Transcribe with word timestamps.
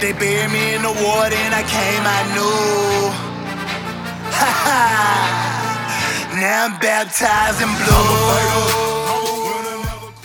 They 0.00 0.12
buried 0.12 0.52
me 0.52 0.74
in 0.74 0.82
the 0.82 0.92
water 0.92 1.36
and 1.36 1.54
I 1.54 1.62
came. 1.62 2.02
Ha 4.30 4.62
ha. 4.64 6.36
Now 6.38 6.66
I'm 6.66 6.78
baptized 6.80 7.62
in 7.62 7.68
blue. 7.68 7.74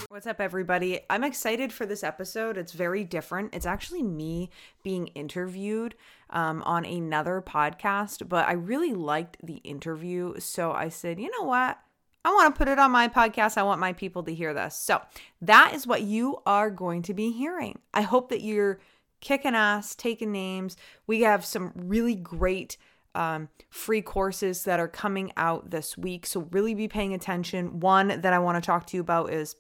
What's 0.10 0.28
up, 0.28 0.42
everybody? 0.42 1.00
I'm 1.10 1.24
excited 1.24 1.72
for 1.72 1.86
this 1.86 2.04
episode. 2.04 2.58
It's 2.58 2.74
very 2.74 3.06
different. 3.06 3.56
It's 3.56 3.66
actually 3.66 4.04
me 4.04 4.50
being 4.84 5.08
interviewed 5.08 5.96
um, 6.32 6.62
on 6.64 6.84
another 6.84 7.42
podcast, 7.42 8.28
but 8.28 8.50
I 8.50 8.54
really 8.54 8.94
liked 8.94 9.38
the 9.42 9.62
interview. 9.64 10.38
So 10.40 10.74
I 10.74 10.90
said, 10.90 11.18
you 11.18 11.32
know 11.32 11.44
what? 11.46 11.80
I 12.26 12.34
want 12.34 12.54
to 12.54 12.58
put 12.58 12.68
it 12.68 12.78
on 12.78 12.92
my 12.92 13.08
podcast. 13.08 13.58
I 13.58 13.64
want 13.64 13.80
my 13.80 13.94
people 13.94 14.24
to 14.24 14.34
hear 14.34 14.54
this. 14.54 14.76
So 14.76 15.02
that 15.42 15.74
is 15.74 15.88
what 15.88 16.02
you 16.02 16.42
are 16.46 16.70
going 16.70 17.04
to 17.04 17.14
be 17.14 17.32
hearing. 17.32 17.80
I 17.94 18.02
hope 18.02 18.28
that 18.30 18.42
you're 18.42 18.82
kicking 19.22 19.56
ass, 19.56 19.96
taking 19.96 20.32
names. 20.32 20.76
We 21.08 21.22
have 21.22 21.46
some 21.46 21.72
really 21.76 22.16
great 22.16 22.78
um, 23.16 23.50
free 23.70 24.02
courses 24.02 24.64
that 24.64 24.80
are 24.80 24.88
coming 24.88 25.32
out 25.38 25.72
this 25.72 25.98
week. 25.98 26.26
So 26.26 26.48
really 26.52 26.74
be 26.74 26.88
paying 26.88 27.14
attention. 27.14 27.80
One 27.80 28.22
that 28.22 28.34
I 28.34 28.40
want 28.40 28.62
to 28.62 28.66
talk 28.66 28.88
to 28.88 28.98
you 28.98 29.02
about 29.02 29.32
is 29.32 29.56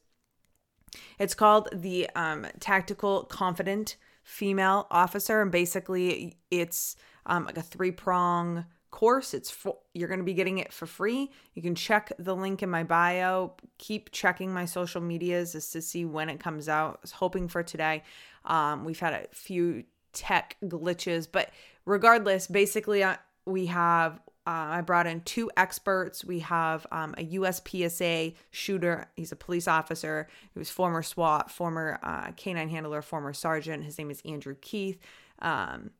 it's 1.19 1.33
called 1.33 1.69
the 1.73 2.09
um, 2.15 2.47
Tactical 2.59 3.23
Confident 3.23 3.97
Female 4.23 4.87
Officer. 4.91 5.41
And 5.41 5.51
basically, 5.51 6.37
it's 6.49 6.95
um, 7.25 7.45
like 7.45 7.57
a 7.57 7.61
three 7.61 7.91
prong 7.91 8.65
course. 8.91 9.33
It's 9.33 9.49
for, 9.49 9.77
you're 9.93 10.09
going 10.09 10.19
to 10.19 10.25
be 10.25 10.33
getting 10.33 10.57
it 10.59 10.73
for 10.73 10.85
free. 10.85 11.31
You 11.53 11.61
can 11.61 11.75
check 11.75 12.11
the 12.19 12.35
link 12.35 12.61
in 12.61 12.69
my 12.69 12.83
bio. 12.83 13.55
Keep 13.77 14.11
checking 14.11 14.53
my 14.53 14.65
social 14.65 15.01
medias 15.01 15.55
as 15.55 15.69
to 15.71 15.81
see 15.81 16.05
when 16.05 16.29
it 16.29 16.39
comes 16.39 16.69
out. 16.69 16.95
I 16.95 16.99
was 17.01 17.11
hoping 17.11 17.47
for 17.47 17.63
today. 17.63 18.03
Um, 18.45 18.85
we've 18.85 18.99
had 18.99 19.13
a 19.13 19.27
few 19.31 19.83
tech 20.13 20.57
glitches, 20.63 21.27
but 21.31 21.49
regardless, 21.85 22.47
basically, 22.47 23.03
uh, 23.03 23.17
we 23.45 23.67
have. 23.67 24.19
Uh, 24.47 24.73
I 24.73 24.81
brought 24.81 25.05
in 25.05 25.21
two 25.21 25.51
experts. 25.55 26.25
We 26.25 26.39
have 26.39 26.87
um, 26.91 27.13
a 27.15 27.23
USPSA 27.23 28.33
shooter. 28.49 29.07
He's 29.15 29.31
a 29.31 29.35
police 29.35 29.67
officer. 29.67 30.27
He 30.51 30.57
was 30.57 30.67
former 30.67 31.03
SWAT, 31.03 31.51
former 31.51 31.99
uh, 32.01 32.31
canine 32.31 32.69
handler, 32.69 33.03
former 33.03 33.33
sergeant. 33.33 33.83
His 33.83 33.99
name 33.99 34.09
is 34.09 34.19
Andrew 34.25 34.55
Keith. 34.59 34.99
Um, 35.43 35.91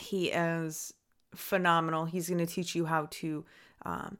he 0.00 0.28
is 0.28 0.94
phenomenal. 1.34 2.04
He's 2.04 2.28
going 2.28 2.38
to 2.38 2.46
teach 2.46 2.76
you 2.76 2.86
how 2.86 3.08
to 3.10 3.44
um, 3.84 4.18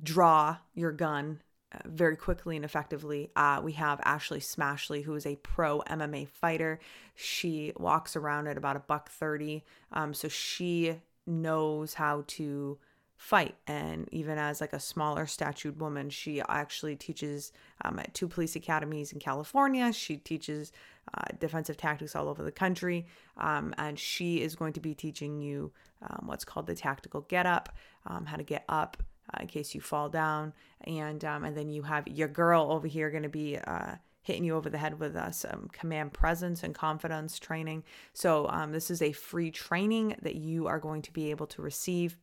draw 0.00 0.58
your 0.74 0.92
gun 0.92 1.40
very 1.84 2.16
quickly 2.16 2.56
and 2.56 2.64
effectively. 2.64 3.30
Uh, 3.36 3.60
we 3.62 3.72
have 3.72 4.00
Ashley 4.04 4.40
Smashley, 4.40 5.04
who 5.04 5.14
is 5.14 5.26
a 5.26 5.36
pro 5.36 5.80
MMA 5.82 6.28
fighter. 6.28 6.80
She 7.14 7.72
walks 7.76 8.16
around 8.16 8.46
at 8.46 8.56
about 8.56 8.76
a 8.76 8.80
buck 8.80 9.10
30. 9.10 9.64
Um, 9.92 10.14
so 10.14 10.28
she 10.28 10.96
knows 11.26 11.94
how 11.94 12.24
to 12.26 12.78
fight 13.18 13.56
and 13.66 14.08
even 14.12 14.38
as 14.38 14.60
like 14.60 14.72
a 14.72 14.78
smaller 14.78 15.26
statued 15.26 15.80
woman 15.80 16.08
she 16.08 16.40
actually 16.48 16.94
teaches 16.94 17.50
um, 17.84 17.98
at 17.98 18.14
two 18.14 18.28
police 18.28 18.54
academies 18.54 19.12
in 19.12 19.18
california 19.18 19.92
she 19.92 20.16
teaches 20.16 20.70
uh, 21.12 21.24
defensive 21.40 21.76
tactics 21.76 22.14
all 22.14 22.28
over 22.28 22.44
the 22.44 22.52
country 22.52 23.04
um, 23.38 23.74
and 23.76 23.98
she 23.98 24.40
is 24.40 24.54
going 24.54 24.72
to 24.72 24.78
be 24.78 24.94
teaching 24.94 25.40
you 25.40 25.72
um, 26.08 26.26
what's 26.26 26.44
called 26.44 26.68
the 26.68 26.76
tactical 26.76 27.22
get 27.22 27.44
up 27.44 27.74
um, 28.06 28.24
how 28.24 28.36
to 28.36 28.44
get 28.44 28.64
up 28.68 28.96
uh, 29.32 29.38
in 29.42 29.46
case 29.46 29.74
you 29.74 29.80
fall 29.80 30.08
down 30.08 30.52
and 30.82 31.24
um, 31.24 31.44
and 31.44 31.56
then 31.56 31.68
you 31.68 31.82
have 31.82 32.06
your 32.08 32.28
girl 32.28 32.70
over 32.70 32.86
here 32.86 33.10
going 33.10 33.22
to 33.22 33.28
be 33.28 33.58
uh, 33.58 33.94
hitting 34.22 34.44
you 34.44 34.54
over 34.54 34.68
the 34.68 34.78
head 34.78 34.98
with 34.98 35.16
uh, 35.16 35.30
some 35.30 35.68
command 35.72 36.12
presence 36.12 36.62
and 36.62 36.74
confidence 36.74 37.38
training 37.38 37.82
so 38.12 38.48
um, 38.48 38.72
this 38.72 38.90
is 38.90 39.02
a 39.02 39.12
free 39.12 39.50
training 39.50 40.16
that 40.22 40.34
you 40.34 40.66
are 40.66 40.78
going 40.78 41.02
to 41.02 41.12
be 41.12 41.30
able 41.30 41.46
to 41.46 41.62
receive 41.62 42.16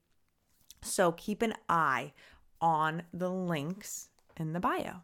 so 0.81 1.11
keep 1.11 1.41
an 1.41 1.55
eye 1.67 2.13
on 2.61 3.03
the 3.13 3.29
links 3.29 4.09
in 4.37 4.53
the 4.53 4.59
bio. 4.59 5.01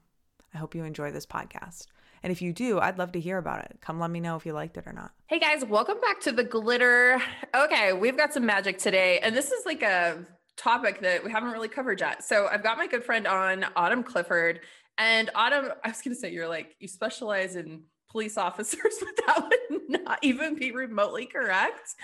I 0.53 0.57
hope 0.57 0.75
you 0.75 0.83
enjoy 0.83 1.11
this 1.11 1.25
podcast. 1.25 1.87
And 2.23 2.31
if 2.31 2.41
you 2.41 2.53
do, 2.53 2.79
I'd 2.79 2.99
love 2.99 3.13
to 3.13 3.19
hear 3.19 3.37
about 3.37 3.65
it. 3.65 3.79
Come 3.81 3.99
let 3.99 4.11
me 4.11 4.19
know 4.19 4.35
if 4.35 4.45
you 4.45 4.53
liked 4.53 4.77
it 4.77 4.85
or 4.85 4.93
not. 4.93 5.11
Hey 5.27 5.39
guys, 5.39 5.65
welcome 5.65 5.99
back 6.01 6.19
to 6.21 6.31
the 6.31 6.43
glitter. 6.43 7.19
Okay, 7.55 7.93
we've 7.93 8.17
got 8.17 8.33
some 8.33 8.45
magic 8.45 8.77
today. 8.77 9.19
And 9.23 9.35
this 9.35 9.51
is 9.51 9.65
like 9.65 9.81
a 9.81 10.19
topic 10.61 11.01
that 11.01 11.23
we 11.23 11.31
haven't 11.31 11.51
really 11.51 11.67
covered 11.67 11.99
yet. 11.99 12.23
So 12.23 12.47
I've 12.47 12.63
got 12.63 12.77
my 12.77 12.87
good 12.87 13.03
friend 13.03 13.25
on, 13.27 13.65
Autumn 13.75 14.03
Clifford. 14.03 14.61
And 14.97 15.29
Autumn, 15.35 15.71
I 15.83 15.89
was 15.89 16.01
going 16.01 16.15
to 16.15 16.19
say, 16.19 16.31
you're 16.31 16.47
like, 16.47 16.75
you 16.79 16.87
specialize 16.87 17.55
in 17.55 17.83
police 18.09 18.37
officers, 18.37 18.95
but 18.99 19.25
that 19.25 19.49
would 19.49 19.81
not 20.03 20.19
even 20.21 20.55
be 20.55 20.71
remotely 20.71 21.25
correct. 21.25 21.95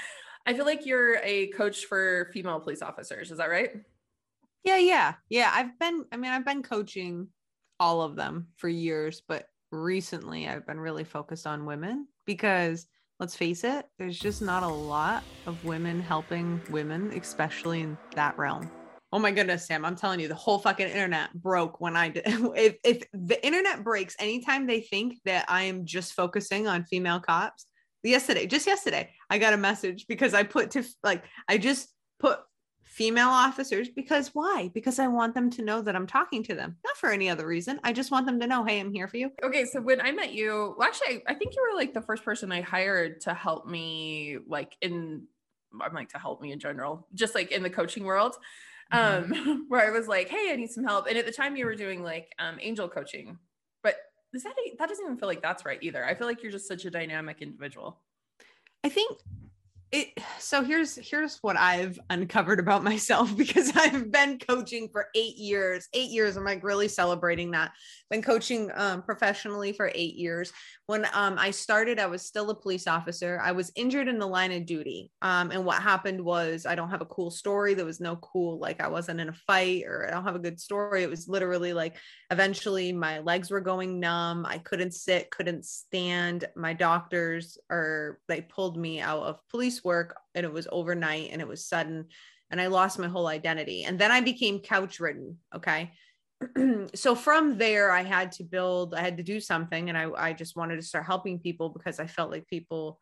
I 0.46 0.54
feel 0.54 0.66
like 0.66 0.86
you're 0.86 1.18
a 1.24 1.48
coach 1.48 1.86
for 1.86 2.30
female 2.34 2.60
police 2.60 2.82
officers. 2.82 3.32
Is 3.32 3.38
that 3.38 3.50
right? 3.50 3.72
Yeah, 4.64 4.78
yeah. 4.78 5.14
Yeah, 5.30 5.52
I've 5.54 5.78
been 5.78 6.06
I 6.12 6.18
mean, 6.18 6.32
I've 6.32 6.46
been 6.46 6.64
coaching 6.64 7.28
all 7.80 8.02
of 8.02 8.16
them 8.16 8.48
for 8.56 8.70
years, 8.70 9.22
but 9.28 9.48
recently 9.72 10.48
I've 10.48 10.66
been 10.66 10.80
really 10.80 11.04
focused 11.04 11.46
on 11.46 11.66
women 11.66 12.08
because 12.26 12.88
let's 13.20 13.36
face 13.36 13.64
it, 13.64 13.86
there's 13.98 14.20
just 14.20 14.42
not 14.42 14.64
a 14.64 14.68
lot 14.68 15.24
of 15.46 15.64
women 15.66 16.02
helping 16.02 16.62
women, 16.70 17.12
especially 17.14 17.82
in 17.82 17.98
that 18.16 18.38
realm. 18.38 18.70
Oh 19.14 19.20
my 19.20 19.32
goodness, 19.32 19.66
Sam, 19.66 19.86
I'm 19.86 19.96
telling 19.96 20.20
you, 20.20 20.28
the 20.28 20.36
whole 20.36 20.60
fucking 20.60 20.88
internet 20.88 21.34
broke 21.34 21.80
when 21.80 21.96
I 21.96 22.10
did. 22.10 22.26
If, 22.56 22.76
if 22.84 23.04
the 23.14 23.44
internet 23.46 23.84
breaks 23.84 24.16
anytime 24.20 24.68
they 24.68 24.82
think 24.82 25.20
that 25.26 25.46
I 25.48 25.64
am 25.64 25.86
just 25.86 26.14
focusing 26.14 26.68
on 26.68 26.84
female 26.84 27.20
cops, 27.20 27.66
yesterday, 28.04 28.48
just 28.48 28.68
yesterday, 28.68 29.12
I 29.30 29.38
got 29.38 29.54
a 29.54 29.58
message 29.58 30.06
because 30.08 30.34
I 30.34 30.44
put 30.44 30.72
to 30.72 30.84
like, 31.04 31.24
I 31.48 31.58
just 31.58 31.90
put 32.20 32.40
female 32.98 33.30
officers 33.30 33.90
because 33.90 34.34
why? 34.34 34.72
Because 34.74 34.98
I 34.98 35.08
want 35.08 35.36
them 35.36 35.52
to 35.52 35.62
know 35.62 35.84
that 35.84 35.96
I'm 35.96 36.08
talking 36.08 36.42
to 36.44 36.56
them, 36.56 36.78
not 36.84 36.98
for 36.98 37.12
any 37.12 37.30
other 37.30 37.46
reason. 37.46 37.80
I 37.84 37.94
just 37.94 38.10
want 38.10 38.26
them 38.26 38.40
to 38.40 38.48
know, 38.48 38.64
hey, 38.64 38.80
I'm 38.80 38.92
here 38.92 39.08
for 39.08 39.18
you. 39.18 39.32
Okay. 39.44 39.66
So 39.66 39.80
when 39.80 40.02
I 40.02 40.12
met 40.12 40.34
you, 40.34 40.74
well, 40.76 40.88
actually, 40.88 41.22
I 41.28 41.36
think 41.36 41.54
you 41.56 41.62
were 41.62 41.78
like 41.78 41.94
the 41.94 42.02
first 42.02 42.26
person 42.26 42.52
I 42.52 42.62
hired 42.62 43.22
to 43.22 43.36
help 43.36 43.68
me, 43.68 44.40
like, 44.48 44.76
in, 44.82 45.28
I'm 45.80 45.94
like 45.94 46.10
to 46.10 46.18
help 46.18 46.42
me 46.42 46.52
in 46.52 46.60
general, 46.60 47.08
just 47.14 47.36
like 47.36 47.52
in 47.52 47.62
the 47.62 47.70
coaching 47.70 48.04
world. 48.04 48.36
Mm-hmm. 48.92 49.34
Um, 49.34 49.66
where 49.70 49.86
I 49.86 49.92
was 49.92 50.08
like, 50.08 50.30
hey, 50.30 50.50
I 50.52 50.56
need 50.56 50.72
some 50.72 50.84
help. 50.84 51.06
And 51.08 51.20
at 51.20 51.28
the 51.28 51.32
time 51.32 51.56
you 51.56 51.66
were 51.66 51.76
doing 51.76 52.02
like 52.02 52.34
um 52.40 52.58
angel 52.62 52.88
coaching, 52.88 53.38
but 53.84 53.98
is 54.34 54.44
that 54.44 54.54
that 54.80 54.90
doesn't 54.90 55.06
even 55.06 55.18
feel 55.18 55.28
like 55.28 55.42
that's 55.42 55.66
right 55.66 55.80
either. 55.82 56.06
I 56.06 56.16
feel 56.16 56.26
like 56.26 56.42
you're 56.42 56.54
just 56.54 56.70
such 56.70 56.86
a 56.86 56.90
dynamic 56.90 57.42
individual. 57.42 58.00
I 58.86 58.90
think 58.90 59.20
it 59.92 60.10
so 60.38 60.64
here's 60.64 60.96
here's 60.96 61.38
what 61.38 61.56
I've 61.56 61.98
uncovered 62.10 62.60
about 62.60 62.84
myself 62.92 63.36
because 63.36 63.72
I've 63.76 64.12
been 64.12 64.38
coaching 64.40 64.90
for 64.92 65.08
8 65.16 65.38
years. 65.38 65.88
8 65.94 66.10
years 66.10 66.36
I'm 66.36 66.44
like 66.44 66.64
really 66.64 66.88
celebrating 66.88 67.52
that. 67.52 67.72
Been 68.10 68.22
coaching 68.22 68.70
um, 68.74 69.02
professionally 69.02 69.74
for 69.74 69.92
8 69.94 70.16
years. 70.16 70.52
When 70.88 71.06
um, 71.14 71.38
I 71.38 71.52
started 71.52 72.00
I 72.00 72.06
was 72.08 72.22
still 72.22 72.50
a 72.50 72.56
police 72.56 72.88
officer. 72.88 73.40
I 73.42 73.54
was 73.54 73.72
injured 73.76 74.08
in 74.08 74.20
the 74.20 74.28
line 74.28 74.52
of 74.52 74.66
duty. 74.66 75.12
Um, 75.22 75.52
and 75.52 75.66
what 75.66 75.82
happened 75.82 76.24
was 76.24 76.66
I 76.66 76.76
don't 76.76 76.90
have 76.90 77.02
a 77.02 77.06
cool 77.06 77.32
story. 77.32 77.74
There 77.74 77.86
was 77.86 78.02
no 78.02 78.18
cool 78.18 78.60
like 78.60 78.82
I 78.82 78.88
wasn't 78.88 79.22
in 79.22 79.30
a 79.30 79.34
fight 79.34 79.84
or 79.86 80.06
I 80.08 80.12
don't 80.12 80.26
have 80.26 80.36
a 80.36 80.40
good 80.40 80.60
story. 80.60 81.04
It 81.04 81.10
was 81.10 81.28
literally 81.30 81.72
like 81.74 81.96
eventually 82.30 82.92
my 82.92 83.20
legs 83.20 83.52
were 83.52 83.62
going 83.62 84.00
numb. 84.00 84.46
I 84.46 84.58
couldn't 84.58 84.94
sit, 84.94 85.32
couldn't 85.32 85.66
stand. 85.66 86.46
My 86.56 86.74
doctors 86.74 87.58
or 87.70 88.20
they 88.28 88.42
pulled 88.42 88.78
me 88.78 89.00
out 89.00 89.24
of 89.24 89.40
police 89.50 89.77
work 89.84 90.18
and 90.36 90.46
it 90.46 90.52
was 90.52 90.68
overnight 90.72 91.30
and 91.32 91.42
it 91.42 91.48
was 91.48 91.66
sudden 91.66 92.08
and 92.50 92.62
I 92.62 92.68
lost 92.68 93.00
my 93.00 93.08
whole 93.08 93.28
identity. 93.28 93.84
And 93.84 94.00
then 94.00 94.12
I 94.12 94.22
became 94.22 94.60
couch 94.60 95.00
ridden. 95.00 95.38
Okay. 95.56 95.92
so 96.96 97.16
from 97.16 97.58
there, 97.58 97.92
I 97.92 98.04
had 98.04 98.32
to 98.34 98.44
build, 98.44 98.94
I 98.94 99.02
had 99.02 99.18
to 99.18 99.24
do 99.24 99.40
something. 99.40 99.90
And 99.90 99.98
I, 99.98 100.10
I 100.18 100.34
just 100.34 100.56
wanted 100.56 100.78
to 100.78 100.82
start 100.82 101.06
helping 101.06 101.40
people 101.40 101.70
because 101.70 102.00
I 102.00 102.08
felt 102.08 102.32
like 102.32 102.48
people, 102.48 103.00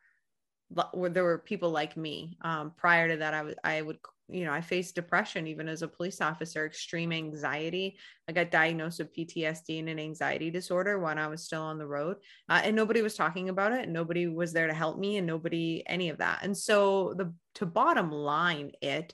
there 0.71 1.23
were 1.23 1.37
people 1.37 1.69
like 1.69 1.95
me. 1.95 2.37
Um, 2.41 2.73
prior 2.75 3.09
to 3.09 3.17
that, 3.17 3.33
I 3.33 3.43
was, 3.43 3.55
I 3.63 3.81
would 3.81 3.97
you 4.27 4.43
know, 4.43 4.51
I 4.51 4.61
faced 4.61 4.95
depression 4.95 5.45
even 5.47 5.67
as 5.67 5.81
a 5.81 5.87
police 5.87 6.19
officer, 6.19 6.65
extreme 6.65 7.11
anxiety. 7.11 7.97
I 8.27 8.31
got 8.31 8.49
diagnosed 8.49 8.99
with 8.99 9.13
PTSD 9.13 9.79
and 9.79 9.89
an 9.89 9.99
anxiety 9.99 10.49
disorder 10.49 10.99
when 10.99 11.19
I 11.19 11.27
was 11.27 11.43
still 11.43 11.61
on 11.61 11.77
the 11.77 11.85
road. 11.85 12.17
Uh, 12.49 12.61
and 12.63 12.75
nobody 12.75 13.01
was 13.01 13.15
talking 13.15 13.49
about 13.49 13.71
it. 13.71 13.83
And 13.83 13.93
nobody 13.93 14.27
was 14.27 14.51
there 14.51 14.67
to 14.67 14.73
help 14.73 14.97
me 14.97 15.17
and 15.17 15.27
nobody, 15.27 15.83
any 15.85 16.09
of 16.09 16.17
that. 16.17 16.39
And 16.41 16.57
so 16.57 17.13
the 17.15 17.33
to 17.55 17.65
bottom 17.65 18.11
line 18.11 18.71
it, 18.81 19.13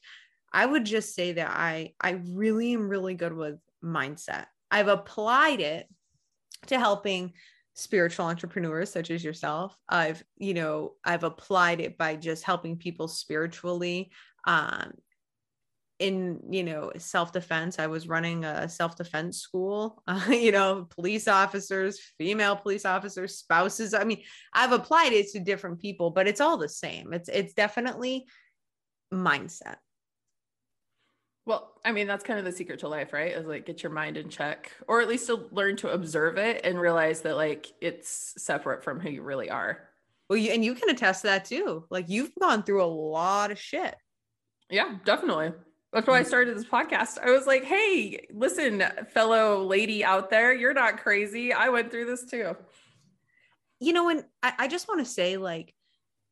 I 0.54 0.66
would 0.66 0.86
just 0.86 1.14
say 1.14 1.34
that 1.34 1.50
I 1.50 1.94
I 2.00 2.22
really 2.30 2.74
am 2.74 2.90
really 2.90 3.14
good 3.14 3.34
with 3.34 3.60
mindset. 3.84 4.46
I've 4.70 4.88
applied 4.88 5.60
it 5.60 5.88
to 6.68 6.80
helping 6.80 7.34
spiritual 7.74 8.26
entrepreneurs 8.26 8.92
such 8.92 9.10
as 9.10 9.24
yourself 9.24 9.78
i've 9.88 10.22
you 10.38 10.54
know 10.54 10.92
i've 11.06 11.24
applied 11.24 11.80
it 11.80 11.98
by 11.98 12.18
just 12.18 12.44
helping 12.44 12.76
people 12.76 13.08
spiritually 13.08 14.12
um, 14.46 14.92
in 16.00 16.40
you 16.50 16.64
know 16.64 16.92
self-defense 16.98 17.78
i 17.78 17.86
was 17.86 18.08
running 18.08 18.44
a 18.44 18.68
self-defense 18.68 19.38
school 19.38 20.02
uh, 20.08 20.26
you 20.30 20.52
know 20.52 20.88
police 20.90 21.28
officers 21.28 22.00
female 22.18 22.56
police 22.56 22.86
officers 22.86 23.38
spouses 23.38 23.94
i 23.94 24.04
mean 24.04 24.22
i've 24.54 24.72
applied 24.72 25.14
it 25.14 25.28
to 25.32 25.40
different 25.40 25.80
people 25.80 26.10
but 26.10 26.28
it's 26.28 26.42
all 26.42 26.58
the 26.58 26.68
same 26.68 27.14
it's 27.14 27.30
it's 27.30 27.54
definitely 27.54 28.26
mindset 29.14 29.76
well, 31.46 31.74
I 31.84 31.92
mean, 31.92 32.06
that's 32.06 32.24
kind 32.24 32.38
of 32.38 32.46
the 32.46 32.52
secret 32.52 32.80
to 32.82 32.88
life, 32.88 33.14
right? 33.14 33.32
Is 33.32 33.48
like 33.48 33.66
get 33.66 33.82
your 33.82 33.92
mind 33.92 34.16
in 34.16 34.30
check, 34.30 34.72
or 34.88 35.02
at 35.02 35.08
least 35.08 35.26
to 35.26 35.48
learn 35.52 35.76
to 35.78 35.90
observe 35.90 36.38
it 36.38 36.62
and 36.64 36.80
realize 36.80 37.22
that 37.22 37.36
like 37.36 37.68
it's 37.82 38.36
separate 38.38 38.84
from 38.84 39.00
who 39.00 39.10
you 39.10 39.24
really 39.24 39.50
are. 39.50 39.80
Well, 40.30 40.38
you, 40.38 40.52
and 40.52 40.64
you 40.64 40.76
can 40.76 40.90
attest 40.90 41.22
to 41.22 41.28
that 41.28 41.46
too. 41.46 41.86
Like 41.90 42.10
you've 42.10 42.32
gone 42.40 42.62
through 42.62 42.84
a 42.84 42.86
lot 42.86 43.50
of 43.50 43.58
shit. 43.58 43.96
Yeah, 44.72 44.96
definitely. 45.06 45.52
That's 45.94 46.08
why 46.08 46.20
I 46.20 46.24
started 46.24 46.58
this 46.58 46.66
podcast. 46.66 47.20
I 47.20 47.32
was 47.32 47.46
like, 47.46 47.66
hey, 47.66 48.26
listen, 48.34 48.82
fellow 49.14 49.64
lady 49.66 50.06
out 50.06 50.30
there, 50.30 50.54
you're 50.54 50.74
not 50.74 51.00
crazy. 51.00 51.52
I 51.52 51.70
went 51.70 51.92
through 51.92 52.06
this 52.06 52.24
too. 52.24 52.56
You 53.82 53.94
know, 53.94 54.10
and 54.10 54.24
I, 54.42 54.54
I 54.60 54.68
just 54.68 54.88
want 54.88 55.02
to 55.02 55.12
say, 55.12 55.36
like, 55.36 55.74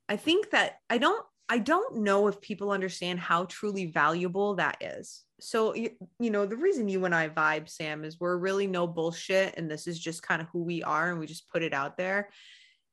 I 0.08 0.16
think 0.16 0.52
that 0.52 0.80
I 0.90 0.98
don't 0.98 1.26
I 1.50 1.58
don't 1.58 1.98
know 1.98 2.28
if 2.28 2.40
people 2.42 2.72
understand 2.72 3.20
how 3.20 3.46
truly 3.46 3.88
valuable 3.88 4.56
that 4.56 4.78
is. 4.82 5.24
So, 5.40 5.74
you, 5.74 5.90
you 6.20 6.30
know, 6.30 6.46
the 6.46 6.56
reason 6.56 6.88
you 6.88 7.06
and 7.06 7.16
I 7.16 7.28
vibe, 7.28 7.68
Sam, 7.68 8.04
is 8.04 8.20
we're 8.20 8.38
really 8.38 8.68
no 8.68 8.86
bullshit. 8.86 9.56
And 9.58 9.70
this 9.70 9.88
is 9.88 10.00
just 10.00 10.22
kind 10.22 10.42
of 10.44 10.48
who 10.50 10.62
we 10.62 10.84
are. 10.84 11.10
And 11.10 11.20
we 11.20 11.26
just 11.26 11.50
put 11.50 11.64
it 11.64 11.74
out 11.74 11.98
there. 11.98 12.30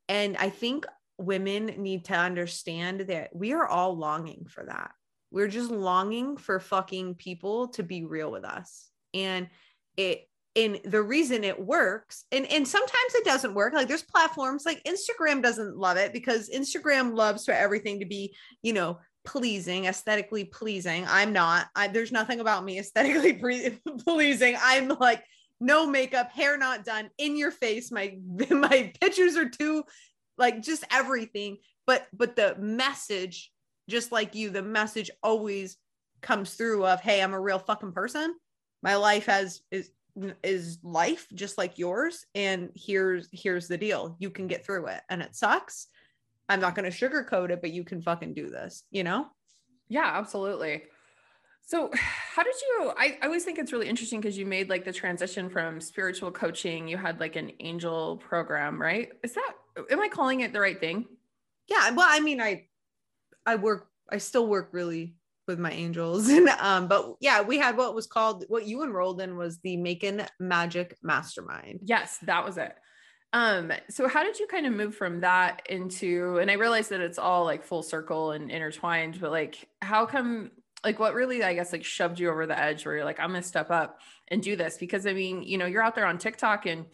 And 0.09 0.39
I 0.39 0.49
think 0.49 0.87
women 1.19 1.67
need 1.67 2.07
to 2.07 2.15
understand 2.15 3.01
that 3.03 3.37
we 3.37 3.53
are 3.53 3.67
all 3.67 3.97
longing 3.97 4.47
for 4.49 4.65
that. 4.65 4.93
We're 5.37 5.49
just 5.49 5.71
longing 5.71 6.39
for 6.39 6.59
fucking 6.59 7.17
people 7.17 7.69
to 7.69 7.83
be 7.83 8.05
real 8.05 8.31
with 8.31 8.43
us. 8.47 8.89
And 9.13 9.49
it 9.99 10.31
and 10.57 10.81
the 10.87 11.03
reason 11.03 11.45
it 11.45 11.61
works 11.61 12.25
and 12.33 12.51
and 12.51 12.67
sometimes 12.67 13.15
it 13.15 13.27
doesn't 13.27 13.53
work. 13.53 13.75
Like 13.75 13.87
there's 13.87 14.03
platforms 14.03 14.65
like 14.65 14.83
instagram 14.85 15.43
doesn't 15.43 15.77
love 15.77 15.99
it 15.99 16.15
because 16.15 16.49
instagram 16.49 17.15
loves 17.15 17.45
for 17.45 17.53
everything 17.53 18.01
to 18.01 18.07
be 18.07 18.35
you 18.63 18.73
know 18.73 18.99
pleasing 19.27 19.85
aesthetically 19.85 20.45
pleasing. 20.45 21.05
I'm 21.07 21.35
not. 21.35 21.67
I, 21.77 21.89
there's 21.89 22.13
nothing 22.13 22.41
about 22.41 22.65
me 22.65 22.79
aesthetically 22.79 23.33
pre- 23.43 23.79
pleasing. 24.07 24.57
I'm 24.59 24.89
like 24.89 25.23
no 25.61 25.87
makeup 25.87 26.31
hair 26.31 26.57
not 26.57 26.83
done 26.83 27.11
in 27.19 27.37
your 27.37 27.51
face. 27.51 27.93
My 27.93 28.17
my 28.51 28.91
pictures 29.03 29.37
are 29.37 29.51
too 29.51 29.85
like 30.39 30.63
just 30.63 30.83
everything. 30.91 31.59
But 31.87 32.07
but 32.15 32.37
the 32.37 32.57
message 32.59 33.53
just 33.89 34.13
like 34.13 34.35
you 34.35 34.51
the 34.51 34.63
message 34.63 35.11
always 35.23 35.77
comes 36.23 36.55
through 36.55 36.85
of 36.85 37.01
hey 37.01 37.23
i'm 37.23 37.35
a 37.35 37.41
real 37.41 37.59
fucking 37.59 37.93
person. 37.93 38.35
My 38.83 38.97
life 38.97 39.27
has 39.27 39.63
is 39.71 39.91
is 40.43 40.79
life 40.83 41.27
just 41.35 41.59
like 41.59 41.79
yours. 41.79 42.25
And 42.35 42.71
here's 42.75 43.29
here's 43.33 43.69
the 43.69 43.79
deal. 43.79 44.17
You 44.19 44.31
can 44.31 44.47
get 44.47 44.65
through 44.65 44.87
it. 44.87 45.01
And 45.11 45.23
it 45.23 45.37
sucks. 45.37 45.89
I'm 46.49 46.61
not 46.61 46.75
going 46.77 46.91
to 46.91 46.97
sugarcoat 46.97 47.51
it 47.51 47.61
but 47.61 47.73
you 47.73 47.85
can 47.85 48.01
fucking 48.01 48.35
do 48.35 48.49
this 48.49 48.85
you 48.91 49.05
know? 49.05 49.27
Yeah 49.89 50.11
absolutely. 50.15 50.85
So 51.63 51.91
how 51.95 52.45
did 52.45 52.55
you 52.63 52.93
I, 52.97 53.19
I 53.21 53.27
always 53.27 53.45
think 53.45 53.59
it's 53.59 53.73
really 53.73 53.89
interesting 53.89 54.21
because 54.21 54.39
you 54.39 54.47
made 54.47 54.71
like 54.71 54.85
the 54.85 54.93
transition 54.93 55.51
from 55.51 55.81
spiritual 55.81 56.31
coaching. 56.31 56.87
You 56.87 56.97
had 56.97 57.19
like 57.19 57.37
an 57.37 57.51
angel 57.61 58.19
program 58.19 58.81
right? 58.81 59.11
Is 59.23 59.35
that 59.35 59.53
am 59.91 60.01
i 60.01 60.09
calling 60.09 60.41
it 60.41 60.53
the 60.53 60.61
right 60.61 60.79
thing? 60.79 61.07
Yeah 61.67 61.91
well 61.91 62.07
i 62.09 62.21
mean 62.21 62.41
i 62.41 62.67
i 63.47 63.57
work 63.57 63.89
i 64.11 64.19
still 64.19 64.47
work 64.47 64.69
really 64.73 65.15
with 65.47 65.59
my 65.59 65.71
angels. 65.71 66.29
And 66.37 66.49
um, 66.49 66.89
but 66.89 67.17
yeah, 67.21 67.43
we 67.43 67.59
had 67.59 67.77
what 67.77 67.95
was 67.95 68.07
called 68.07 68.45
what 68.49 68.67
you 68.67 68.83
enrolled 68.83 69.21
in 69.21 69.37
was 69.37 69.59
the 69.59 69.77
Making 69.77 70.23
Magic 70.41 70.97
Mastermind. 71.03 71.81
Yes, 71.85 72.19
that 72.23 72.45
was 72.45 72.59
it. 72.59 72.75
Um, 73.33 73.73
so 73.91 74.09
how 74.09 74.23
did 74.23 74.39
you 74.39 74.47
kind 74.47 74.67
of 74.67 74.73
move 74.73 74.95
from 74.95 75.21
that 75.21 75.63
into 75.69 76.39
and 76.39 76.51
I 76.51 76.55
realize 76.55 76.89
that 76.89 77.01
it's 77.01 77.19
all 77.19 77.45
like 77.45 77.65
full 77.65 77.83
circle 77.83 78.33
and 78.33 78.51
intertwined, 78.51 79.21
but 79.21 79.31
like 79.31 79.69
how 79.83 80.07
come 80.07 80.51
like 80.85 80.99
what 80.99 81.15
really 81.15 81.43
I 81.43 81.55
guess 81.55 81.73
like 81.73 81.85
shoved 81.85 82.19
you 82.19 82.31
over 82.31 82.47
the 82.47 82.59
edge 82.59 82.85
where 82.85 82.97
you're 82.97 83.05
like, 83.05 83.21
I'm 83.21 83.31
gonna 83.31 83.43
step 83.43 83.71
up 83.71 84.01
and 84.29 84.43
do 84.43 84.57
this? 84.57 84.77
Because 84.79 85.07
I 85.07 85.13
mean, 85.13 85.43
you 85.43 85.59
know, 85.59 85.67
you're 85.67 85.83
out 85.83 85.95
there 85.95 86.07
on 86.07 86.19
TikTok 86.19 86.67
and 86.67 86.87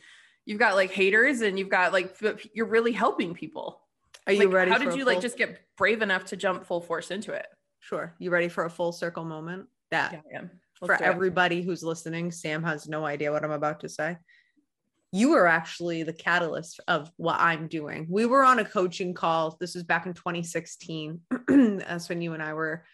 you've 0.45 0.59
got 0.59 0.75
like 0.75 0.91
haters 0.91 1.41
and 1.43 1.59
you've 1.59 1.69
got 1.69 1.93
like 1.93 2.17
you're 2.55 2.67
really 2.67 2.93
helping 2.93 3.35
people. 3.35 3.82
Are 4.27 4.33
you 4.33 4.47
like, 4.47 4.55
ready? 4.55 4.71
How 4.71 4.79
did 4.79 4.95
you 4.95 5.05
like 5.05 5.21
just 5.21 5.37
get 5.37 5.61
brave 5.77 6.03
enough 6.03 6.27
to 6.27 6.37
jump 6.37 6.65
full 6.65 6.81
force 6.81 7.11
into 7.11 7.33
it? 7.33 7.47
Sure. 7.81 8.15
You 8.19 8.31
ready 8.31 8.49
for 8.49 8.65
a 8.65 8.71
full 8.71 8.93
circle 8.93 9.25
moment? 9.25 9.67
That 9.91 10.23
yeah, 10.31 10.43
for 10.75 10.95
everybody 11.03 11.59
it. 11.59 11.65
who's 11.65 11.83
listening, 11.83 12.31
Sam 12.31 12.63
has 12.63 12.89
no 12.89 13.05
idea 13.05 13.33
what 13.33 13.45
I'm 13.45 13.51
about 13.51 13.81
to 13.81 13.89
say. 13.89 14.17
You 15.11 15.35
are 15.35 15.47
actually 15.47 16.05
the 16.05 16.13
catalyst 16.13 16.81
of 16.89 17.11
what 17.17 17.39
I'm 17.39 17.67
doing. 17.67 18.07
We 18.09 18.25
were 18.25 18.45
on 18.45 18.61
a 18.61 18.65
coaching 18.65 19.13
call. 19.13 19.57
This 19.61 19.75
was 19.75 19.85
back 19.85 20.07
in 20.07 20.15
2016. 20.15 21.21
That's 21.49 22.09
when 22.09 22.23
you 22.23 22.33
and 22.33 22.43
I 22.43 22.55
were, 22.55 22.85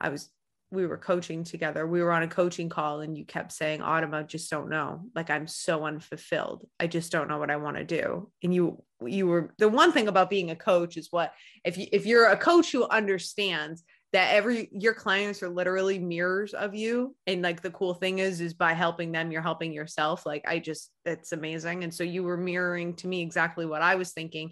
I 0.00 0.10
was, 0.10 0.28
we 0.70 0.86
were 0.86 0.98
coaching 0.98 1.44
together. 1.44 1.86
We 1.86 2.02
were 2.02 2.12
on 2.12 2.22
a 2.22 2.28
coaching 2.28 2.68
call 2.68 3.00
and 3.00 3.16
you 3.16 3.24
kept 3.24 3.52
saying, 3.52 3.80
Autumn, 3.80 4.12
I 4.12 4.22
just 4.22 4.50
don't 4.50 4.68
know. 4.68 5.02
Like 5.14 5.30
I'm 5.30 5.46
so 5.46 5.86
unfulfilled. 5.86 6.66
I 6.78 6.86
just 6.86 7.10
don't 7.10 7.28
know 7.28 7.38
what 7.38 7.50
I 7.50 7.56
want 7.56 7.76
to 7.78 7.84
do. 7.84 8.30
And 8.42 8.54
you, 8.54 8.82
you 9.04 9.26
were 9.26 9.54
the 9.58 9.68
one 9.68 9.92
thing 9.92 10.08
about 10.08 10.30
being 10.30 10.50
a 10.50 10.56
coach 10.56 10.96
is 10.96 11.08
what 11.10 11.32
if 11.64 11.78
you 11.78 11.86
if 11.92 12.04
you're 12.04 12.26
a 12.26 12.36
coach 12.36 12.72
who 12.72 12.88
understands 12.88 13.84
that 14.12 14.34
every 14.34 14.68
your 14.72 14.94
clients 14.94 15.42
are 15.42 15.48
literally 15.48 15.98
mirrors 15.98 16.54
of 16.54 16.74
you 16.74 17.14
and 17.26 17.42
like 17.42 17.60
the 17.60 17.70
cool 17.70 17.94
thing 17.94 18.18
is 18.18 18.40
is 18.40 18.54
by 18.54 18.72
helping 18.72 19.12
them 19.12 19.30
you're 19.30 19.42
helping 19.42 19.72
yourself 19.72 20.24
like 20.24 20.42
i 20.48 20.58
just 20.58 20.90
it's 21.04 21.32
amazing 21.32 21.84
and 21.84 21.92
so 21.92 22.02
you 22.02 22.22
were 22.22 22.36
mirroring 22.36 22.94
to 22.94 23.06
me 23.06 23.20
exactly 23.20 23.66
what 23.66 23.82
i 23.82 23.94
was 23.94 24.12
thinking 24.12 24.50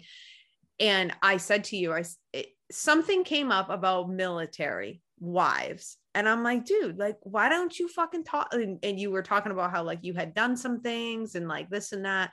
and 0.79 1.11
i 1.21 1.37
said 1.37 1.63
to 1.63 1.75
you 1.75 1.91
i 1.91 2.03
it, 2.33 2.47
something 2.71 3.23
came 3.23 3.51
up 3.51 3.69
about 3.69 4.09
military 4.09 5.01
wives 5.19 5.97
and 6.17 6.27
i'm 6.27 6.43
like 6.43 6.65
dude 6.65 6.97
like 6.97 7.17
why 7.21 7.47
don't 7.49 7.79
you 7.79 7.87
fucking 7.87 8.23
talk 8.23 8.47
and, 8.51 8.79
and 8.83 8.99
you 8.99 9.11
were 9.11 9.23
talking 9.23 9.51
about 9.51 9.71
how 9.71 9.83
like 9.83 9.99
you 10.01 10.13
had 10.13 10.33
done 10.33 10.57
some 10.57 10.81
things 10.81 11.35
and 11.35 11.47
like 11.47 11.69
this 11.69 11.91
and 11.91 12.05
that 12.05 12.31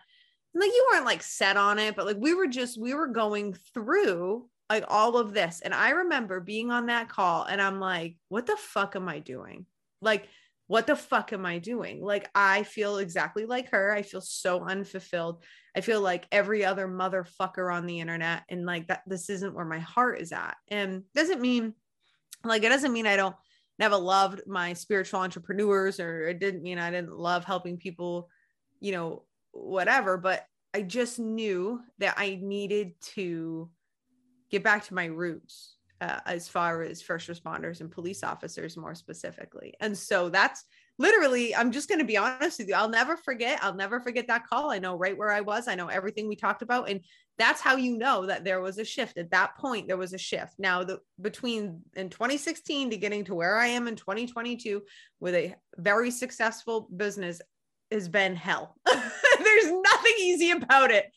and 0.52 0.60
like 0.60 0.70
you 0.70 0.88
weren't 0.92 1.06
like 1.06 1.22
set 1.22 1.56
on 1.56 1.78
it 1.78 1.94
but 1.94 2.06
like 2.06 2.18
we 2.18 2.34
were 2.34 2.46
just 2.46 2.80
we 2.80 2.94
were 2.94 3.08
going 3.08 3.54
through 3.72 4.48
like 4.70 4.84
all 4.88 5.16
of 5.16 5.32
this. 5.32 5.60
And 5.60 5.74
I 5.74 5.90
remember 5.90 6.40
being 6.40 6.70
on 6.70 6.86
that 6.86 7.08
call 7.08 7.44
and 7.44 7.60
I'm 7.60 7.80
like, 7.80 8.16
what 8.28 8.46
the 8.46 8.56
fuck 8.56 8.96
am 8.96 9.08
I 9.08 9.18
doing? 9.18 9.66
Like, 10.00 10.28
what 10.66 10.86
the 10.86 10.96
fuck 10.96 11.32
am 11.34 11.44
I 11.44 11.58
doing? 11.58 12.02
Like, 12.02 12.30
I 12.34 12.62
feel 12.62 12.96
exactly 12.96 13.44
like 13.44 13.70
her. 13.70 13.92
I 13.92 14.02
feel 14.02 14.22
so 14.22 14.64
unfulfilled. 14.64 15.42
I 15.76 15.82
feel 15.82 16.00
like 16.00 16.26
every 16.32 16.64
other 16.64 16.88
motherfucker 16.88 17.72
on 17.72 17.84
the 17.84 18.00
internet. 18.00 18.44
And 18.48 18.64
like 18.64 18.88
that, 18.88 19.02
this 19.06 19.28
isn't 19.28 19.54
where 19.54 19.66
my 19.66 19.80
heart 19.80 20.20
is 20.20 20.32
at. 20.32 20.56
And 20.68 21.02
doesn't 21.14 21.42
mean, 21.42 21.74
like, 22.44 22.62
it 22.62 22.70
doesn't 22.70 22.92
mean 22.92 23.06
I 23.06 23.16
don't 23.16 23.36
never 23.78 23.96
loved 23.96 24.42
my 24.46 24.72
spiritual 24.72 25.20
entrepreneurs 25.20 26.00
or 26.00 26.28
it 26.28 26.38
didn't 26.38 26.62
mean 26.62 26.78
I 26.78 26.90
didn't 26.90 27.18
love 27.18 27.44
helping 27.44 27.76
people, 27.76 28.28
you 28.80 28.92
know, 28.92 29.24
whatever. 29.52 30.16
But 30.16 30.46
I 30.72 30.82
just 30.82 31.18
knew 31.18 31.80
that 31.98 32.14
I 32.16 32.38
needed 32.40 32.92
to 33.14 33.70
get 34.50 34.62
back 34.62 34.84
to 34.84 34.94
my 34.94 35.06
roots 35.06 35.76
uh, 36.00 36.20
as 36.26 36.48
far 36.48 36.82
as 36.82 37.02
first 37.02 37.28
responders 37.28 37.80
and 37.80 37.90
police 37.90 38.22
officers 38.22 38.76
more 38.76 38.94
specifically 38.94 39.74
and 39.80 39.96
so 39.96 40.28
that's 40.28 40.64
literally 40.98 41.54
i'm 41.56 41.72
just 41.72 41.88
going 41.88 41.98
to 41.98 42.04
be 42.04 42.16
honest 42.16 42.58
with 42.58 42.68
you 42.68 42.74
i'll 42.74 42.88
never 42.88 43.16
forget 43.16 43.58
i'll 43.62 43.74
never 43.74 44.00
forget 44.00 44.26
that 44.28 44.46
call 44.46 44.70
i 44.70 44.78
know 44.78 44.96
right 44.96 45.16
where 45.16 45.32
i 45.32 45.40
was 45.40 45.66
i 45.66 45.74
know 45.74 45.88
everything 45.88 46.28
we 46.28 46.36
talked 46.36 46.62
about 46.62 46.88
and 46.88 47.00
that's 47.38 47.60
how 47.60 47.76
you 47.76 47.98
know 47.98 48.26
that 48.26 48.44
there 48.44 48.60
was 48.60 48.78
a 48.78 48.84
shift 48.84 49.18
at 49.18 49.30
that 49.30 49.56
point 49.56 49.88
there 49.88 49.96
was 49.96 50.12
a 50.12 50.18
shift. 50.18 50.54
Now 50.58 50.84
the 50.84 51.00
between 51.20 51.80
in 51.96 52.08
2016 52.08 52.90
to 52.90 52.96
getting 52.96 53.24
to 53.24 53.34
where 53.34 53.58
i 53.58 53.66
am 53.66 53.88
in 53.88 53.96
2022 53.96 54.82
with 55.20 55.34
a 55.34 55.54
very 55.76 56.10
successful 56.10 56.88
business 56.96 57.40
has 57.90 58.08
been 58.08 58.36
hell. 58.36 58.76
There's 58.86 59.72
nothing 59.72 60.12
easy 60.18 60.50
about 60.50 60.90
it. 60.90 61.10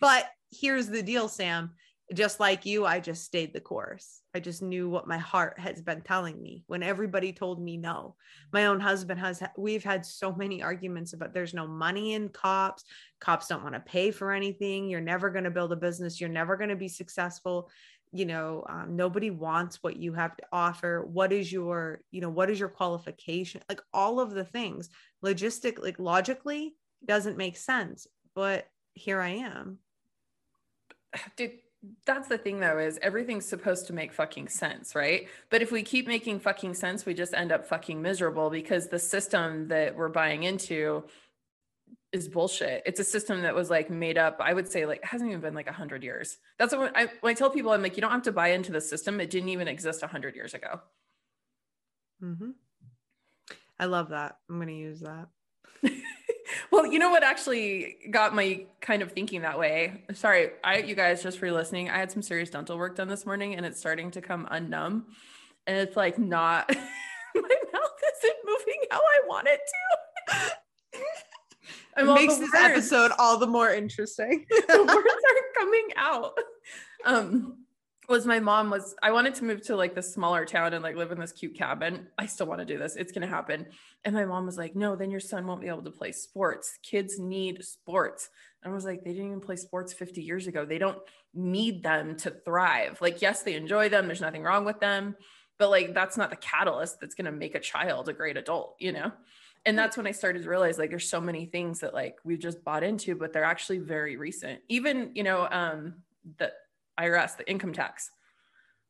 But 0.00 0.26
here's 0.50 0.88
the 0.88 1.02
deal 1.02 1.28
sam 1.28 1.72
just 2.14 2.40
like 2.40 2.66
you, 2.66 2.84
I 2.84 3.00
just 3.00 3.24
stayed 3.24 3.54
the 3.54 3.60
course. 3.60 4.20
I 4.34 4.40
just 4.40 4.60
knew 4.60 4.88
what 4.88 5.06
my 5.06 5.18
heart 5.18 5.58
has 5.58 5.80
been 5.80 6.02
telling 6.02 6.40
me 6.42 6.64
when 6.66 6.82
everybody 6.82 7.32
told 7.32 7.62
me 7.62 7.76
no. 7.76 8.16
My 8.52 8.66
own 8.66 8.80
husband 8.80 9.20
has, 9.20 9.42
we've 9.56 9.84
had 9.84 10.04
so 10.04 10.34
many 10.34 10.62
arguments 10.62 11.12
about 11.12 11.32
there's 11.32 11.54
no 11.54 11.66
money 11.66 12.14
in 12.14 12.28
cops. 12.28 12.84
Cops 13.20 13.48
don't 13.48 13.62
want 13.62 13.74
to 13.74 13.80
pay 13.80 14.10
for 14.10 14.32
anything. 14.32 14.88
You're 14.88 15.00
never 15.00 15.30
going 15.30 15.44
to 15.44 15.50
build 15.50 15.72
a 15.72 15.76
business. 15.76 16.20
You're 16.20 16.28
never 16.28 16.56
going 16.56 16.70
to 16.70 16.76
be 16.76 16.88
successful. 16.88 17.70
You 18.12 18.26
know, 18.26 18.64
um, 18.68 18.94
nobody 18.94 19.30
wants 19.30 19.82
what 19.82 19.96
you 19.96 20.12
have 20.12 20.36
to 20.36 20.44
offer. 20.52 21.06
What 21.06 21.32
is 21.32 21.50
your, 21.50 22.02
you 22.10 22.20
know, 22.20 22.30
what 22.30 22.50
is 22.50 22.60
your 22.60 22.68
qualification? 22.68 23.62
Like 23.70 23.80
all 23.94 24.20
of 24.20 24.32
the 24.32 24.44
things, 24.44 24.90
logistic, 25.24 25.82
like 25.82 25.98
logically 25.98 26.74
doesn't 27.04 27.38
make 27.38 27.56
sense. 27.56 28.06
But 28.34 28.66
here 28.92 29.20
I 29.20 29.30
am. 29.30 29.78
Did 31.36 31.52
that's 32.06 32.28
the 32.28 32.38
thing 32.38 32.60
though 32.60 32.78
is 32.78 32.98
everything's 33.02 33.46
supposed 33.46 33.86
to 33.86 33.92
make 33.92 34.12
fucking 34.12 34.48
sense 34.48 34.94
right? 34.94 35.28
But 35.50 35.62
if 35.62 35.72
we 35.72 35.82
keep 35.82 36.06
making 36.06 36.40
fucking 36.40 36.74
sense 36.74 37.04
we 37.04 37.14
just 37.14 37.34
end 37.34 37.52
up 37.52 37.66
fucking 37.66 38.00
miserable 38.00 38.50
because 38.50 38.88
the 38.88 38.98
system 38.98 39.68
that 39.68 39.96
we're 39.96 40.08
buying 40.08 40.44
into 40.44 41.04
is 42.12 42.28
bullshit. 42.28 42.82
It's 42.84 43.00
a 43.00 43.04
system 43.04 43.42
that 43.42 43.54
was 43.54 43.70
like 43.70 43.88
made 43.88 44.18
up 44.18 44.36
i 44.40 44.52
would 44.52 44.70
say 44.70 44.84
like 44.86 45.02
hasn't 45.02 45.30
even 45.30 45.40
been 45.40 45.54
like 45.54 45.66
100 45.66 46.02
years. 46.02 46.38
That's 46.58 46.74
what 46.74 46.96
I, 46.96 47.08
when 47.20 47.30
I 47.30 47.34
tell 47.34 47.50
people 47.50 47.72
i'm 47.72 47.82
like 47.82 47.96
you 47.96 48.02
don't 48.02 48.12
have 48.12 48.22
to 48.22 48.32
buy 48.32 48.48
into 48.48 48.72
the 48.72 48.80
system. 48.80 49.20
It 49.20 49.30
didn't 49.30 49.48
even 49.48 49.68
exist 49.68 50.02
100 50.02 50.34
years 50.34 50.54
ago. 50.54 50.80
Mm-hmm. 52.22 52.50
i 53.80 53.86
love 53.86 54.10
that. 54.10 54.36
I'm 54.48 54.56
going 54.56 54.68
to 54.68 54.74
use 54.74 55.00
that 55.00 55.26
well, 56.70 56.86
you 56.86 56.98
know 56.98 57.10
what 57.10 57.22
actually 57.22 57.96
got 58.10 58.34
my 58.34 58.66
kind 58.80 59.02
of 59.02 59.12
thinking 59.12 59.42
that 59.42 59.58
way? 59.58 60.04
Sorry, 60.14 60.50
I 60.64 60.78
you 60.78 60.94
guys 60.94 61.22
just 61.22 61.38
for 61.38 61.50
listening. 61.50 61.90
I 61.90 61.98
had 61.98 62.10
some 62.10 62.22
serious 62.22 62.50
dental 62.50 62.78
work 62.78 62.96
done 62.96 63.08
this 63.08 63.26
morning 63.26 63.54
and 63.54 63.64
it's 63.66 63.78
starting 63.78 64.10
to 64.12 64.20
come 64.20 64.46
unnumb. 64.50 65.04
And 65.66 65.76
it's 65.76 65.96
like 65.96 66.18
not 66.18 66.68
my 67.34 67.40
mouth 67.40 68.00
isn't 68.16 68.36
moving 68.44 68.80
how 68.90 68.98
I 68.98 69.20
want 69.26 69.48
it 69.48 69.60
to. 69.68 70.52
it 71.98 72.14
makes 72.14 72.36
this 72.36 72.50
words, 72.52 72.64
episode 72.64 73.12
all 73.18 73.38
the 73.38 73.46
more 73.46 73.70
interesting. 73.70 74.44
the 74.50 74.78
words 74.78 74.88
aren't 74.88 75.54
coming 75.56 75.88
out. 75.96 76.38
Um 77.04 77.61
was 78.08 78.26
my 78.26 78.40
mom 78.40 78.70
was 78.70 78.94
I 79.02 79.12
wanted 79.12 79.34
to 79.36 79.44
move 79.44 79.62
to 79.66 79.76
like 79.76 79.94
this 79.94 80.12
smaller 80.12 80.44
town 80.44 80.74
and 80.74 80.82
like 80.82 80.96
live 80.96 81.12
in 81.12 81.20
this 81.20 81.32
cute 81.32 81.54
cabin. 81.54 82.08
I 82.18 82.26
still 82.26 82.46
want 82.46 82.60
to 82.60 82.64
do 82.64 82.78
this. 82.78 82.96
It's 82.96 83.12
going 83.12 83.22
to 83.22 83.28
happen. 83.28 83.66
And 84.04 84.14
my 84.14 84.24
mom 84.24 84.46
was 84.46 84.58
like, 84.58 84.74
"No, 84.74 84.96
then 84.96 85.10
your 85.10 85.20
son 85.20 85.46
won't 85.46 85.60
be 85.60 85.68
able 85.68 85.82
to 85.82 85.90
play 85.90 86.12
sports. 86.12 86.78
Kids 86.82 87.18
need 87.18 87.64
sports." 87.64 88.30
And 88.62 88.72
I 88.72 88.74
was 88.74 88.84
like, 88.84 89.04
"They 89.04 89.12
didn't 89.12 89.26
even 89.26 89.40
play 89.40 89.56
sports 89.56 89.92
50 89.92 90.22
years 90.22 90.46
ago. 90.46 90.64
They 90.64 90.78
don't 90.78 90.98
need 91.32 91.82
them 91.82 92.16
to 92.18 92.30
thrive. 92.30 93.00
Like 93.00 93.22
yes, 93.22 93.42
they 93.42 93.54
enjoy 93.54 93.88
them. 93.88 94.06
There's 94.06 94.20
nothing 94.20 94.42
wrong 94.42 94.64
with 94.64 94.80
them, 94.80 95.16
but 95.58 95.70
like 95.70 95.94
that's 95.94 96.16
not 96.16 96.30
the 96.30 96.36
catalyst 96.36 97.00
that's 97.00 97.14
going 97.14 97.26
to 97.26 97.32
make 97.32 97.54
a 97.54 97.60
child 97.60 98.08
a 98.08 98.12
great 98.12 98.36
adult, 98.36 98.76
you 98.78 98.92
know?" 98.92 99.12
And 99.64 99.78
that's 99.78 99.96
when 99.96 100.08
I 100.08 100.10
started 100.10 100.42
to 100.42 100.48
realize 100.48 100.76
like 100.76 100.90
there's 100.90 101.08
so 101.08 101.20
many 101.20 101.46
things 101.46 101.80
that 101.80 101.94
like 101.94 102.16
we've 102.24 102.40
just 102.40 102.64
bought 102.64 102.82
into, 102.82 103.14
but 103.14 103.32
they're 103.32 103.44
actually 103.44 103.78
very 103.78 104.16
recent. 104.16 104.60
Even, 104.68 105.12
you 105.14 105.22
know, 105.22 105.46
um 105.50 106.02
the 106.38 106.52
IRS, 106.98 107.36
the 107.36 107.48
income 107.50 107.72
tax. 107.72 108.10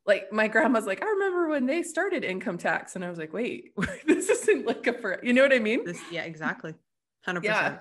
Like 0.05 0.31
my 0.31 0.47
grandma's 0.47 0.85
like, 0.85 1.01
I 1.01 1.05
remember 1.05 1.47
when 1.47 1.65
they 1.65 1.81
started 1.81 2.23
income 2.23 2.57
tax. 2.57 2.95
And 2.95 3.05
I 3.05 3.09
was 3.09 3.17
like, 3.17 3.33
wait, 3.33 3.71
this 4.05 4.29
isn't 4.29 4.65
like 4.65 4.85
a, 4.87 4.93
for, 4.93 5.19
you 5.23 5.33
know 5.33 5.43
what 5.43 5.53
I 5.53 5.59
mean? 5.59 5.85
This, 5.85 5.99
yeah, 6.11 6.23
exactly. 6.23 6.73
100%. 7.27 7.43
Yeah. 7.43 7.79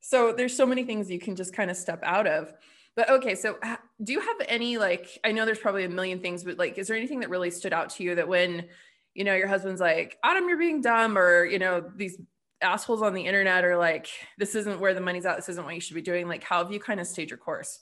So 0.00 0.32
there's 0.32 0.56
so 0.56 0.66
many 0.66 0.82
things 0.82 1.10
you 1.10 1.20
can 1.20 1.36
just 1.36 1.54
kind 1.54 1.70
of 1.70 1.76
step 1.76 2.00
out 2.02 2.26
of. 2.26 2.52
But 2.94 3.08
okay, 3.08 3.34
so 3.34 3.56
do 4.02 4.12
you 4.12 4.20
have 4.20 4.36
any 4.48 4.76
like 4.76 5.18
I 5.24 5.32
know 5.32 5.46
there's 5.46 5.58
probably 5.58 5.84
a 5.84 5.88
million 5.88 6.20
things, 6.20 6.44
but 6.44 6.58
like 6.58 6.76
is 6.76 6.88
there 6.88 6.96
anything 6.96 7.20
that 7.20 7.30
really 7.30 7.50
stood 7.50 7.72
out 7.72 7.90
to 7.90 8.02
you 8.02 8.16
that 8.16 8.28
when 8.28 8.66
you 9.14 9.24
know 9.24 9.34
your 9.34 9.48
husband's 9.48 9.80
like, 9.80 10.18
Autumn, 10.22 10.48
you're 10.48 10.58
being 10.58 10.82
dumb, 10.82 11.16
or 11.16 11.44
you 11.44 11.58
know, 11.58 11.90
these 11.96 12.18
assholes 12.60 13.00
on 13.00 13.14
the 13.14 13.22
internet 13.22 13.64
are 13.64 13.78
like, 13.78 14.08
this 14.38 14.54
isn't 14.54 14.78
where 14.78 14.92
the 14.92 15.00
money's 15.00 15.24
at, 15.24 15.36
this 15.36 15.48
isn't 15.48 15.64
what 15.64 15.74
you 15.74 15.80
should 15.80 15.94
be 15.94 16.02
doing. 16.02 16.28
Like, 16.28 16.44
how 16.44 16.62
have 16.62 16.72
you 16.72 16.80
kind 16.80 17.00
of 17.00 17.06
stayed 17.06 17.30
your 17.30 17.38
course? 17.38 17.80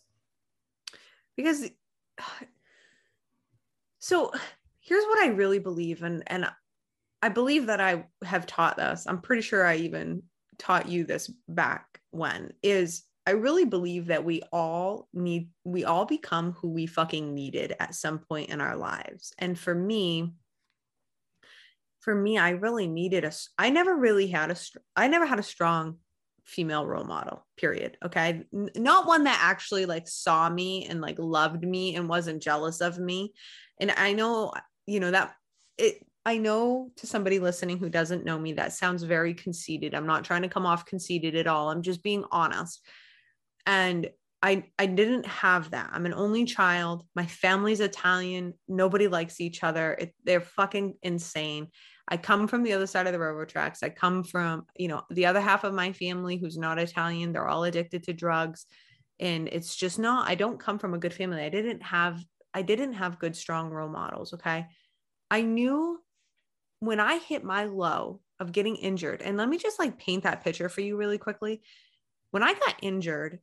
Because 1.36 1.68
so 3.98 4.32
here's 4.80 5.04
what 5.04 5.18
I 5.20 5.28
really 5.28 5.58
believe 5.58 6.02
and 6.02 6.22
and 6.26 6.50
I 7.22 7.28
believe 7.28 7.66
that 7.66 7.80
I 7.80 8.06
have 8.24 8.46
taught 8.46 8.76
this. 8.76 9.06
I'm 9.06 9.20
pretty 9.20 9.42
sure 9.42 9.64
I 9.64 9.76
even 9.76 10.22
taught 10.58 10.88
you 10.88 11.04
this 11.04 11.30
back 11.48 12.00
when 12.10 12.52
is 12.62 13.04
I 13.26 13.32
really 13.32 13.64
believe 13.64 14.06
that 14.06 14.24
we 14.24 14.42
all 14.52 15.08
need 15.12 15.50
we 15.64 15.84
all 15.84 16.06
become 16.06 16.52
who 16.52 16.70
we 16.70 16.86
fucking 16.86 17.34
needed 17.34 17.76
at 17.78 17.94
some 17.94 18.18
point 18.18 18.50
in 18.50 18.60
our 18.60 18.76
lives. 18.76 19.32
And 19.38 19.58
for 19.58 19.74
me 19.74 20.32
for 22.00 22.14
me 22.14 22.38
I 22.38 22.50
really 22.50 22.86
needed 22.86 23.24
a 23.24 23.32
I 23.58 23.70
never 23.70 23.94
really 23.94 24.28
had 24.28 24.50
a 24.50 24.56
I 24.96 25.08
never 25.08 25.26
had 25.26 25.38
a 25.38 25.44
strong 25.44 25.98
female 26.44 26.86
role 26.86 27.04
model 27.04 27.46
period 27.56 27.96
okay 28.04 28.44
N- 28.52 28.70
not 28.76 29.06
one 29.06 29.24
that 29.24 29.40
actually 29.42 29.86
like 29.86 30.08
saw 30.08 30.48
me 30.48 30.86
and 30.86 31.00
like 31.00 31.18
loved 31.18 31.62
me 31.62 31.96
and 31.96 32.08
wasn't 32.08 32.42
jealous 32.42 32.80
of 32.80 32.98
me 32.98 33.32
and 33.80 33.90
i 33.96 34.12
know 34.12 34.52
you 34.86 35.00
know 35.00 35.10
that 35.10 35.34
it 35.78 36.04
i 36.24 36.36
know 36.36 36.90
to 36.96 37.06
somebody 37.06 37.38
listening 37.38 37.78
who 37.78 37.88
doesn't 37.88 38.24
know 38.24 38.38
me 38.38 38.54
that 38.54 38.72
sounds 38.72 39.02
very 39.02 39.34
conceited 39.34 39.94
i'm 39.94 40.06
not 40.06 40.24
trying 40.24 40.42
to 40.42 40.48
come 40.48 40.66
off 40.66 40.86
conceited 40.86 41.36
at 41.36 41.46
all 41.46 41.70
i'm 41.70 41.82
just 41.82 42.02
being 42.02 42.24
honest 42.30 42.86
and 43.66 44.08
I 44.42 44.64
I 44.78 44.86
didn't 44.86 45.26
have 45.26 45.72
that. 45.72 45.90
I'm 45.92 46.06
an 46.06 46.14
only 46.14 46.44
child. 46.44 47.04
My 47.14 47.26
family's 47.26 47.80
Italian. 47.80 48.54
Nobody 48.68 49.08
likes 49.08 49.40
each 49.40 49.62
other. 49.62 49.92
It, 49.92 50.14
they're 50.24 50.40
fucking 50.40 50.94
insane. 51.02 51.68
I 52.10 52.16
come 52.16 52.48
from 52.48 52.64
the 52.64 52.72
other 52.72 52.86
side 52.86 53.06
of 53.06 53.12
the 53.12 53.18
railroad 53.20 53.48
tracks. 53.48 53.82
I 53.82 53.88
come 53.88 54.24
from, 54.24 54.66
you 54.76 54.88
know, 54.88 55.02
the 55.10 55.26
other 55.26 55.40
half 55.40 55.62
of 55.62 55.72
my 55.72 55.92
family 55.92 56.36
who's 56.36 56.58
not 56.58 56.78
Italian. 56.78 57.32
They're 57.32 57.48
all 57.48 57.64
addicted 57.64 58.02
to 58.04 58.12
drugs. 58.12 58.66
And 59.20 59.48
it's 59.48 59.76
just 59.76 59.98
not, 59.98 60.28
I 60.28 60.34
don't 60.34 60.58
come 60.58 60.78
from 60.78 60.94
a 60.94 60.98
good 60.98 61.14
family. 61.14 61.42
I 61.42 61.50
didn't 61.50 61.82
have, 61.82 62.24
I 62.52 62.62
didn't 62.62 62.94
have 62.94 63.20
good, 63.20 63.36
strong 63.36 63.70
role 63.70 63.88
models. 63.88 64.34
Okay. 64.34 64.66
I 65.30 65.42
knew 65.42 66.02
when 66.80 66.98
I 66.98 67.18
hit 67.18 67.44
my 67.44 67.64
low 67.64 68.20
of 68.40 68.52
getting 68.52 68.76
injured, 68.76 69.22
and 69.22 69.36
let 69.36 69.48
me 69.48 69.58
just 69.58 69.78
like 69.78 69.98
paint 69.98 70.24
that 70.24 70.42
picture 70.42 70.68
for 70.68 70.80
you 70.80 70.96
really 70.96 71.18
quickly. 71.18 71.62
When 72.30 72.42
I 72.42 72.54
got 72.54 72.76
injured, 72.82 73.38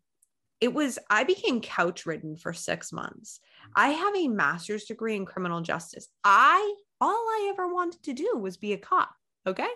it 0.59 0.74
was 0.74 0.97
I 1.09 1.24
became 1.24 1.62
couch 1.62 2.05
ridden 2.05 2.36
for 2.36 2.51
six 2.51 2.91
months. 2.91 3.39
I 3.75 3.89
have 3.89 4.15
a 4.15 4.27
master's 4.27 4.86
degree 4.86 5.15
in 5.15 5.25
criminal 5.25 5.62
justice. 5.62 6.07
I 6.24 6.74
all 7.00 7.12
I 7.12 7.50
ever 7.51 7.74
wanted 7.74 8.04
to 8.04 8.13
do 8.13 8.38
was 8.38 8.58
be 8.58 8.74
a 8.74 8.77
cop. 8.77 9.10
Okay. 9.46 9.70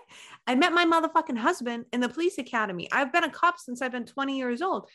I 0.48 0.56
met 0.56 0.74
my 0.74 0.86
motherfucking 0.86 1.38
husband 1.38 1.86
in 1.94 2.02
the 2.02 2.10
police 2.10 2.38
academy. 2.38 2.90
I've 2.92 3.14
been 3.14 3.24
a 3.24 3.30
cop 3.30 3.58
since 3.58 3.82
I've 3.82 3.94
been 3.94 4.06
20 4.06 4.38
years 4.38 4.62
old. 4.62 4.90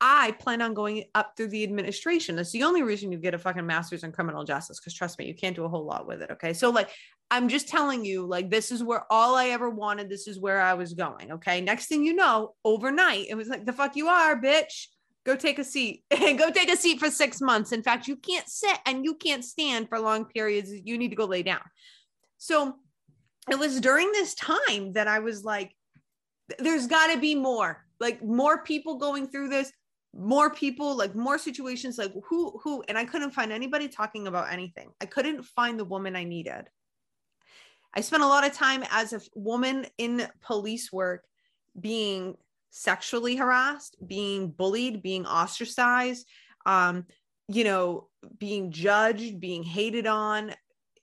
I 0.00 0.32
plan 0.32 0.60
on 0.60 0.74
going 0.74 1.04
up 1.14 1.34
through 1.36 1.48
the 1.48 1.62
administration. 1.62 2.36
That's 2.36 2.50
the 2.50 2.64
only 2.64 2.82
reason 2.82 3.12
you 3.12 3.18
get 3.18 3.34
a 3.34 3.38
fucking 3.38 3.64
master's 3.64 4.04
in 4.04 4.12
criminal 4.12 4.44
justice. 4.44 4.80
Cause 4.80 4.92
trust 4.92 5.18
me, 5.18 5.26
you 5.26 5.34
can't 5.34 5.56
do 5.56 5.64
a 5.64 5.68
whole 5.68 5.86
lot 5.86 6.06
with 6.06 6.22
it. 6.22 6.30
Okay. 6.32 6.52
So, 6.52 6.70
like, 6.70 6.90
I'm 7.30 7.48
just 7.48 7.68
telling 7.68 8.04
you, 8.04 8.26
like, 8.26 8.50
this 8.50 8.70
is 8.70 8.82
where 8.82 9.04
all 9.10 9.36
I 9.36 9.46
ever 9.46 9.70
wanted. 9.70 10.10
This 10.10 10.26
is 10.26 10.38
where 10.38 10.60
I 10.60 10.74
was 10.74 10.92
going. 10.92 11.32
Okay. 11.32 11.60
Next 11.60 11.86
thing 11.86 12.04
you 12.04 12.14
know, 12.14 12.54
overnight, 12.64 13.26
it 13.30 13.36
was 13.36 13.48
like, 13.48 13.64
the 13.64 13.72
fuck 13.72 13.96
you 13.96 14.08
are, 14.08 14.40
bitch 14.40 14.86
go 15.26 15.36
take 15.36 15.58
a 15.58 15.64
seat 15.64 16.04
and 16.10 16.38
go 16.44 16.50
take 16.50 16.72
a 16.72 16.76
seat 16.76 17.00
for 17.00 17.10
six 17.10 17.40
months. 17.40 17.72
In 17.72 17.82
fact, 17.82 18.06
you 18.06 18.16
can't 18.16 18.48
sit 18.48 18.78
and 18.86 19.04
you 19.04 19.14
can't 19.16 19.44
stand 19.44 19.88
for 19.88 19.98
long 19.98 20.24
periods. 20.24 20.72
You 20.72 20.96
need 20.96 21.10
to 21.10 21.16
go 21.16 21.26
lay 21.26 21.42
down. 21.42 21.60
So 22.38 22.76
it 23.50 23.58
was 23.58 23.80
during 23.80 24.10
this 24.12 24.34
time 24.34 24.92
that 24.92 25.08
I 25.08 25.18
was 25.18 25.44
like, 25.44 25.74
there's 26.60 26.86
got 26.86 27.12
to 27.12 27.18
be 27.18 27.34
more, 27.34 27.84
like 27.98 28.22
more 28.22 28.62
people 28.62 28.98
going 28.98 29.26
through 29.26 29.48
this, 29.48 29.72
more 30.14 30.48
people, 30.48 30.96
like 30.96 31.14
more 31.14 31.38
situations, 31.38 31.98
like 31.98 32.12
who, 32.28 32.58
who, 32.62 32.84
and 32.88 32.96
I 32.96 33.04
couldn't 33.04 33.32
find 33.32 33.52
anybody 33.52 33.88
talking 33.88 34.28
about 34.28 34.52
anything. 34.52 34.90
I 35.00 35.06
couldn't 35.06 35.42
find 35.44 35.78
the 35.78 35.84
woman 35.84 36.14
I 36.14 36.24
needed. 36.24 36.68
I 37.94 38.00
spent 38.00 38.22
a 38.22 38.28
lot 38.28 38.46
of 38.46 38.52
time 38.52 38.84
as 38.90 39.12
a 39.12 39.20
woman 39.34 39.86
in 39.98 40.28
police 40.42 40.92
work 40.92 41.24
being 41.78 42.36
sexually 42.76 43.36
harassed, 43.36 43.96
being 44.06 44.50
bullied, 44.50 45.02
being 45.02 45.24
ostracized, 45.24 46.28
um, 46.66 47.06
you 47.48 47.64
know, 47.64 48.08
being 48.38 48.70
judged, 48.70 49.40
being 49.40 49.62
hated 49.62 50.06
on, 50.06 50.54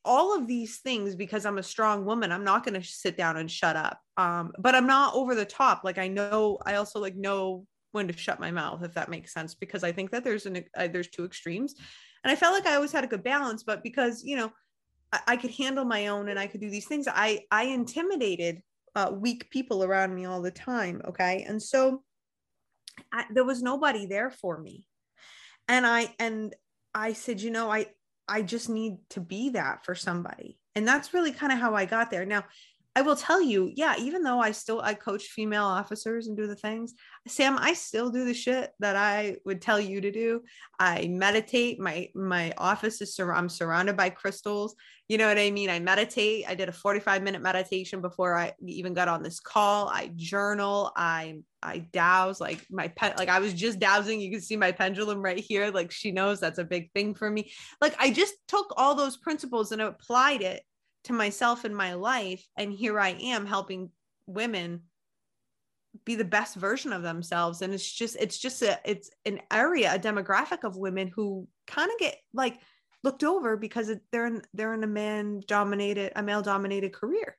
all 0.06 0.38
of 0.38 0.48
these 0.48 0.78
things 0.80 1.16
because 1.16 1.46
I'm 1.46 1.58
a 1.58 1.64
strong 1.64 2.06
woman. 2.06 2.32
I'm 2.32 2.44
not 2.44 2.64
going 2.64 2.80
to 2.80 2.88
sit 2.88 3.18
down 3.18 3.38
and 3.38 3.50
shut 3.50 3.76
up. 3.76 4.00
Um, 4.18 4.52
but 4.60 4.76
I'm 4.76 4.86
not 4.86 5.16
over 5.16 5.34
the 5.34 5.46
top. 5.46 5.82
Like 5.84 5.98
I 5.98 6.08
know, 6.08 6.60
I 6.66 6.76
also 6.76 7.00
like 7.00 7.16
know 7.16 7.66
when 7.92 8.08
to 8.08 8.16
shut 8.16 8.40
my 8.40 8.52
mouth, 8.52 8.84
if 8.84 8.94
that 8.94 9.10
makes 9.10 9.34
sense, 9.34 9.56
because 9.56 9.84
I 9.84 9.92
think 9.92 10.12
that 10.12 10.24
there's 10.24 10.46
an 10.46 10.64
uh, 10.78 10.88
there's 10.88 11.08
two 11.08 11.26
extremes, 11.26 11.76
and 12.24 12.32
I 12.32 12.36
felt 12.36 12.54
like 12.54 12.66
I 12.66 12.76
always 12.76 12.92
had 12.92 13.04
a 13.04 13.08
good 13.08 13.24
balance. 13.24 13.64
But 13.64 13.84
because 13.84 14.24
you 14.24 14.36
know, 14.36 14.52
I, 15.12 15.20
I 15.28 15.38
could 15.38 15.52
handle 15.52 15.86
my 15.86 16.08
own 16.08 16.28
and 16.30 16.40
I 16.40 16.48
could 16.48 16.62
do 16.62 16.70
these 16.70 16.88
things, 16.88 17.08
I 17.08 17.42
I 17.52 17.66
intimidated 17.66 18.62
uh, 18.96 19.12
weak 19.14 19.50
people 19.50 19.84
around 19.84 20.14
me 20.14 20.26
all 20.26 20.42
the 20.42 20.52
time. 20.52 21.02
Okay. 21.08 21.46
And 21.48 21.62
so 21.62 22.04
I, 23.12 23.26
there 23.32 23.46
was 23.46 23.62
nobody 23.62 24.06
there 24.06 24.30
for 24.30 24.60
me. 24.60 24.86
And 25.68 25.86
I, 25.86 26.14
and 26.20 26.54
I 26.94 27.14
said, 27.14 27.42
you 27.42 27.52
know, 27.52 27.72
I, 27.72 27.88
I 28.28 28.42
just 28.42 28.70
need 28.70 28.98
to 29.12 29.20
be 29.20 29.50
that 29.52 29.86
for 29.86 29.96
somebody. 29.96 30.60
And 30.76 30.88
that's 30.88 31.14
really 31.14 31.32
kind 31.32 31.52
of 31.52 31.60
how 31.60 31.76
I 31.76 31.86
got 31.86 32.12
there. 32.12 32.26
Now, 32.26 32.46
I 32.96 33.02
will 33.02 33.16
tell 33.16 33.42
you, 33.42 33.72
yeah, 33.76 33.96
even 33.98 34.22
though 34.22 34.40
I 34.40 34.52
still 34.52 34.80
I 34.80 34.94
coach 34.94 35.24
female 35.24 35.64
officers 35.64 36.28
and 36.28 36.38
do 36.38 36.46
the 36.46 36.56
things, 36.56 36.94
Sam, 37.28 37.58
I 37.60 37.74
still 37.74 38.12
do 38.12 38.24
the 38.24 38.36
shit 38.36 38.72
that 38.80 38.96
I 38.96 39.38
would 39.46 39.62
tell 39.62 39.80
you 39.80 40.02
to 40.02 40.12
do. 40.12 40.44
I 40.80 41.08
meditate. 41.08 41.80
My 41.80 42.10
my 42.14 42.54
office 42.58 43.02
is 43.02 43.16
sur- 43.16 43.34
I'm 43.34 43.50
surrounded 43.50 43.98
by 43.98 44.12
crystals. 44.12 44.76
You 45.08 45.18
know 45.18 45.28
what 45.28 45.40
I 45.40 45.50
mean? 45.50 45.72
I 45.72 45.80
meditate. 45.80 46.46
I 46.48 46.54
did 46.54 46.70
a 46.70 46.74
45 46.74 47.24
minute 47.24 47.42
meditation 47.42 48.00
before 48.00 48.38
I 48.38 48.54
even 48.64 48.94
got 48.94 49.08
on 49.08 49.24
this 49.24 49.40
call. 49.40 49.90
I 49.90 50.12
journal. 50.16 50.92
I 50.96 51.40
I 51.64 51.80
dowse 51.80 52.40
like 52.40 52.64
my 52.70 52.90
pet 52.90 53.18
like 53.18 53.30
I 53.30 53.40
was 53.40 53.56
just 53.56 53.80
dowsing. 53.80 54.22
You 54.22 54.30
can 54.30 54.42
see 54.42 54.58
my 54.58 54.72
pendulum 54.72 55.20
right 55.20 55.40
here. 55.40 55.72
Like 55.72 55.92
she 55.92 56.12
knows 56.12 56.40
that's 56.40 56.60
a 56.60 56.64
big 56.64 56.92
thing 56.92 57.16
for 57.16 57.30
me. 57.30 57.52
Like 57.82 57.96
I 57.98 58.12
just 58.12 58.36
took 58.48 58.72
all 58.78 58.94
those 58.94 59.18
principles 59.18 59.72
and 59.72 59.82
applied 59.82 60.44
it 60.44 60.62
to 61.04 61.14
myself 61.14 61.66
in 61.66 61.74
my 61.74 61.94
life 61.94 62.48
and 62.58 62.72
here 62.72 63.00
i 63.00 63.10
am 63.10 63.46
helping 63.46 63.90
women 64.26 64.82
be 66.06 66.16
the 66.16 66.26
best 66.26 66.56
version 66.56 66.92
of 66.92 67.04
themselves. 67.04 67.62
And 67.62 67.74
it's 67.74 67.92
just 67.92 68.16
it's 68.20 68.38
just 68.38 68.62
a 68.62 68.80
it's 68.84 69.10
an 69.26 69.42
area 69.52 69.94
a 69.94 70.00
demographic 70.00 70.64
of 70.64 70.76
women 70.76 71.08
who 71.08 71.48
kind 71.68 71.92
of 71.92 72.00
get 72.00 72.18
like 72.34 72.60
looked 73.04 73.24
over 73.24 73.58
because 73.58 73.92
they're 74.12 74.26
in 74.26 74.42
they're 74.54 74.74
in 74.74 74.84
a 74.84 74.88
man 74.88 75.42
dominated 75.48 76.12
a 76.16 76.24
male 76.24 76.42
dominated 76.42 76.94
career. 76.94 77.38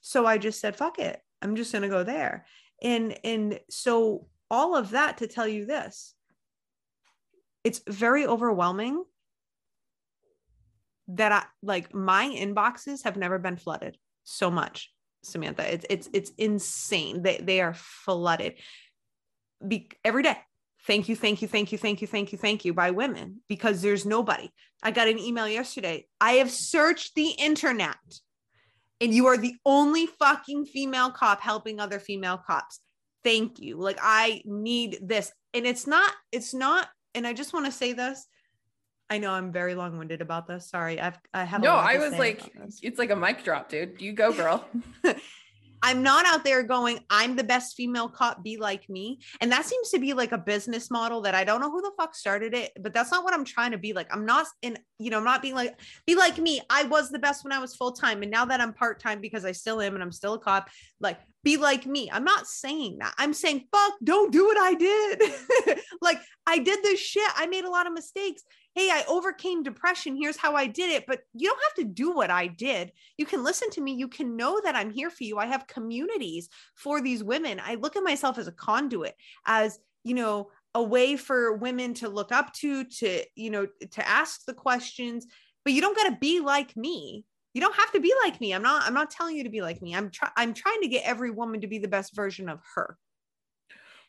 So 0.00 0.26
i 0.26 0.38
just 0.38 0.60
said 0.60 0.76
fuck 0.76 0.98
it. 0.98 1.20
I'm 1.42 1.56
just 1.56 1.72
going 1.72 1.82
to 1.82 1.88
go 1.88 2.04
there. 2.04 2.46
And 2.82 3.18
and 3.24 3.58
so 3.70 4.28
all 4.50 4.76
of 4.76 4.90
that 4.90 5.18
to 5.18 5.26
tell 5.26 5.48
you 5.48 5.66
this 5.66 6.14
it's 7.64 7.80
very 7.88 8.26
overwhelming 8.26 9.04
that 11.08 11.32
I 11.32 11.44
like 11.62 11.94
my 11.94 12.26
inboxes 12.28 13.04
have 13.04 13.16
never 13.16 13.38
been 13.38 13.56
flooded 13.56 13.96
so 14.24 14.50
much, 14.50 14.92
Samantha. 15.22 15.72
It's 15.72 15.86
it's 15.88 16.08
it's 16.12 16.30
insane. 16.38 17.22
They 17.22 17.38
they 17.38 17.60
are 17.60 17.74
flooded 17.74 18.54
Be- 19.66 19.90
every 20.04 20.22
day. 20.22 20.36
Thank 20.86 21.08
you, 21.08 21.16
thank 21.16 21.42
you, 21.42 21.48
thank 21.48 21.72
you, 21.72 21.78
thank 21.78 22.00
you, 22.00 22.06
thank 22.06 22.30
you, 22.30 22.38
thank 22.38 22.64
you 22.64 22.72
by 22.72 22.92
women 22.92 23.40
because 23.48 23.82
there's 23.82 24.06
nobody. 24.06 24.48
I 24.84 24.92
got 24.92 25.08
an 25.08 25.18
email 25.18 25.48
yesterday. 25.48 26.06
I 26.20 26.32
have 26.32 26.50
searched 26.50 27.16
the 27.16 27.30
internet 27.30 27.96
and 29.00 29.12
you 29.12 29.26
are 29.26 29.36
the 29.36 29.56
only 29.64 30.06
fucking 30.06 30.66
female 30.66 31.10
cop 31.10 31.40
helping 31.40 31.80
other 31.80 31.98
female 31.98 32.38
cops. 32.38 32.78
Thank 33.24 33.58
you. 33.58 33.78
Like 33.78 33.98
I 34.00 34.42
need 34.44 34.98
this. 35.02 35.32
And 35.52 35.66
it's 35.66 35.88
not, 35.88 36.12
it's 36.30 36.54
not, 36.54 36.88
and 37.14 37.26
I 37.26 37.32
just 37.32 37.52
want 37.52 37.66
to 37.66 37.72
say 37.72 37.92
this 37.92 38.26
I 39.08 39.18
know 39.18 39.30
I'm 39.30 39.52
very 39.52 39.74
long 39.74 39.98
winded 39.98 40.20
about 40.20 40.48
this. 40.48 40.68
Sorry. 40.68 41.00
I've, 41.00 41.18
I 41.32 41.44
have. 41.44 41.62
No, 41.62 41.74
I 41.74 41.98
was 41.98 42.14
like, 42.14 42.52
it's 42.82 42.98
like 42.98 43.10
a 43.10 43.16
mic 43.16 43.44
drop, 43.44 43.68
dude. 43.68 44.00
You 44.00 44.12
go, 44.12 44.32
girl. 44.32 44.64
I'm 45.82 46.02
not 46.02 46.26
out 46.26 46.42
there 46.42 46.62
going, 46.62 47.00
I'm 47.10 47.36
the 47.36 47.44
best 47.44 47.76
female 47.76 48.08
cop, 48.08 48.42
be 48.42 48.56
like 48.56 48.88
me. 48.88 49.20
And 49.40 49.52
that 49.52 49.66
seems 49.66 49.90
to 49.90 49.98
be 49.98 50.14
like 50.14 50.32
a 50.32 50.38
business 50.38 50.90
model 50.90 51.20
that 51.20 51.34
I 51.34 51.44
don't 51.44 51.60
know 51.60 51.70
who 51.70 51.80
the 51.82 51.92
fuck 51.96 52.14
started 52.14 52.54
it, 52.54 52.72
but 52.80 52.92
that's 52.92 53.12
not 53.12 53.22
what 53.22 53.34
I'm 53.34 53.44
trying 53.44 53.72
to 53.72 53.78
be 53.78 53.92
like. 53.92 54.12
I'm 54.12 54.26
not 54.26 54.46
in, 54.62 54.78
you 54.98 55.10
know, 55.10 55.18
I'm 55.18 55.24
not 55.24 55.42
being 55.42 55.54
like, 55.54 55.78
be 56.06 56.16
like 56.16 56.38
me. 56.38 56.60
I 56.70 56.84
was 56.84 57.10
the 57.10 57.18
best 57.18 57.44
when 57.44 57.52
I 57.52 57.58
was 57.60 57.76
full 57.76 57.92
time. 57.92 58.22
And 58.22 58.30
now 58.30 58.46
that 58.46 58.60
I'm 58.60 58.72
part 58.72 59.00
time 59.00 59.20
because 59.20 59.44
I 59.44 59.52
still 59.52 59.80
am 59.80 59.94
and 59.94 60.02
I'm 60.02 60.12
still 60.12 60.34
a 60.34 60.40
cop, 60.40 60.70
like, 60.98 61.20
be 61.44 61.56
like 61.56 61.86
me. 61.86 62.10
I'm 62.10 62.24
not 62.24 62.48
saying 62.48 62.98
that. 62.98 63.14
I'm 63.18 63.32
saying, 63.32 63.68
fuck, 63.70 63.92
don't 64.02 64.32
do 64.32 64.44
what 64.44 64.58
I 64.58 64.74
did. 64.74 65.78
like, 66.00 66.18
I 66.46 66.58
did 66.58 66.82
this 66.82 66.98
shit. 66.98 67.30
I 67.36 67.46
made 67.46 67.64
a 67.64 67.70
lot 67.70 67.86
of 67.86 67.92
mistakes 67.92 68.42
hey, 68.76 68.90
I 68.90 69.04
overcame 69.08 69.62
depression. 69.62 70.16
Here's 70.16 70.36
how 70.36 70.54
I 70.54 70.66
did 70.66 70.90
it. 70.90 71.06
But 71.06 71.20
you 71.32 71.48
don't 71.48 71.62
have 71.64 71.86
to 71.86 71.92
do 71.92 72.12
what 72.12 72.30
I 72.30 72.46
did. 72.46 72.92
You 73.16 73.24
can 73.24 73.42
listen 73.42 73.70
to 73.70 73.80
me. 73.80 73.94
You 73.94 74.06
can 74.06 74.36
know 74.36 74.60
that 74.62 74.76
I'm 74.76 74.90
here 74.90 75.08
for 75.08 75.24
you. 75.24 75.38
I 75.38 75.46
have 75.46 75.66
communities 75.66 76.50
for 76.74 77.00
these 77.00 77.24
women. 77.24 77.58
I 77.64 77.76
look 77.76 77.96
at 77.96 78.04
myself 78.04 78.36
as 78.36 78.48
a 78.48 78.52
conduit, 78.52 79.14
as, 79.46 79.78
you 80.04 80.12
know, 80.12 80.50
a 80.74 80.82
way 80.82 81.16
for 81.16 81.54
women 81.54 81.94
to 81.94 82.08
look 82.10 82.32
up 82.32 82.52
to, 82.52 82.84
to, 82.84 83.24
you 83.34 83.48
know, 83.48 83.66
to 83.92 84.06
ask 84.06 84.44
the 84.44 84.52
questions. 84.54 85.26
But 85.64 85.72
you 85.72 85.80
don't 85.80 85.96
got 85.96 86.10
to 86.10 86.18
be 86.20 86.40
like 86.40 86.76
me. 86.76 87.24
You 87.54 87.62
don't 87.62 87.76
have 87.76 87.92
to 87.92 88.00
be 88.00 88.12
like 88.22 88.38
me. 88.42 88.52
I'm 88.52 88.60
not, 88.60 88.82
I'm 88.86 88.92
not 88.92 89.10
telling 89.10 89.36
you 89.36 89.44
to 89.44 89.50
be 89.50 89.62
like 89.62 89.80
me. 89.80 89.94
I'm 89.94 90.10
trying, 90.10 90.32
I'm 90.36 90.52
trying 90.52 90.82
to 90.82 90.88
get 90.88 91.04
every 91.06 91.30
woman 91.30 91.62
to 91.62 91.66
be 91.66 91.78
the 91.78 91.88
best 91.88 92.14
version 92.14 92.50
of 92.50 92.60
her. 92.74 92.98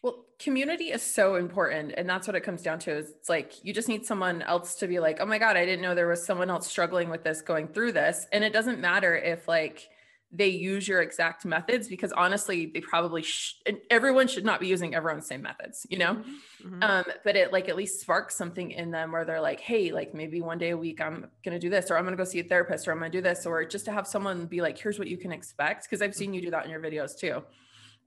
Well, 0.08 0.26
community 0.40 0.86
is 0.86 1.02
so 1.02 1.36
important. 1.36 1.94
And 1.98 2.10
that's 2.10 2.28
what 2.28 2.36
it 2.38 2.42
comes 2.42 2.62
down 2.62 2.80
to 2.80 2.96
is 2.96 3.10
it's 3.10 3.28
like 3.28 3.54
you 3.66 3.74
just 3.74 3.90
need 3.90 4.06
someone 4.06 4.42
else 4.42 4.76
to 4.76 4.88
be 4.88 5.02
like, 5.02 5.18
oh 5.20 5.26
my 5.26 5.38
God, 5.38 5.58
I 5.58 5.66
didn't 5.66 5.82
know 5.82 5.96
there 5.96 6.08
was 6.08 6.26
someone 6.26 6.50
else 6.50 6.66
struggling 6.66 7.10
with 7.10 7.26
this, 7.26 7.42
going 7.42 7.68
through 7.68 7.92
this. 7.92 8.26
And 8.32 8.42
it 8.42 8.54
doesn't 8.54 8.80
matter 8.80 9.18
if 9.18 9.50
like 9.50 9.90
they 10.32 10.48
use 10.48 10.88
your 10.88 11.02
exact 11.02 11.44
methods 11.44 11.90
because 11.90 12.14
honestly, 12.14 12.72
they 12.74 12.80
probably 12.80 13.22
sh- 13.22 13.56
everyone 13.90 14.30
should 14.30 14.46
not 14.46 14.62
be 14.62 14.68
using 14.68 14.96
everyone's 14.96 15.28
same 15.28 15.42
methods, 15.42 15.86
you 15.90 15.98
know? 15.98 16.16
Mm-hmm. 16.16 16.68
mm-hmm. 16.68 16.84
Um, 16.84 17.04
but 17.26 17.36
it 17.36 17.52
like 17.52 17.68
at 17.68 17.76
least 17.76 18.00
sparks 18.00 18.34
something 18.36 18.72
in 18.72 18.92
them 18.92 19.12
where 19.12 19.26
they're 19.26 19.42
like, 19.42 19.60
hey, 19.60 19.92
like 19.92 20.14
maybe 20.14 20.40
one 20.40 20.58
day 20.58 20.70
a 20.70 20.78
week 20.78 21.02
I'm 21.02 21.30
gonna 21.44 21.60
do 21.60 21.70
this, 21.70 21.92
or 21.92 21.98
I'm 21.98 22.06
gonna 22.06 22.16
go 22.16 22.24
see 22.24 22.40
a 22.40 22.46
therapist, 22.46 22.88
or 22.88 22.94
I'm 22.94 23.00
gonna 23.00 23.10
do 23.10 23.22
this, 23.22 23.46
or 23.46 23.66
just 23.66 23.84
to 23.86 23.92
have 23.92 24.08
someone 24.08 24.46
be 24.46 24.62
like, 24.62 24.78
here's 24.78 25.00
what 25.00 25.10
you 25.10 25.18
can 25.18 25.34
expect. 25.34 25.90
Cause 25.90 26.02
I've 26.02 26.16
seen 26.16 26.34
you 26.34 26.42
do 26.42 26.52
that 26.52 26.64
in 26.64 26.72
your 26.72 26.82
videos 26.82 27.18
too 27.18 27.42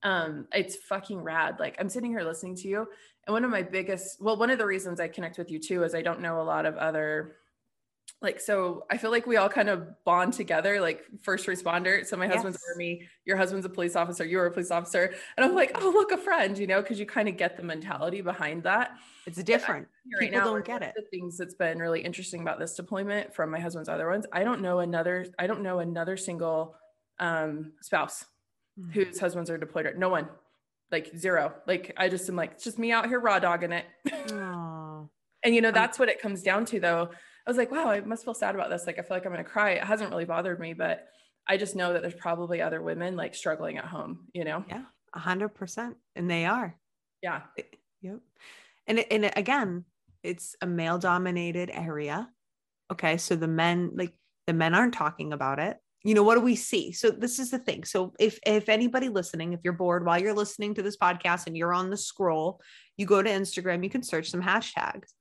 um 0.02 0.46
it's 0.52 0.76
fucking 0.76 1.20
rad. 1.20 1.56
Like 1.58 1.76
i'm 1.78 1.88
sitting 1.88 2.10
here 2.10 2.22
listening 2.22 2.56
to 2.56 2.68
you 2.68 2.88
and 3.26 3.32
one 3.32 3.44
of 3.44 3.50
my 3.50 3.62
biggest 3.62 4.20
well 4.20 4.36
one 4.36 4.50
of 4.50 4.58
the 4.58 4.66
reasons 4.66 5.00
i 5.00 5.08
connect 5.08 5.38
with 5.38 5.50
you 5.50 5.58
too 5.58 5.84
is 5.84 5.94
i 5.94 6.02
don't 6.02 6.20
know 6.20 6.40
a 6.40 6.42
lot 6.42 6.66
of 6.66 6.76
other 6.76 7.36
like 8.22 8.40
so 8.40 8.84
i 8.90 8.96
feel 8.96 9.10
like 9.10 9.26
we 9.26 9.36
all 9.36 9.48
kind 9.48 9.68
of 9.68 9.88
bond 10.04 10.32
together 10.32 10.80
like 10.80 11.04
first 11.22 11.46
responder. 11.46 12.04
So 12.04 12.16
my 12.16 12.26
yes. 12.26 12.34
husband's 12.34 12.58
army 12.72 13.08
your 13.24 13.36
husband's 13.36 13.64
a 13.66 13.68
police 13.68 13.96
officer 13.96 14.24
you're 14.24 14.46
a 14.46 14.50
police 14.50 14.70
officer. 14.70 15.14
And 15.36 15.44
i'm 15.44 15.54
like 15.54 15.72
oh 15.80 15.90
look 15.90 16.12
a 16.12 16.18
friend 16.18 16.58
you 16.58 16.66
know 16.66 16.82
because 16.82 16.98
you 16.98 17.06
kind 17.06 17.28
of 17.28 17.36
get 17.36 17.56
the 17.56 17.62
mentality 17.62 18.20
behind 18.20 18.62
that. 18.64 18.92
It's 19.26 19.42
different. 19.42 19.86
right 20.20 20.30
people 20.30 20.38
now, 20.38 20.44
don't 20.46 20.64
get 20.64 20.82
it. 20.82 20.94
the 20.96 21.04
things 21.10 21.38
that's 21.38 21.54
been 21.54 21.78
really 21.78 22.00
interesting 22.00 22.42
about 22.42 22.58
this 22.58 22.74
deployment 22.74 23.34
from 23.34 23.50
my 23.50 23.60
husband's 23.60 23.88
other 23.88 24.08
ones 24.08 24.26
i 24.32 24.44
don't 24.44 24.60
know 24.60 24.80
another 24.80 25.26
i 25.38 25.46
don't 25.46 25.62
know 25.62 25.78
another 25.78 26.16
single 26.16 26.74
um, 27.18 27.72
spouse 27.82 28.24
mm-hmm. 28.78 28.90
whose 28.92 29.18
husbands 29.18 29.50
are 29.50 29.58
deployed. 29.58 29.92
No 29.96 30.08
one, 30.08 30.28
like 30.90 31.10
zero. 31.16 31.54
Like 31.66 31.92
I 31.96 32.08
just 32.08 32.28
am 32.28 32.36
like, 32.36 32.52
it's 32.52 32.64
just 32.64 32.78
me 32.78 32.92
out 32.92 33.08
here 33.08 33.20
raw 33.20 33.38
dogging 33.38 33.72
it. 33.72 33.86
and 34.32 35.54
you 35.54 35.60
know, 35.60 35.70
that's 35.70 35.98
what 35.98 36.08
it 36.08 36.20
comes 36.20 36.42
down 36.42 36.64
to 36.66 36.80
though. 36.80 37.10
I 37.46 37.50
was 37.50 37.56
like, 37.56 37.70
wow, 37.70 37.90
I 37.90 38.00
must 38.00 38.24
feel 38.24 38.34
sad 38.34 38.54
about 38.54 38.70
this. 38.70 38.86
Like, 38.86 38.98
I 38.98 39.02
feel 39.02 39.16
like 39.16 39.24
I'm 39.24 39.32
going 39.32 39.42
to 39.44 39.50
cry. 39.50 39.70
It 39.70 39.82
hasn't 39.82 40.10
really 40.10 40.26
bothered 40.26 40.60
me, 40.60 40.74
but 40.74 41.06
I 41.48 41.56
just 41.56 41.74
know 41.74 41.92
that 41.92 42.02
there's 42.02 42.14
probably 42.14 42.60
other 42.60 42.82
women 42.82 43.16
like 43.16 43.34
struggling 43.34 43.78
at 43.78 43.86
home, 43.86 44.26
you 44.34 44.44
know? 44.44 44.64
Yeah, 44.68 44.82
a 45.14 45.18
hundred 45.18 45.50
percent. 45.50 45.96
And 46.14 46.30
they 46.30 46.44
are. 46.44 46.76
Yeah. 47.22 47.40
Yep. 48.02 48.20
And, 48.86 48.98
and 49.10 49.32
again, 49.36 49.84
it's 50.22 50.54
a 50.60 50.66
male 50.66 50.98
dominated 50.98 51.70
area. 51.70 52.28
Okay. 52.92 53.16
So 53.16 53.36
the 53.36 53.48
men, 53.48 53.92
like 53.94 54.12
the 54.46 54.52
men 54.52 54.74
aren't 54.74 54.94
talking 54.94 55.32
about 55.32 55.58
it 55.58 55.78
you 56.02 56.14
know 56.14 56.22
what 56.22 56.36
do 56.36 56.40
we 56.40 56.56
see? 56.56 56.92
So 56.92 57.10
this 57.10 57.38
is 57.38 57.50
the 57.50 57.58
thing. 57.58 57.84
So 57.84 58.14
if 58.18 58.38
if 58.46 58.68
anybody 58.68 59.08
listening 59.08 59.52
if 59.52 59.60
you're 59.62 59.72
bored 59.72 60.04
while 60.04 60.20
you're 60.20 60.34
listening 60.34 60.74
to 60.74 60.82
this 60.82 60.96
podcast 60.96 61.46
and 61.46 61.56
you're 61.56 61.74
on 61.74 61.90
the 61.90 61.96
scroll 61.96 62.60
you 62.96 63.06
go 63.06 63.22
to 63.22 63.30
instagram 63.30 63.82
you 63.82 63.90
can 63.90 64.02
search 64.02 64.30
some 64.30 64.42
hashtags. 64.42 65.12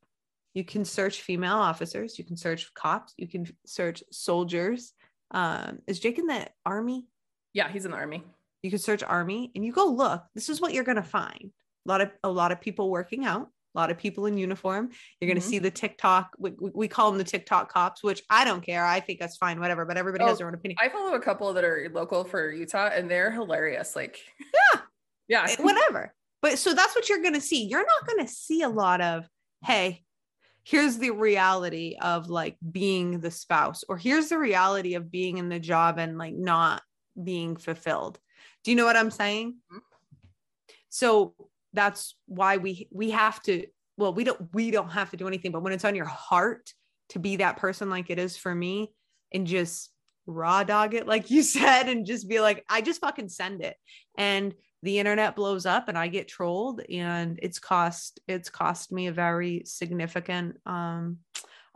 You 0.54 0.64
can 0.64 0.86
search 0.86 1.22
female 1.22 1.58
officers 1.58 2.18
you 2.18 2.26
can 2.26 2.38
search 2.38 2.74
cops 2.74 3.14
you 3.18 3.28
can 3.28 3.46
search 3.66 4.04
soldiers. 4.12 4.94
Um 5.32 5.80
is 5.88 6.00
jake 6.00 6.20
in 6.20 6.28
the 6.28 6.48
army? 6.66 7.08
Yeah 7.54 7.70
he's 7.70 7.86
in 7.86 7.92
the 7.92 7.98
army. 7.98 8.24
You 8.62 8.70
can 8.70 8.80
search 8.80 9.04
army 9.04 9.52
and 9.56 9.64
you 9.66 9.72
go 9.72 9.86
look. 9.86 10.24
This 10.36 10.50
is 10.50 10.60
what 10.60 10.74
you're 10.74 10.84
going 10.84 10.98
to 10.98 11.04
find. 11.04 11.52
A 11.86 11.90
lot 11.90 12.02
of 12.02 12.12
a 12.24 12.30
lot 12.30 12.52
of 12.52 12.60
people 12.60 12.90
working 12.90 13.26
out 13.26 13.50
a 13.74 13.78
lot 13.78 13.92
of 13.92 13.98
people 13.98 14.26
in 14.26 14.38
uniform. 14.38 14.90
You're 15.20 15.28
going 15.28 15.40
to 15.40 15.42
mm-hmm. 15.42 15.50
see 15.50 15.60
the 15.60 15.72
TikTok, 15.72 16.32
we, 16.38 16.52
we, 16.58 16.88
call 16.88 17.12
them 17.12 17.18
the 17.18 17.24
TikTok 17.24 17.72
cops, 17.72 18.04
which 18.04 18.24
I 18.30 18.44
don't 18.46 18.62
care. 18.62 18.86
I 18.86 19.00
think 19.00 19.20
that's 19.20 19.38
fine, 19.38 19.60
whatever, 19.60 19.86
but 19.86 19.98
everybody 19.98 20.24
oh, 20.24 20.28
has 20.28 20.40
their 20.40 20.48
own 20.48 20.54
opinion. 20.54 20.78
I 20.82 20.90
follow 20.90 21.14
a 21.14 21.20
couple 21.20 21.54
that 21.54 21.64
are 21.64 21.90
local 21.94 22.24
for 22.24 22.52
Utah 22.52 22.90
and 22.94 23.10
they're 23.10 23.32
hilarious. 23.32 23.96
Like, 23.96 24.20
yeah, 24.40 24.82
yeah, 25.28 25.48
eh, 25.50 25.62
whatever. 25.62 26.14
But 26.42 26.58
so 26.58 26.74
that's 26.74 26.96
what 26.96 27.10
you're 27.10 27.22
going 27.22 27.34
to 27.34 27.42
see. 27.42 27.66
You're 27.66 27.86
not 27.86 28.08
going 28.08 28.26
to 28.26 28.32
see 28.32 28.64
a 28.64 28.70
lot 28.70 29.02
of, 29.02 29.28
hey, 29.66 30.04
here's 30.64 30.98
the 30.98 31.12
reality 31.12 31.96
of 32.02 32.30
like 32.30 32.58
being 32.72 33.20
the 33.20 33.32
spouse, 33.32 33.84
or 33.88 33.98
here's 33.98 34.30
the 34.30 34.38
reality 34.38 34.96
of 34.96 35.12
being 35.12 35.38
in 35.38 35.50
the 35.50 35.60
job 35.60 36.00
and 36.00 36.18
like 36.18 36.34
not 36.34 36.82
being 37.22 37.56
fulfilled. 37.56 38.20
Do 38.64 38.72
you 38.72 38.78
know 38.78 38.86
what 38.86 38.96
I'm 38.96 39.12
saying? 39.12 39.56
Mm-hmm. 39.72 39.78
So 40.90 41.34
that's 41.74 42.16
why 42.26 42.58
we 42.58 42.88
we 42.92 43.12
have 43.12 43.42
to 43.44 43.66
well 43.98 44.14
we 44.14 44.24
don't 44.24 44.54
we 44.54 44.72
don't 44.72 44.90
have 44.90 45.10
to 45.12 45.18
do 45.18 45.28
anything 45.28 45.52
but 45.52 45.62
when 45.62 45.74
it's 45.74 45.86
on 45.86 45.96
your 45.96 46.06
heart 46.06 46.74
to 47.10 47.20
be 47.20 47.38
that 47.38 47.58
person 47.58 47.90
like 47.90 48.10
it 48.10 48.20
is 48.20 48.38
for 48.38 48.54
me 48.54 48.92
and 49.34 49.48
just 49.48 49.92
raw 50.26 50.64
dog 50.64 50.94
it 50.94 51.08
like 51.08 51.30
you 51.30 51.44
said 51.58 51.88
and 51.88 52.06
just 52.06 52.28
be 52.30 52.40
like 52.40 52.64
i 52.70 52.82
just 52.82 53.02
fucking 53.02 53.30
send 53.30 53.62
it 53.62 53.76
and 54.18 54.54
the 54.82 55.00
internet 55.00 55.36
blows 55.36 55.66
up 55.66 55.90
and 55.90 55.98
i 55.98 56.08
get 56.08 56.28
trolled 56.28 56.82
and 56.90 57.40
it's 57.42 57.60
cost 57.60 58.20
it's 58.28 58.50
cost 58.50 58.92
me 58.92 59.08
a 59.08 59.12
very 59.12 59.64
significant 59.66 60.56
um 60.66 61.18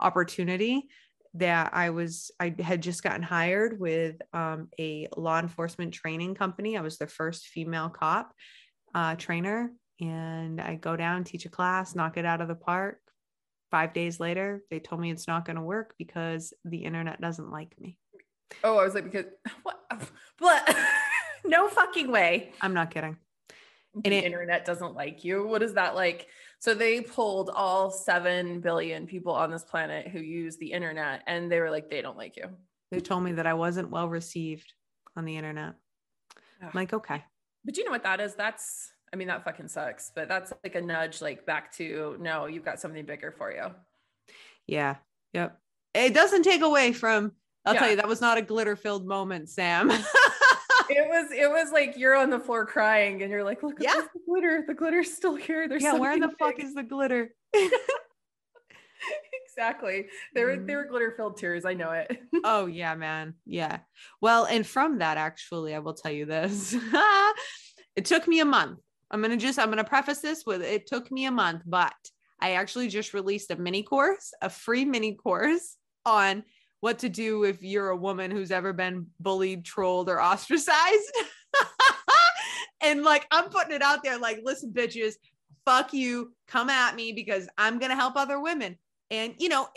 opportunity 0.00 0.88
that 1.34 1.70
I 1.74 1.90
was 1.90 2.30
I 2.38 2.54
had 2.60 2.80
just 2.80 3.02
gotten 3.02 3.22
hired 3.22 3.78
with 3.78 4.16
um, 4.32 4.68
a 4.78 5.08
law 5.16 5.40
enforcement 5.40 5.92
training 5.92 6.34
company. 6.36 6.76
I 6.76 6.80
was 6.80 6.96
the 6.96 7.08
first 7.08 7.48
female 7.48 7.88
cop 7.88 8.32
uh, 8.94 9.16
trainer, 9.16 9.72
and 10.00 10.60
I 10.60 10.76
go 10.76 10.96
down, 10.96 11.24
teach 11.24 11.46
a 11.46 11.50
class, 11.50 11.94
knock 11.94 12.16
it 12.16 12.24
out 12.24 12.40
of 12.40 12.48
the 12.48 12.54
park. 12.54 13.00
Five 13.70 13.92
days 13.92 14.20
later, 14.20 14.62
they 14.70 14.78
told 14.78 15.00
me 15.00 15.10
it's 15.10 15.26
not 15.26 15.44
going 15.44 15.56
to 15.56 15.62
work 15.62 15.94
because 15.98 16.52
the 16.64 16.84
internet 16.84 17.20
doesn't 17.20 17.50
like 17.50 17.74
me. 17.80 17.98
Oh, 18.62 18.78
I 18.78 18.84
was 18.84 18.94
like, 18.94 19.10
because 19.10 19.26
what? 19.62 19.80
What? 20.38 20.76
no 21.44 21.68
fucking 21.68 22.10
way. 22.10 22.52
I'm 22.60 22.74
not 22.74 22.90
kidding. 22.90 23.16
And 24.04 24.12
the 24.12 24.18
it, 24.18 24.24
internet 24.24 24.64
doesn't 24.64 24.94
like 24.94 25.24
you. 25.24 25.46
What 25.46 25.62
is 25.62 25.74
that 25.74 25.94
like? 25.94 26.26
So 26.58 26.74
they 26.74 27.00
pulled 27.00 27.50
all 27.50 27.90
7 27.90 28.60
billion 28.60 29.06
people 29.06 29.32
on 29.32 29.50
this 29.50 29.62
planet 29.62 30.08
who 30.08 30.18
use 30.18 30.56
the 30.56 30.72
internet 30.72 31.22
and 31.26 31.50
they 31.50 31.60
were 31.60 31.70
like, 31.70 31.90
they 31.90 32.02
don't 32.02 32.16
like 32.16 32.36
you. 32.36 32.46
They 32.90 33.00
told 33.00 33.22
me 33.22 33.32
that 33.32 33.46
I 33.46 33.54
wasn't 33.54 33.90
well 33.90 34.08
received 34.08 34.72
on 35.16 35.24
the 35.24 35.36
internet. 35.36 35.74
I'm 36.60 36.70
like, 36.74 36.92
okay. 36.92 37.22
But 37.64 37.76
you 37.76 37.84
know 37.84 37.90
what 37.90 38.02
that 38.04 38.20
is? 38.20 38.34
That's, 38.34 38.90
I 39.14 39.16
mean, 39.16 39.28
that 39.28 39.44
fucking 39.44 39.68
sucks, 39.68 40.10
but 40.12 40.26
that's 40.26 40.52
like 40.64 40.74
a 40.74 40.80
nudge, 40.80 41.22
like 41.22 41.46
back 41.46 41.72
to, 41.76 42.16
no, 42.18 42.46
you've 42.46 42.64
got 42.64 42.80
something 42.80 43.04
bigger 43.04 43.30
for 43.30 43.52
you. 43.52 43.66
Yeah. 44.66 44.96
Yep. 45.34 45.56
It 45.94 46.14
doesn't 46.14 46.42
take 46.42 46.62
away 46.62 46.92
from 46.92 47.30
I'll 47.64 47.74
yeah. 47.74 47.80
tell 47.80 47.90
you, 47.90 47.96
that 47.96 48.08
was 48.08 48.20
not 48.20 48.38
a 48.38 48.42
glitter 48.42 48.74
filled 48.74 49.06
moment, 49.06 49.50
Sam. 49.50 49.88
it 49.90 50.00
was, 50.00 51.30
it 51.30 51.48
was 51.48 51.70
like 51.70 51.94
you're 51.96 52.16
on 52.16 52.28
the 52.28 52.40
floor 52.40 52.66
crying 52.66 53.22
and 53.22 53.30
you're 53.30 53.44
like, 53.44 53.62
look 53.62 53.76
yeah. 53.78 53.94
the 53.94 54.20
glitter. 54.26 54.64
The 54.66 54.74
glitter's 54.74 55.14
still 55.14 55.36
here. 55.36 55.68
There's 55.68 55.84
yeah, 55.84 55.94
where 55.94 56.18
the 56.18 56.26
big. 56.26 56.36
fuck 56.36 56.58
is 56.58 56.74
the 56.74 56.82
glitter? 56.82 57.30
exactly. 59.46 60.06
There 60.34 60.46
were 60.46 60.56
there 60.56 60.78
were 60.78 60.82
mm-hmm. 60.82 60.90
glitter 60.90 61.14
filled 61.16 61.36
tears. 61.36 61.64
I 61.64 61.74
know 61.74 61.92
it. 61.92 62.18
oh 62.44 62.66
yeah, 62.66 62.96
man. 62.96 63.34
Yeah. 63.46 63.78
Well, 64.20 64.44
and 64.44 64.66
from 64.66 64.98
that, 64.98 65.16
actually, 65.18 65.72
I 65.72 65.78
will 65.78 65.94
tell 65.94 66.12
you 66.12 66.26
this. 66.26 66.76
it 67.96 68.04
took 68.04 68.26
me 68.26 68.40
a 68.40 68.44
month. 68.44 68.80
I'm 69.10 69.22
gonna 69.22 69.36
just 69.36 69.58
I'm 69.58 69.70
gonna 69.70 69.84
preface 69.84 70.20
this 70.20 70.44
with 70.46 70.62
it 70.62 70.86
took 70.86 71.10
me 71.10 71.26
a 71.26 71.30
month, 71.30 71.62
but 71.66 71.94
I 72.40 72.52
actually 72.52 72.88
just 72.88 73.14
released 73.14 73.50
a 73.50 73.56
mini 73.56 73.82
course, 73.82 74.32
a 74.42 74.50
free 74.50 74.84
mini 74.84 75.14
course 75.14 75.76
on 76.04 76.44
what 76.80 76.98
to 76.98 77.08
do 77.08 77.44
if 77.44 77.62
you're 77.62 77.88
a 77.88 77.96
woman 77.96 78.30
who's 78.30 78.50
ever 78.50 78.74
been 78.74 79.06
bullied, 79.18 79.64
trolled, 79.64 80.10
or 80.10 80.20
ostracized. 80.22 81.12
and 82.82 83.02
like, 83.02 83.26
I'm 83.30 83.48
putting 83.48 83.74
it 83.74 83.80
out 83.80 84.04
there 84.04 84.18
like, 84.18 84.40
listen, 84.44 84.70
bitches, 84.70 85.14
fuck 85.64 85.94
you, 85.94 86.34
come 86.46 86.68
at 86.68 86.94
me 86.94 87.12
because 87.12 87.48
I'm 87.56 87.78
going 87.78 87.90
to 87.90 87.96
help 87.96 88.16
other 88.16 88.38
women. 88.38 88.76
And, 89.10 89.34
you 89.38 89.48
know, 89.48 89.68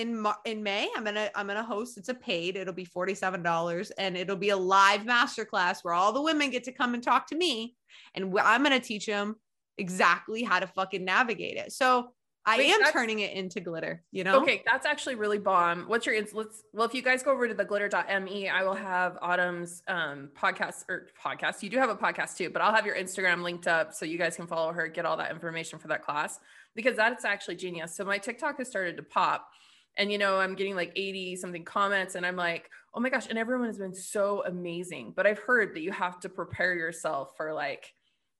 in, 0.00 0.24
in 0.24 0.32
in 0.44 0.62
May, 0.62 0.88
I'm 0.96 1.04
gonna 1.04 1.30
I'm 1.34 1.46
gonna 1.46 1.62
host. 1.62 1.98
It's 1.98 2.08
a 2.08 2.14
paid. 2.14 2.56
It'll 2.56 2.74
be 2.74 2.84
forty 2.84 3.14
seven 3.14 3.42
dollars, 3.42 3.90
and 3.92 4.16
it'll 4.16 4.36
be 4.36 4.50
a 4.50 4.56
live 4.56 5.02
masterclass 5.02 5.82
where 5.82 5.94
all 5.94 6.12
the 6.12 6.22
women 6.22 6.50
get 6.50 6.64
to 6.64 6.72
come 6.72 6.94
and 6.94 7.02
talk 7.02 7.26
to 7.28 7.36
me, 7.36 7.76
and 8.14 8.36
I'm 8.38 8.62
gonna 8.62 8.80
teach 8.80 9.06
them 9.06 9.36
exactly 9.78 10.42
how 10.42 10.60
to 10.60 10.66
fucking 10.66 11.04
navigate 11.04 11.56
it. 11.56 11.72
So 11.72 12.10
I 12.46 12.56
Wait, 12.56 12.70
am 12.70 12.92
turning 12.92 13.18
it 13.18 13.32
into 13.34 13.60
glitter, 13.60 14.02
you 14.12 14.24
know? 14.24 14.40
Okay, 14.40 14.62
that's 14.64 14.86
actually 14.86 15.14
really 15.14 15.38
bomb. 15.38 15.84
What's 15.88 16.06
your 16.06 16.16
let's 16.32 16.62
well, 16.72 16.86
if 16.86 16.94
you 16.94 17.02
guys 17.02 17.22
go 17.22 17.32
over 17.32 17.46
to 17.46 17.52
the 17.52 17.64
glitter.me, 17.64 18.48
I 18.48 18.62
will 18.62 18.74
have 18.74 19.18
Autumn's 19.20 19.82
um 19.88 20.30
podcast 20.36 20.84
or 20.88 21.08
podcast. 21.22 21.62
You 21.62 21.68
do 21.68 21.76
have 21.76 21.90
a 21.90 21.96
podcast 21.96 22.36
too, 22.36 22.48
but 22.48 22.62
I'll 22.62 22.74
have 22.74 22.86
your 22.86 22.96
Instagram 22.96 23.42
linked 23.42 23.66
up 23.66 23.92
so 23.92 24.06
you 24.06 24.16
guys 24.16 24.36
can 24.36 24.46
follow 24.46 24.72
her, 24.72 24.88
get 24.88 25.04
all 25.04 25.18
that 25.18 25.30
information 25.30 25.78
for 25.78 25.88
that 25.88 26.02
class 26.02 26.40
because 26.74 26.96
that's 26.96 27.24
actually 27.26 27.56
genius. 27.56 27.94
So 27.94 28.04
my 28.04 28.16
TikTok 28.16 28.56
has 28.58 28.68
started 28.68 28.96
to 28.96 29.02
pop 29.02 29.48
and 29.96 30.10
you 30.10 30.18
know, 30.18 30.38
I'm 30.38 30.54
getting 30.54 30.76
like 30.76 30.92
80 30.96 31.36
something 31.36 31.64
comments 31.64 32.14
and 32.14 32.24
I'm 32.24 32.36
like, 32.36 32.70
"Oh 32.94 33.00
my 33.00 33.10
gosh, 33.10 33.26
and 33.28 33.38
everyone 33.38 33.66
has 33.66 33.78
been 33.78 33.94
so 33.94 34.44
amazing." 34.46 35.12
But 35.14 35.26
I've 35.26 35.38
heard 35.38 35.74
that 35.74 35.80
you 35.80 35.92
have 35.92 36.20
to 36.20 36.28
prepare 36.28 36.74
yourself 36.74 37.36
for 37.36 37.52
like 37.52 37.92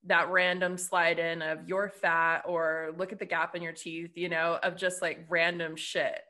that 0.04 0.30
random 0.30 0.78
slide 0.78 1.18
in 1.18 1.42
of 1.42 1.68
your 1.68 1.88
fat 1.88 2.42
or 2.46 2.92
look 2.96 3.12
at 3.12 3.18
the 3.18 3.26
gap 3.26 3.54
in 3.54 3.62
your 3.62 3.72
teeth, 3.72 4.12
you 4.16 4.28
know, 4.28 4.58
of 4.62 4.76
just 4.76 5.02
like 5.02 5.26
random 5.28 5.76
shit. 5.76 6.20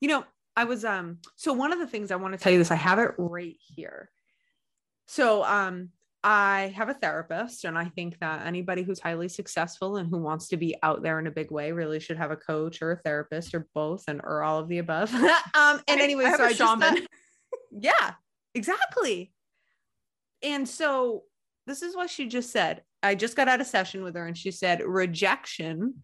You 0.00 0.08
know, 0.08 0.24
I 0.56 0.64
was 0.64 0.84
um 0.84 1.18
so 1.36 1.52
one 1.52 1.72
of 1.72 1.78
the 1.78 1.86
things 1.86 2.10
I 2.10 2.16
want 2.16 2.34
to 2.34 2.38
tell 2.38 2.52
you 2.52 2.58
this, 2.58 2.70
I 2.70 2.76
have 2.76 2.98
it 2.98 3.12
right 3.16 3.56
here. 3.60 4.10
So 5.06 5.44
um 5.44 5.90
I 6.24 6.72
have 6.74 6.88
a 6.88 6.94
therapist, 6.94 7.64
and 7.64 7.78
I 7.78 7.86
think 7.86 8.18
that 8.18 8.44
anybody 8.44 8.82
who's 8.82 8.98
highly 8.98 9.28
successful 9.28 9.98
and 9.98 10.08
who 10.10 10.18
wants 10.18 10.48
to 10.48 10.56
be 10.56 10.74
out 10.82 11.02
there 11.02 11.18
in 11.18 11.28
a 11.28 11.30
big 11.30 11.50
way 11.50 11.70
really 11.70 12.00
should 12.00 12.16
have 12.16 12.32
a 12.32 12.36
coach 12.36 12.82
or 12.82 12.92
a 12.92 12.96
therapist 12.96 13.54
or 13.54 13.68
both, 13.74 14.04
and 14.08 14.20
or 14.24 14.42
all 14.42 14.58
of 14.58 14.68
the 14.68 14.78
above. 14.78 15.14
um, 15.54 15.80
and 15.86 16.00
anyway, 16.00 16.24
I 16.24 16.36
so 16.36 16.44
I 16.44 16.52
just 16.52 16.80
thought, 16.80 16.98
yeah, 17.70 18.14
exactly. 18.54 19.32
And 20.42 20.68
so 20.68 21.24
this 21.66 21.82
is 21.82 21.94
what 21.94 22.10
she 22.10 22.26
just 22.26 22.50
said. 22.50 22.82
I 23.02 23.14
just 23.14 23.36
got 23.36 23.48
out 23.48 23.60
of 23.60 23.66
session 23.66 24.02
with 24.02 24.16
her 24.16 24.26
and 24.26 24.36
she 24.36 24.50
said, 24.50 24.82
rejection 24.84 26.02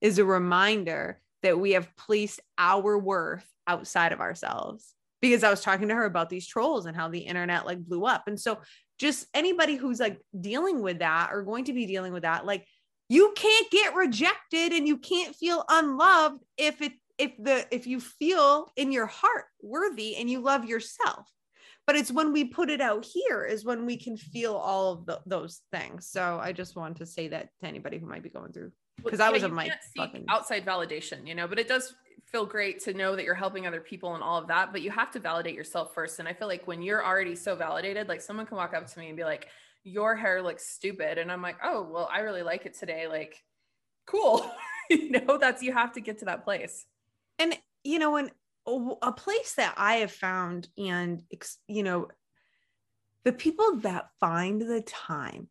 is 0.00 0.18
a 0.18 0.24
reminder 0.24 1.20
that 1.42 1.58
we 1.58 1.72
have 1.72 1.94
placed 1.96 2.40
our 2.56 2.98
worth 2.98 3.46
outside 3.66 4.12
of 4.12 4.20
ourselves. 4.20 4.94
Because 5.20 5.44
I 5.44 5.50
was 5.50 5.60
talking 5.60 5.88
to 5.88 5.94
her 5.94 6.06
about 6.06 6.30
these 6.30 6.46
trolls 6.46 6.86
and 6.86 6.96
how 6.96 7.08
the 7.08 7.18
internet 7.18 7.66
like 7.66 7.84
blew 7.84 8.06
up. 8.06 8.24
And 8.26 8.40
so, 8.40 8.58
just 9.00 9.26
anybody 9.32 9.76
who's 9.76 9.98
like 9.98 10.20
dealing 10.38 10.82
with 10.82 10.98
that 10.98 11.30
or 11.32 11.42
going 11.42 11.64
to 11.64 11.72
be 11.72 11.86
dealing 11.86 12.12
with 12.12 12.22
that, 12.22 12.44
like 12.44 12.66
you 13.08 13.32
can't 13.34 13.70
get 13.70 13.94
rejected 13.94 14.72
and 14.72 14.86
you 14.86 14.98
can't 14.98 15.34
feel 15.34 15.64
unloved 15.68 16.44
if 16.58 16.82
it 16.82 16.92
if 17.16 17.32
the 17.38 17.66
if 17.74 17.86
you 17.86 17.98
feel 17.98 18.70
in 18.76 18.92
your 18.92 19.06
heart 19.06 19.46
worthy 19.62 20.16
and 20.16 20.28
you 20.28 20.40
love 20.40 20.66
yourself. 20.66 21.26
But 21.86 21.96
it's 21.96 22.12
when 22.12 22.32
we 22.32 22.44
put 22.44 22.68
it 22.68 22.82
out 22.82 23.04
here 23.04 23.42
is 23.42 23.64
when 23.64 23.86
we 23.86 23.96
can 23.96 24.16
feel 24.16 24.54
all 24.54 24.92
of 24.92 25.06
the, 25.06 25.20
those 25.26 25.62
things. 25.72 26.06
So 26.06 26.38
i 26.40 26.52
just 26.52 26.76
want 26.76 26.98
to 26.98 27.06
say 27.06 27.28
that 27.28 27.48
to 27.60 27.66
anybody 27.66 27.98
who 27.98 28.06
might 28.06 28.22
be 28.22 28.28
going 28.28 28.52
through 28.52 28.70
because 29.02 29.18
well, 29.18 29.28
I 29.28 29.32
was 29.32 29.42
a 29.42 29.48
mic 29.48 29.72
fucking 29.96 30.26
outside 30.28 30.66
validation, 30.66 31.26
you 31.26 31.34
know, 31.34 31.48
but 31.48 31.58
it 31.58 31.68
does 31.68 31.94
feel 32.30 32.46
great 32.46 32.80
to 32.84 32.94
know 32.94 33.16
that 33.16 33.24
you're 33.24 33.34
helping 33.34 33.66
other 33.66 33.80
people 33.80 34.14
and 34.14 34.22
all 34.22 34.38
of 34.38 34.48
that, 34.48 34.72
but 34.72 34.82
you 34.82 34.90
have 34.90 35.10
to 35.12 35.18
validate 35.18 35.54
yourself 35.54 35.92
first. 35.94 36.18
And 36.18 36.28
I 36.28 36.32
feel 36.32 36.48
like 36.48 36.66
when 36.66 36.82
you're 36.82 37.04
already 37.04 37.34
so 37.34 37.56
validated, 37.56 38.08
like 38.08 38.20
someone 38.20 38.46
can 38.46 38.56
walk 38.56 38.74
up 38.74 38.86
to 38.86 38.98
me 38.98 39.08
and 39.08 39.16
be 39.16 39.24
like, 39.24 39.48
Your 39.82 40.14
hair 40.14 40.42
looks 40.42 40.68
stupid. 40.68 41.18
And 41.18 41.30
I'm 41.30 41.42
like, 41.42 41.56
Oh, 41.62 41.82
well, 41.90 42.08
I 42.12 42.20
really 42.20 42.42
like 42.42 42.66
it 42.66 42.78
today. 42.78 43.08
Like, 43.08 43.42
cool. 44.06 44.48
you 44.90 45.10
know, 45.10 45.38
that's 45.38 45.62
you 45.62 45.72
have 45.72 45.92
to 45.92 46.00
get 46.00 46.18
to 46.18 46.26
that 46.26 46.44
place. 46.44 46.84
And 47.38 47.56
you 47.82 47.98
know, 47.98 48.12
when 48.12 48.30
a 49.02 49.12
place 49.12 49.54
that 49.54 49.74
I 49.76 49.96
have 49.96 50.12
found, 50.12 50.68
and 50.78 51.22
you 51.66 51.82
know, 51.82 52.08
the 53.24 53.32
people 53.32 53.76
that 53.78 54.08
find 54.20 54.60
the 54.60 54.82
time 54.82 55.48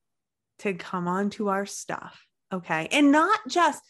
to 0.60 0.74
come 0.74 1.08
onto 1.08 1.50
our 1.50 1.66
stuff, 1.66 2.26
okay, 2.54 2.88
and 2.92 3.12
not 3.12 3.40
just 3.48 3.82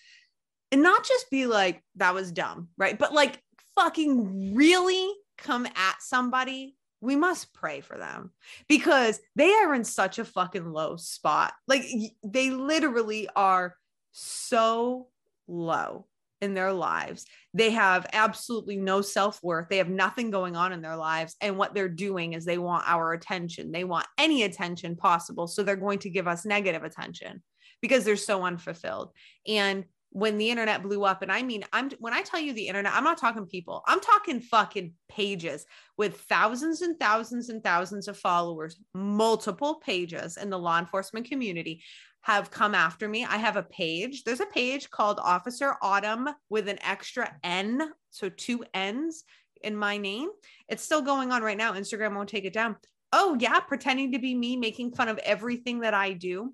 and 0.71 0.81
not 0.83 1.05
just 1.05 1.29
be 1.29 1.45
like 1.47 1.83
that 1.95 2.13
was 2.13 2.31
dumb, 2.31 2.69
right? 2.77 2.97
But 2.97 3.13
like 3.13 3.41
fucking 3.75 4.55
really 4.55 5.13
come 5.37 5.65
at 5.65 6.01
somebody 6.01 6.75
we 7.01 7.15
must 7.15 7.53
pray 7.53 7.81
for 7.81 7.97
them 7.97 8.31
because 8.67 9.19
they 9.35 9.53
are 9.53 9.73
in 9.73 9.83
such 9.83 10.19
a 10.19 10.25
fucking 10.25 10.71
low 10.71 10.97
spot. 10.97 11.53
Like 11.67 11.85
they 12.23 12.51
literally 12.51 13.29
are 13.35 13.75
so 14.11 15.07
low 15.47 16.07
in 16.41 16.53
their 16.53 16.73
lives. 16.73 17.25
They 17.53 17.71
have 17.71 18.05
absolutely 18.13 18.77
no 18.77 19.01
self 19.01 19.41
worth. 19.43 19.69
They 19.69 19.77
have 19.77 19.89
nothing 19.89 20.29
going 20.29 20.55
on 20.55 20.73
in 20.73 20.81
their 20.81 20.95
lives. 20.95 21.35
And 21.41 21.57
what 21.57 21.73
they're 21.73 21.89
doing 21.89 22.33
is 22.33 22.45
they 22.45 22.57
want 22.57 22.83
our 22.87 23.13
attention. 23.13 23.71
They 23.71 23.83
want 23.83 24.07
any 24.17 24.43
attention 24.43 24.95
possible. 24.95 25.47
So 25.47 25.63
they're 25.63 25.75
going 25.75 25.99
to 25.99 26.09
give 26.09 26.27
us 26.27 26.45
negative 26.45 26.83
attention 26.83 27.41
because 27.81 28.03
they're 28.03 28.17
so 28.17 28.43
unfulfilled. 28.43 29.11
And 29.47 29.85
when 30.11 30.37
the 30.37 30.49
internet 30.49 30.81
blew 30.81 31.03
up, 31.03 31.21
and 31.21 31.31
I 31.31 31.43
mean, 31.43 31.63
I'm 31.71 31.91
when 31.99 32.13
I 32.13 32.21
tell 32.21 32.39
you 32.39 32.53
the 32.53 32.67
internet, 32.67 32.93
I'm 32.93 33.03
not 33.03 33.19
talking 33.19 33.45
people, 33.45 33.83
I'm 33.87 33.99
talking 33.99 34.39
fucking 34.39 34.93
pages 35.07 35.65
with 35.97 36.21
thousands 36.21 36.81
and 36.81 36.99
thousands 36.99 37.49
and 37.49 37.63
thousands 37.63 38.07
of 38.07 38.17
followers, 38.17 38.79
multiple 38.93 39.75
pages 39.75 40.37
in 40.37 40.49
the 40.49 40.57
law 40.57 40.79
enforcement 40.79 41.27
community 41.27 41.83
have 42.21 42.51
come 42.51 42.75
after 42.75 43.07
me. 43.07 43.23
I 43.23 43.37
have 43.37 43.55
a 43.55 43.63
page. 43.63 44.23
There's 44.23 44.41
a 44.41 44.45
page 44.47 44.89
called 44.89 45.19
Officer 45.21 45.75
Autumn 45.81 46.27
with 46.49 46.67
an 46.67 46.79
extra 46.83 47.33
N, 47.43 47.91
so 48.09 48.29
two 48.29 48.65
N's 48.73 49.23
in 49.61 49.75
my 49.75 49.97
name. 49.97 50.29
It's 50.67 50.83
still 50.83 51.01
going 51.01 51.31
on 51.31 51.43
right 51.43 51.57
now. 51.57 51.73
Instagram 51.73 52.15
won't 52.15 52.29
take 52.29 52.45
it 52.45 52.53
down. 52.53 52.75
Oh, 53.13 53.37
yeah, 53.39 53.59
pretending 53.59 54.11
to 54.11 54.19
be 54.19 54.35
me, 54.35 54.57
making 54.57 54.91
fun 54.91 55.07
of 55.07 55.17
everything 55.19 55.79
that 55.81 55.93
I 55.93 56.13
do. 56.13 56.53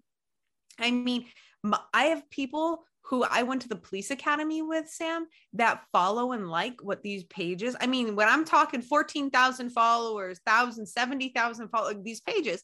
I 0.79 0.91
mean, 0.91 1.25
I 1.93 2.05
have 2.05 2.29
people 2.29 2.85
who 3.07 3.23
I 3.23 3.43
went 3.43 3.61
to 3.61 3.69
the 3.69 3.75
police 3.75 4.09
academy 4.09 4.61
with, 4.61 4.89
Sam, 4.89 5.27
that 5.53 5.83
follow 5.91 6.31
and 6.31 6.49
like 6.49 6.81
what 6.81 7.03
these 7.03 7.23
pages. 7.25 7.75
I 7.79 7.87
mean, 7.87 8.15
when 8.15 8.27
I'm 8.27 8.45
talking 8.45 8.81
14,000 8.81 9.69
followers, 9.69 10.39
1,000, 10.43 10.87
70,000 10.87 11.67
followers, 11.69 11.97
these 12.03 12.21
pages, 12.21 12.63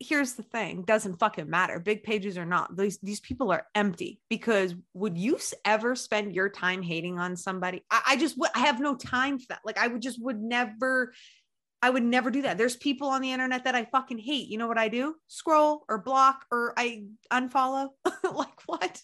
here's 0.00 0.34
the 0.34 0.42
thing 0.42 0.82
doesn't 0.82 1.18
fucking 1.18 1.48
matter. 1.48 1.78
Big 1.78 2.02
pages 2.02 2.36
or 2.36 2.44
not. 2.44 2.76
These 2.76 2.98
these 2.98 3.20
people 3.20 3.52
are 3.52 3.66
empty 3.74 4.20
because 4.28 4.74
would 4.92 5.16
you 5.16 5.38
ever 5.64 5.94
spend 5.94 6.34
your 6.34 6.48
time 6.48 6.82
hating 6.82 7.18
on 7.18 7.36
somebody? 7.36 7.82
I, 7.90 8.02
I 8.08 8.16
just 8.16 8.38
would 8.38 8.50
i 8.54 8.60
have 8.60 8.80
no 8.80 8.96
time 8.96 9.38
for 9.38 9.46
that. 9.50 9.60
Like 9.64 9.78
i 9.78 9.86
would 9.86 10.02
just 10.02 10.22
would 10.22 10.40
never 10.40 11.12
I 11.84 11.90
would 11.90 12.02
never 12.02 12.30
do 12.30 12.40
that. 12.40 12.56
There's 12.56 12.76
people 12.76 13.08
on 13.08 13.20
the 13.20 13.30
internet 13.30 13.64
that 13.64 13.74
I 13.74 13.84
fucking 13.84 14.16
hate. 14.16 14.48
You 14.48 14.56
know 14.56 14.66
what 14.66 14.78
I 14.78 14.88
do? 14.88 15.16
Scroll 15.28 15.84
or 15.86 15.98
block 15.98 16.46
or 16.50 16.72
I 16.78 17.04
unfollow. 17.30 17.90
like 18.32 18.58
what? 18.64 19.02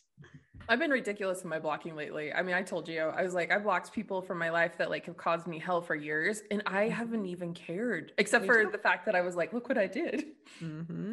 I've 0.67 0.79
been 0.79 0.91
ridiculous 0.91 1.43
in 1.43 1.51
my 1.51 1.59
blocking 1.59 1.95
lately. 1.95 2.33
I 2.33 2.41
mean, 2.41 2.55
I 2.55 2.63
told 2.63 2.89
you, 2.89 3.03
I 3.03 3.23
was 3.23 3.35
like, 3.35 3.53
I 3.53 3.59
blocked 3.59 3.93
people 3.93 4.23
from 4.23 4.39
my 4.39 4.49
life 4.49 4.79
that 4.79 4.89
like 4.89 5.05
have 5.07 5.19
caused 5.19 5.47
me 5.47 5.59
hell 5.59 5.83
for 5.83 5.95
years, 5.95 6.41
and 6.51 6.63
I 6.65 6.85
mm-hmm. 6.85 6.95
haven't 6.95 7.27
even 7.27 7.53
cared, 7.53 8.13
except 8.17 8.47
for 8.47 8.65
the 8.65 8.79
fact 8.79 9.05
that 9.05 9.15
I 9.15 9.21
was 9.21 9.37
like, 9.37 9.53
look 9.53 9.69
what 9.69 9.77
I 9.77 9.87
did. 9.87 10.25
Mm-hmm. 10.63 11.10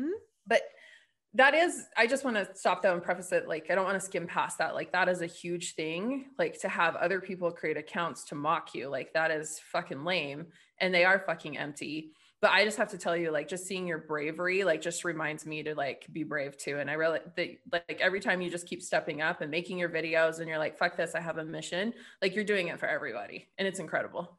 That 1.37 1.53
is, 1.53 1.85
I 1.95 2.07
just 2.07 2.25
want 2.25 2.35
to 2.35 2.47
stop 2.55 2.81
though 2.81 2.93
and 2.93 3.01
preface 3.01 3.31
it. 3.31 3.47
Like, 3.47 3.67
I 3.69 3.75
don't 3.75 3.85
want 3.85 3.99
to 3.99 4.05
skim 4.05 4.27
past 4.27 4.57
that. 4.57 4.75
Like, 4.75 4.91
that 4.91 5.07
is 5.07 5.21
a 5.21 5.27
huge 5.27 5.75
thing. 5.75 6.25
Like, 6.37 6.59
to 6.61 6.67
have 6.67 6.95
other 6.95 7.21
people 7.21 7.51
create 7.51 7.77
accounts 7.77 8.25
to 8.25 8.35
mock 8.35 8.73
you, 8.73 8.89
like, 8.89 9.13
that 9.13 9.31
is 9.31 9.59
fucking 9.71 10.03
lame 10.03 10.47
and 10.79 10.93
they 10.93 11.05
are 11.05 11.19
fucking 11.19 11.57
empty 11.57 12.11
but 12.41 12.51
i 12.51 12.63
just 12.63 12.77
have 12.77 12.89
to 12.89 12.97
tell 12.97 13.15
you 13.15 13.31
like 13.31 13.47
just 13.47 13.65
seeing 13.65 13.87
your 13.87 13.97
bravery 13.97 14.63
like 14.63 14.81
just 14.81 15.03
reminds 15.03 15.45
me 15.45 15.63
to 15.63 15.75
like 15.75 16.05
be 16.11 16.23
brave 16.23 16.57
too 16.57 16.77
and 16.79 16.89
i 16.89 16.93
really 16.93 17.19
that 17.35 17.49
like 17.71 17.99
every 17.99 18.19
time 18.19 18.41
you 18.41 18.49
just 18.49 18.67
keep 18.67 18.81
stepping 18.81 19.21
up 19.21 19.41
and 19.41 19.51
making 19.51 19.77
your 19.77 19.89
videos 19.89 20.39
and 20.39 20.47
you're 20.47 20.57
like 20.57 20.77
fuck 20.77 20.95
this 20.95 21.15
i 21.15 21.19
have 21.19 21.37
a 21.37 21.43
mission 21.43 21.93
like 22.21 22.35
you're 22.35 22.43
doing 22.43 22.67
it 22.67 22.79
for 22.79 22.87
everybody 22.87 23.47
and 23.57 23.67
it's 23.67 23.79
incredible 23.79 24.37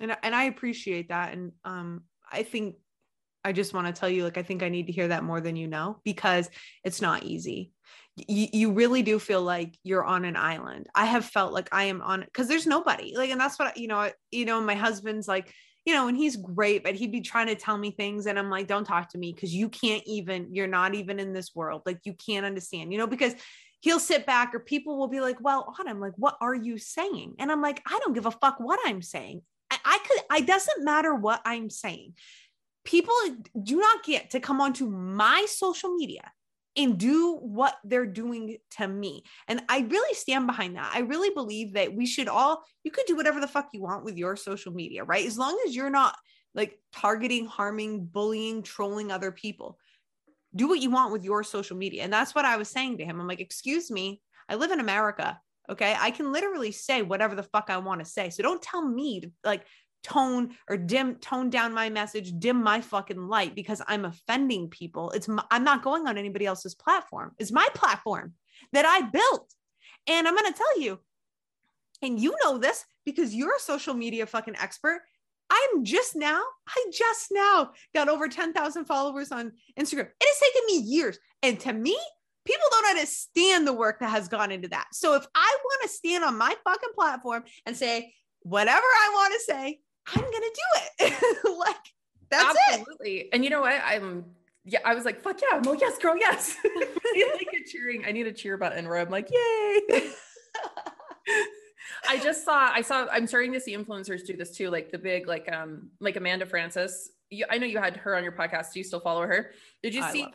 and 0.00 0.16
and 0.22 0.34
i 0.34 0.44
appreciate 0.44 1.08
that 1.08 1.32
and 1.32 1.52
um 1.64 2.02
i 2.30 2.42
think 2.42 2.76
i 3.46 3.52
just 3.52 3.74
want 3.74 3.86
to 3.86 3.98
tell 3.98 4.08
you 4.08 4.24
like 4.24 4.38
i 4.38 4.42
think 4.42 4.62
i 4.62 4.68
need 4.68 4.86
to 4.86 4.92
hear 4.92 5.08
that 5.08 5.24
more 5.24 5.40
than 5.40 5.56
you 5.56 5.66
know 5.66 6.00
because 6.04 6.50
it's 6.84 7.00
not 7.00 7.22
easy 7.22 7.72
you, 8.16 8.48
you 8.52 8.72
really 8.72 9.02
do 9.02 9.18
feel 9.18 9.42
like 9.42 9.76
you're 9.82 10.04
on 10.04 10.24
an 10.24 10.36
island 10.36 10.86
i 10.94 11.04
have 11.04 11.24
felt 11.24 11.52
like 11.52 11.68
i 11.72 11.84
am 11.84 12.02
on 12.02 12.20
because 12.20 12.48
there's 12.48 12.66
nobody 12.66 13.14
like 13.16 13.30
and 13.30 13.40
that's 13.40 13.58
what 13.58 13.76
you 13.76 13.88
know 13.88 14.10
you 14.30 14.44
know 14.44 14.60
my 14.60 14.74
husband's 14.74 15.28
like 15.28 15.52
you 15.86 15.94
know, 15.94 16.08
and 16.08 16.16
he's 16.16 16.36
great, 16.36 16.82
but 16.82 16.96
he'd 16.96 17.12
be 17.12 17.20
trying 17.20 17.46
to 17.46 17.54
tell 17.54 17.78
me 17.78 17.92
things. 17.92 18.26
And 18.26 18.36
I'm 18.36 18.50
like, 18.50 18.66
don't 18.66 18.84
talk 18.84 19.08
to 19.10 19.18
me 19.18 19.32
because 19.32 19.54
you 19.54 19.68
can't 19.68 20.02
even, 20.04 20.52
you're 20.52 20.66
not 20.66 20.96
even 20.96 21.20
in 21.20 21.32
this 21.32 21.54
world. 21.54 21.82
Like 21.86 22.00
you 22.02 22.12
can't 22.14 22.44
understand, 22.44 22.92
you 22.92 22.98
know, 22.98 23.06
because 23.06 23.34
he'll 23.80 24.00
sit 24.00 24.26
back 24.26 24.52
or 24.52 24.58
people 24.58 24.98
will 24.98 25.06
be 25.06 25.20
like, 25.20 25.36
well, 25.40 25.72
Autumn, 25.78 26.00
like, 26.00 26.14
what 26.16 26.36
are 26.40 26.54
you 26.54 26.76
saying? 26.76 27.36
And 27.38 27.52
I'm 27.52 27.62
like, 27.62 27.80
I 27.86 28.00
don't 28.00 28.14
give 28.14 28.26
a 28.26 28.32
fuck 28.32 28.56
what 28.58 28.80
I'm 28.84 29.00
saying. 29.00 29.42
I, 29.70 29.78
I 29.84 29.98
could, 30.06 30.20
I 30.28 30.40
doesn't 30.40 30.84
matter 30.84 31.14
what 31.14 31.40
I'm 31.44 31.70
saying. 31.70 32.14
People 32.86 33.14
do 33.62 33.76
not 33.76 34.04
get 34.04 34.30
to 34.30 34.40
come 34.40 34.60
onto 34.60 34.86
my 34.86 35.44
social 35.48 35.94
media 35.94 36.32
and 36.76 36.98
do 36.98 37.36
what 37.36 37.76
they're 37.84 38.06
doing 38.06 38.58
to 38.78 38.86
me. 38.86 39.24
And 39.48 39.62
I 39.68 39.80
really 39.80 40.14
stand 40.14 40.46
behind 40.46 40.76
that. 40.76 40.92
I 40.94 41.00
really 41.00 41.30
believe 41.30 41.72
that 41.72 41.94
we 41.94 42.06
should 42.06 42.28
all, 42.28 42.62
you 42.84 42.90
could 42.90 43.06
do 43.06 43.16
whatever 43.16 43.40
the 43.40 43.48
fuck 43.48 43.68
you 43.72 43.82
want 43.82 44.04
with 44.04 44.16
your 44.16 44.36
social 44.36 44.72
media, 44.72 45.04
right? 45.04 45.26
As 45.26 45.38
long 45.38 45.58
as 45.66 45.74
you're 45.74 45.90
not 45.90 46.14
like 46.54 46.78
targeting, 46.92 47.46
harming, 47.46 48.06
bullying, 48.06 48.62
trolling 48.62 49.10
other 49.10 49.30
people. 49.30 49.78
Do 50.54 50.68
what 50.68 50.80
you 50.80 50.90
want 50.90 51.12
with 51.12 51.24
your 51.24 51.42
social 51.44 51.76
media. 51.76 52.02
And 52.02 52.12
that's 52.12 52.34
what 52.34 52.46
I 52.46 52.56
was 52.56 52.68
saying 52.68 52.98
to 52.98 53.04
him. 53.04 53.20
I'm 53.20 53.28
like, 53.28 53.40
excuse 53.40 53.90
me, 53.90 54.22
I 54.48 54.54
live 54.54 54.70
in 54.70 54.80
America. 54.80 55.38
Okay. 55.70 55.94
I 55.98 56.10
can 56.10 56.32
literally 56.32 56.72
say 56.72 57.02
whatever 57.02 57.34
the 57.34 57.42
fuck 57.42 57.66
I 57.68 57.76
want 57.78 58.00
to 58.00 58.06
say. 58.06 58.30
So 58.30 58.42
don't 58.42 58.62
tell 58.62 58.86
me 58.86 59.20
to 59.20 59.30
like 59.44 59.66
tone 60.06 60.54
or 60.70 60.76
dim 60.76 61.16
tone 61.16 61.50
down 61.50 61.74
my 61.74 61.90
message 61.90 62.32
dim 62.38 62.62
my 62.62 62.80
fucking 62.80 63.26
light 63.26 63.56
because 63.56 63.82
i'm 63.88 64.04
offending 64.04 64.68
people. 64.68 65.10
It's 65.10 65.26
my, 65.26 65.42
i'm 65.50 65.64
not 65.64 65.82
going 65.82 66.06
on 66.06 66.16
anybody 66.16 66.46
else's 66.46 66.76
platform. 66.76 67.32
It's 67.38 67.50
my 67.50 67.66
platform 67.74 68.34
that 68.72 68.86
i 68.86 69.02
built. 69.02 69.52
And 70.06 70.28
i'm 70.28 70.36
going 70.36 70.52
to 70.52 70.58
tell 70.58 70.80
you 70.80 71.00
and 72.02 72.20
you 72.20 72.36
know 72.44 72.58
this 72.58 72.84
because 73.04 73.34
you're 73.34 73.56
a 73.56 73.60
social 73.60 73.94
media 73.94 74.26
fucking 74.26 74.54
expert 74.60 75.02
i'm 75.50 75.84
just 75.84 76.14
now 76.14 76.40
i 76.68 76.90
just 76.92 77.28
now 77.32 77.72
got 77.94 78.08
over 78.08 78.28
10,000 78.28 78.84
followers 78.84 79.32
on 79.32 79.52
instagram. 79.78 80.06
It 80.06 80.14
has 80.20 80.38
taken 80.40 80.66
me 80.66 80.88
years. 80.88 81.18
And 81.42 81.58
to 81.60 81.72
me 81.72 81.98
people 82.44 82.66
don't 82.70 82.90
understand 82.90 83.66
the 83.66 83.72
work 83.72 83.98
that 83.98 84.10
has 84.10 84.28
gone 84.28 84.52
into 84.52 84.68
that. 84.68 84.86
So 84.92 85.14
if 85.14 85.26
i 85.34 85.58
want 85.64 85.82
to 85.82 85.88
stand 85.88 86.22
on 86.22 86.38
my 86.38 86.54
fucking 86.64 86.94
platform 86.94 87.42
and 87.66 87.76
say 87.76 88.12
whatever 88.46 88.78
I 88.80 89.10
want 89.12 89.34
to 89.34 89.40
say, 89.40 89.80
I'm 90.14 90.20
gonna 90.20 90.30
do 90.30 91.06
it. 91.06 91.14
like 91.58 91.76
that's 92.30 92.58
Absolutely. 92.68 93.18
it. 93.18 93.28
And 93.32 93.44
you 93.44 93.50
know 93.50 93.62
what? 93.62 93.80
I'm 93.84 94.24
yeah, 94.68 94.80
I 94.84 94.94
was 94.94 95.04
like, 95.04 95.20
fuck 95.20 95.40
yeah. 95.40 95.56
I'm 95.56 95.62
like, 95.62 95.80
yes, 95.80 95.96
girl, 95.98 96.16
yes. 96.18 96.56
like 96.64 97.48
a 97.54 97.64
cheering. 97.70 98.04
I 98.04 98.10
need 98.10 98.26
a 98.26 98.32
cheer 98.32 98.56
button 98.56 98.88
where 98.88 98.98
I'm 98.98 99.10
like, 99.10 99.30
yay. 99.30 100.10
I 102.08 102.18
just 102.20 102.44
saw, 102.44 102.70
I 102.72 102.82
saw, 102.82 103.06
I'm 103.12 103.28
starting 103.28 103.52
to 103.52 103.60
see 103.60 103.76
influencers 103.76 104.26
do 104.26 104.36
this 104.36 104.56
too, 104.56 104.68
like 104.70 104.90
the 104.90 104.98
big, 104.98 105.28
like, 105.28 105.50
um, 105.52 105.90
like 106.00 106.16
Amanda 106.16 106.46
Frances. 106.46 107.12
You, 107.30 107.46
I 107.48 107.58
know 107.58 107.66
you 107.66 107.78
had 107.78 107.96
her 107.98 108.16
on 108.16 108.24
your 108.24 108.32
podcast. 108.32 108.72
Do 108.72 108.80
you 108.80 108.84
still 108.84 108.98
follow 108.98 109.22
her? 109.22 109.52
Did 109.84 109.94
you 109.94 110.02
I 110.02 110.12
see? 110.12 110.26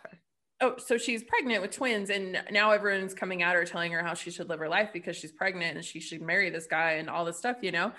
Oh, 0.61 0.75
so 0.77 0.97
she's 0.97 1.23
pregnant 1.23 1.61
with 1.61 1.71
twins, 1.71 2.09
and 2.09 2.41
now 2.51 2.71
everyone's 2.71 3.13
coming 3.13 3.41
at 3.41 3.55
her, 3.55 3.65
telling 3.65 3.91
her 3.91 4.03
how 4.03 4.13
she 4.13 4.29
should 4.31 4.47
live 4.47 4.59
her 4.59 4.69
life 4.69 4.91
because 4.93 5.17
she's 5.17 5.31
pregnant 5.31 5.75
and 5.75 5.83
she 5.83 5.99
should 5.99 6.21
marry 6.21 6.49
this 6.51 6.67
guy 6.67 6.93
and 6.93 7.09
all 7.09 7.25
this 7.25 7.37
stuff, 7.37 7.57
you 7.61 7.71
know. 7.71 7.91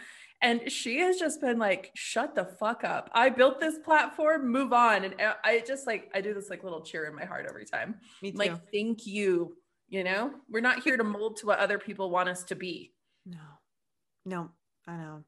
And 0.43 0.71
she 0.71 0.99
has 0.99 1.19
just 1.19 1.41
been 1.41 1.59
like, 1.59 1.93
shut 1.95 2.35
the 2.35 2.45
fuck 2.45 2.83
up. 2.83 3.09
I 3.15 3.29
built 3.29 3.61
this 3.61 3.79
platform, 3.79 4.51
move 4.51 4.73
on. 4.73 5.05
And 5.05 5.21
uh, 5.21 5.35
I 5.45 5.63
just 5.65 5.87
like, 5.87 6.11
I 6.15 6.21
do 6.21 6.35
this 6.35 6.51
like 6.51 6.65
little 6.65 6.83
cheer 6.83 7.07
in 7.07 7.15
my 7.15 7.25
heart 7.25 7.47
every 7.49 7.65
time. 7.65 7.95
Me 8.21 8.33
too. 8.33 8.39
Like, 8.39 8.73
thank 8.73 9.07
you. 9.07 9.57
You 9.89 10.03
know, 10.03 10.33
we're 10.51 10.61
not 10.61 10.83
here 10.83 10.97
to 10.97 11.05
mold 11.05 11.37
to 11.39 11.47
what 11.47 11.61
other 11.61 11.79
people 11.79 12.11
want 12.11 12.29
us 12.29 12.43
to 12.45 12.57
be. 12.57 12.93
No, 13.25 13.39
no, 14.25 14.51
I 14.89 14.97
know. 14.97 15.25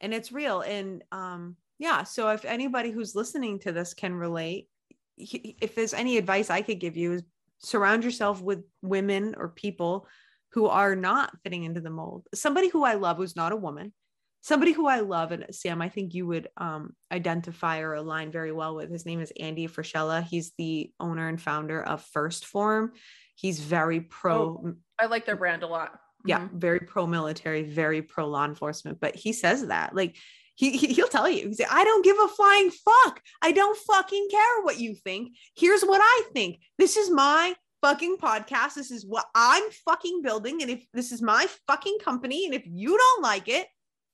And 0.00 0.12
it's 0.12 0.32
real. 0.32 0.62
And 0.62 1.04
um, 1.12 1.56
yeah. 1.78 2.02
So 2.02 2.28
if 2.30 2.44
anybody 2.44 2.90
who's 2.90 3.14
listening 3.14 3.60
to 3.60 3.72
this 3.72 3.94
can 3.94 4.14
relate, 4.14 4.68
if 5.16 5.74
there's 5.74 5.94
any 5.94 6.16
advice 6.16 6.50
I 6.50 6.62
could 6.62 6.80
give 6.80 6.96
you 6.96 7.12
is 7.12 7.22
surround 7.58 8.04
yourself 8.04 8.40
with 8.40 8.64
women 8.82 9.34
or 9.36 9.48
people 9.48 10.06
who 10.52 10.66
are 10.66 10.96
not 10.96 11.36
fitting 11.44 11.64
into 11.64 11.80
the 11.80 11.90
mold. 11.90 12.26
Somebody 12.34 12.68
who 12.68 12.84
I 12.84 12.94
love 12.94 13.18
who's 13.18 13.36
not 13.36 13.52
a 13.52 13.56
woman, 13.56 13.92
somebody 14.40 14.72
who 14.72 14.86
I 14.86 15.00
love, 15.00 15.32
and 15.32 15.46
Sam, 15.50 15.82
I 15.82 15.88
think 15.88 16.14
you 16.14 16.26
would 16.26 16.48
um, 16.56 16.94
identify 17.12 17.80
or 17.80 17.94
align 17.94 18.30
very 18.30 18.52
well 18.52 18.74
with. 18.74 18.90
His 18.90 19.06
name 19.06 19.20
is 19.20 19.32
Andy 19.38 19.68
Frisella. 19.68 20.22
He's 20.22 20.52
the 20.56 20.90
owner 20.98 21.28
and 21.28 21.40
founder 21.40 21.82
of 21.82 22.04
1st 22.14 22.44
Form. 22.44 22.92
He's 23.34 23.60
very 23.60 24.00
pro. 24.00 24.34
Oh, 24.34 24.74
I 24.98 25.06
like 25.06 25.26
their 25.26 25.36
brand 25.36 25.62
a 25.62 25.66
lot. 25.66 25.98
Yeah, 26.24 26.40
mm-hmm. 26.40 26.58
very 26.58 26.80
pro 26.80 27.06
military, 27.06 27.62
very 27.62 28.02
pro 28.02 28.28
law 28.28 28.44
enforcement. 28.44 28.98
But 29.00 29.16
he 29.16 29.32
says 29.32 29.66
that, 29.68 29.94
like, 29.94 30.16
he, 30.54 30.76
he 30.76 31.00
will 31.00 31.08
tell 31.08 31.28
you. 31.28 31.48
He 31.48 31.54
say, 31.54 31.66
"I 31.70 31.84
don't 31.84 32.04
give 32.04 32.18
a 32.18 32.28
flying 32.28 32.70
fuck. 32.70 33.22
I 33.40 33.52
don't 33.52 33.78
fucking 33.78 34.28
care 34.30 34.62
what 34.62 34.78
you 34.78 34.94
think. 34.94 35.36
Here's 35.56 35.82
what 35.82 36.00
I 36.02 36.22
think. 36.34 36.58
This 36.76 36.98
is 36.98 37.10
my 37.10 37.54
fucking 37.82 38.18
podcast. 38.18 38.74
This 38.74 38.90
is 38.90 39.06
what 39.06 39.24
I'm 39.34 39.62
fucking 39.86 40.20
building. 40.22 40.60
And 40.60 40.70
if 40.70 40.84
this 40.92 41.12
is 41.12 41.22
my 41.22 41.46
fucking 41.66 41.98
company, 42.04 42.44
and 42.44 42.54
if 42.54 42.64
you 42.66 42.96
don't 42.96 43.22
like 43.22 43.48
it, 43.48 43.66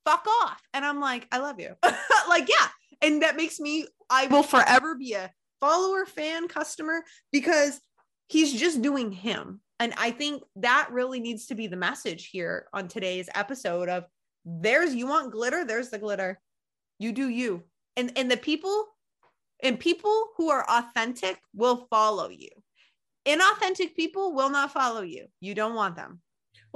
fuck 0.06 0.26
off. 0.42 0.62
And 0.72 0.84
I'm 0.84 1.00
like, 1.00 1.26
I 1.32 1.38
love 1.38 1.60
you. 1.60 1.74
like, 2.28 2.48
yeah. 2.48 2.68
And 3.02 3.22
that 3.22 3.36
makes 3.36 3.60
me, 3.60 3.86
I 4.08 4.26
will 4.28 4.42
forever 4.42 4.94
be 4.94 5.14
a 5.14 5.30
follower, 5.60 6.06
fan, 6.06 6.48
customer 6.48 7.02
because 7.32 7.80
he's 8.28 8.58
just 8.58 8.80
doing 8.80 9.12
him. 9.12 9.60
And 9.78 9.92
I 9.98 10.10
think 10.10 10.42
that 10.56 10.88
really 10.90 11.20
needs 11.20 11.46
to 11.46 11.54
be 11.54 11.66
the 11.66 11.76
message 11.76 12.28
here 12.28 12.66
on 12.72 12.88
today's 12.88 13.28
episode 13.34 13.88
of 13.88 14.04
there's 14.44 14.94
you 14.94 15.06
want 15.06 15.32
glitter, 15.32 15.64
there's 15.64 15.90
the 15.90 15.98
glitter. 15.98 16.40
You 16.98 17.12
do 17.12 17.28
you. 17.28 17.64
And 17.96 18.12
and 18.16 18.30
the 18.30 18.36
people 18.36 18.86
and 19.62 19.78
people 19.78 20.28
who 20.36 20.50
are 20.50 20.64
authentic 20.68 21.38
will 21.54 21.86
follow 21.90 22.30
you. 22.30 22.48
Inauthentic 23.26 23.96
people 23.96 24.34
will 24.34 24.50
not 24.50 24.72
follow 24.72 25.02
you. 25.02 25.26
You 25.40 25.54
don't 25.54 25.74
want 25.74 25.96
them. 25.96 26.20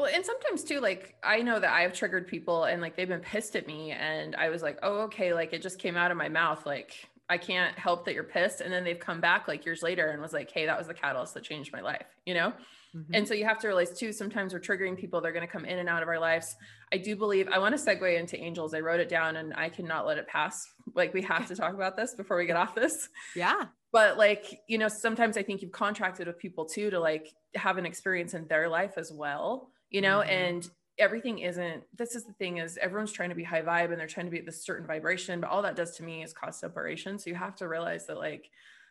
Well, 0.00 0.10
and 0.14 0.24
sometimes 0.24 0.64
too, 0.64 0.80
like 0.80 1.14
I 1.22 1.42
know 1.42 1.60
that 1.60 1.70
I've 1.70 1.92
triggered 1.92 2.26
people 2.26 2.64
and 2.64 2.80
like 2.80 2.96
they've 2.96 3.06
been 3.06 3.20
pissed 3.20 3.54
at 3.54 3.66
me, 3.66 3.90
and 3.90 4.34
I 4.34 4.48
was 4.48 4.62
like, 4.62 4.78
oh, 4.82 5.00
okay, 5.02 5.34
like 5.34 5.52
it 5.52 5.60
just 5.60 5.78
came 5.78 5.94
out 5.94 6.10
of 6.10 6.16
my 6.16 6.30
mouth. 6.30 6.64
Like 6.64 6.94
I 7.28 7.36
can't 7.36 7.78
help 7.78 8.06
that 8.06 8.14
you're 8.14 8.24
pissed. 8.24 8.62
And 8.62 8.72
then 8.72 8.82
they've 8.82 8.98
come 8.98 9.20
back 9.20 9.46
like 9.46 9.66
years 9.66 9.82
later 9.82 10.08
and 10.08 10.22
was 10.22 10.32
like, 10.32 10.50
hey, 10.50 10.66
that 10.66 10.78
was 10.78 10.86
the 10.86 10.94
catalyst 10.94 11.34
that 11.34 11.44
changed 11.44 11.70
my 11.72 11.82
life, 11.82 12.06
you 12.24 12.32
know? 12.32 12.52
Mm-hmm. 12.96 13.14
And 13.14 13.28
so 13.28 13.34
you 13.34 13.44
have 13.44 13.60
to 13.60 13.68
realize 13.68 13.96
too, 13.96 14.12
sometimes 14.12 14.52
we're 14.52 14.58
triggering 14.58 14.98
people, 14.98 15.20
they're 15.20 15.30
going 15.30 15.46
to 15.46 15.52
come 15.52 15.64
in 15.64 15.78
and 15.78 15.88
out 15.88 16.02
of 16.02 16.08
our 16.08 16.18
lives. 16.18 16.56
I 16.92 16.96
do 16.96 17.14
believe 17.14 17.46
I 17.46 17.60
want 17.60 17.78
to 17.78 17.80
segue 17.80 18.18
into 18.18 18.36
angels. 18.36 18.74
I 18.74 18.80
wrote 18.80 18.98
it 18.98 19.08
down 19.08 19.36
and 19.36 19.54
I 19.54 19.68
cannot 19.68 20.06
let 20.06 20.18
it 20.18 20.26
pass. 20.26 20.60
Like 20.96 21.14
we 21.14 21.22
have 21.22 21.46
to 21.46 21.54
talk 21.54 21.74
about 21.74 21.96
this 21.96 22.14
before 22.16 22.36
we 22.36 22.46
get 22.46 22.56
off 22.56 22.74
this. 22.74 23.08
Yeah. 23.36 23.66
But 23.92 24.18
like, 24.18 24.62
you 24.66 24.78
know, 24.78 24.88
sometimes 24.88 25.36
I 25.36 25.44
think 25.44 25.62
you've 25.62 25.70
contracted 25.70 26.26
with 26.26 26.38
people 26.38 26.64
too 26.64 26.90
to 26.90 26.98
like 26.98 27.28
have 27.54 27.78
an 27.78 27.86
experience 27.86 28.34
in 28.34 28.48
their 28.48 28.68
life 28.68 28.94
as 28.96 29.12
well 29.14 29.70
you 29.90 30.00
know, 30.00 30.20
mm-hmm. 30.20 30.30
and 30.30 30.70
everything 30.98 31.38
isn't 31.38 31.82
this 31.96 32.14
is 32.14 32.24
the 32.24 32.32
thing 32.34 32.58
is 32.58 32.76
everyone's 32.76 33.12
trying 33.12 33.30
to 33.30 33.34
be 33.34 33.44
high 33.44 33.62
vibe 33.62 33.90
and 33.90 33.98
they're 33.98 34.06
trying 34.06 34.26
to 34.26 34.30
be 34.30 34.38
at 34.38 34.44
this 34.44 34.62
certain 34.62 34.86
vibration 34.86 35.40
but 35.40 35.48
all 35.48 35.62
that 35.62 35.74
does 35.74 35.96
to 35.96 36.02
me 36.02 36.22
is 36.22 36.34
cause 36.34 36.58
separation 36.58 37.18
so 37.18 37.30
you 37.30 37.36
have 37.36 37.56
to 37.56 37.66
realize 37.66 38.06
that 38.06 38.18
like 38.18 38.50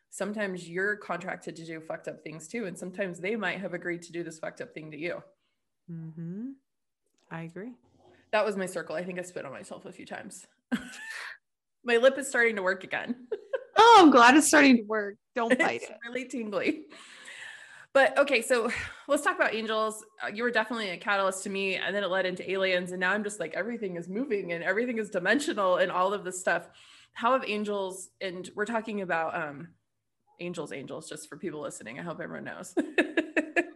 sometimes 0.09 0.67
you're 0.67 0.95
contracted 0.95 1.55
to 1.55 1.65
do 1.65 1.79
fucked 1.79 2.07
up 2.07 2.23
things 2.23 2.47
too. 2.47 2.65
And 2.65 2.77
sometimes 2.77 3.19
they 3.19 3.35
might 3.35 3.59
have 3.59 3.73
agreed 3.73 4.01
to 4.03 4.11
do 4.11 4.23
this 4.23 4.39
fucked 4.39 4.61
up 4.61 4.73
thing 4.73 4.91
to 4.91 4.97
you. 4.97 5.23
Mm-hmm. 5.91 6.51
I 7.31 7.41
agree. 7.43 7.73
That 8.31 8.45
was 8.45 8.57
my 8.57 8.65
circle. 8.65 8.95
I 8.95 9.03
think 9.03 9.19
I 9.19 9.23
spit 9.23 9.45
on 9.45 9.51
myself 9.51 9.85
a 9.85 9.91
few 9.91 10.05
times. 10.05 10.45
my 11.83 11.97
lip 11.97 12.17
is 12.17 12.27
starting 12.27 12.55
to 12.57 12.63
work 12.63 12.83
again. 12.83 13.27
oh, 13.77 13.97
I'm 13.99 14.11
glad 14.11 14.35
it's 14.35 14.47
starting 14.47 14.77
to 14.77 14.83
work. 14.83 15.15
Don't 15.35 15.57
bite 15.57 15.81
it's 15.81 15.89
it. 15.89 15.97
really 16.07 16.25
tingly. 16.25 16.81
But 17.93 18.17
okay, 18.17 18.41
so 18.41 18.71
let's 19.07 19.23
talk 19.23 19.35
about 19.35 19.53
angels. 19.53 20.03
Uh, 20.23 20.27
you 20.27 20.43
were 20.43 20.51
definitely 20.51 20.89
a 20.89 20.97
catalyst 20.97 21.43
to 21.43 21.49
me, 21.49 21.75
and 21.75 21.95
then 21.95 22.03
it 22.03 22.09
led 22.09 22.25
into 22.25 22.49
aliens, 22.49 22.91
and 22.91 22.99
now 22.99 23.11
I'm 23.11 23.23
just 23.23 23.39
like 23.39 23.53
everything 23.53 23.95
is 23.95 24.07
moving 24.07 24.53
and 24.53 24.63
everything 24.63 24.97
is 24.97 25.09
dimensional 25.09 25.77
and 25.77 25.91
all 25.91 26.13
of 26.13 26.23
this 26.23 26.39
stuff. 26.39 26.69
How 27.13 27.33
have 27.33 27.43
angels? 27.47 28.09
And 28.21 28.49
we're 28.55 28.65
talking 28.65 29.01
about 29.01 29.35
um, 29.35 29.69
angels, 30.39 30.71
angels, 30.71 31.09
just 31.09 31.27
for 31.27 31.37
people 31.37 31.61
listening. 31.61 31.99
I 31.99 32.03
hope 32.03 32.19
everyone 32.21 32.45
knows. 32.45 32.73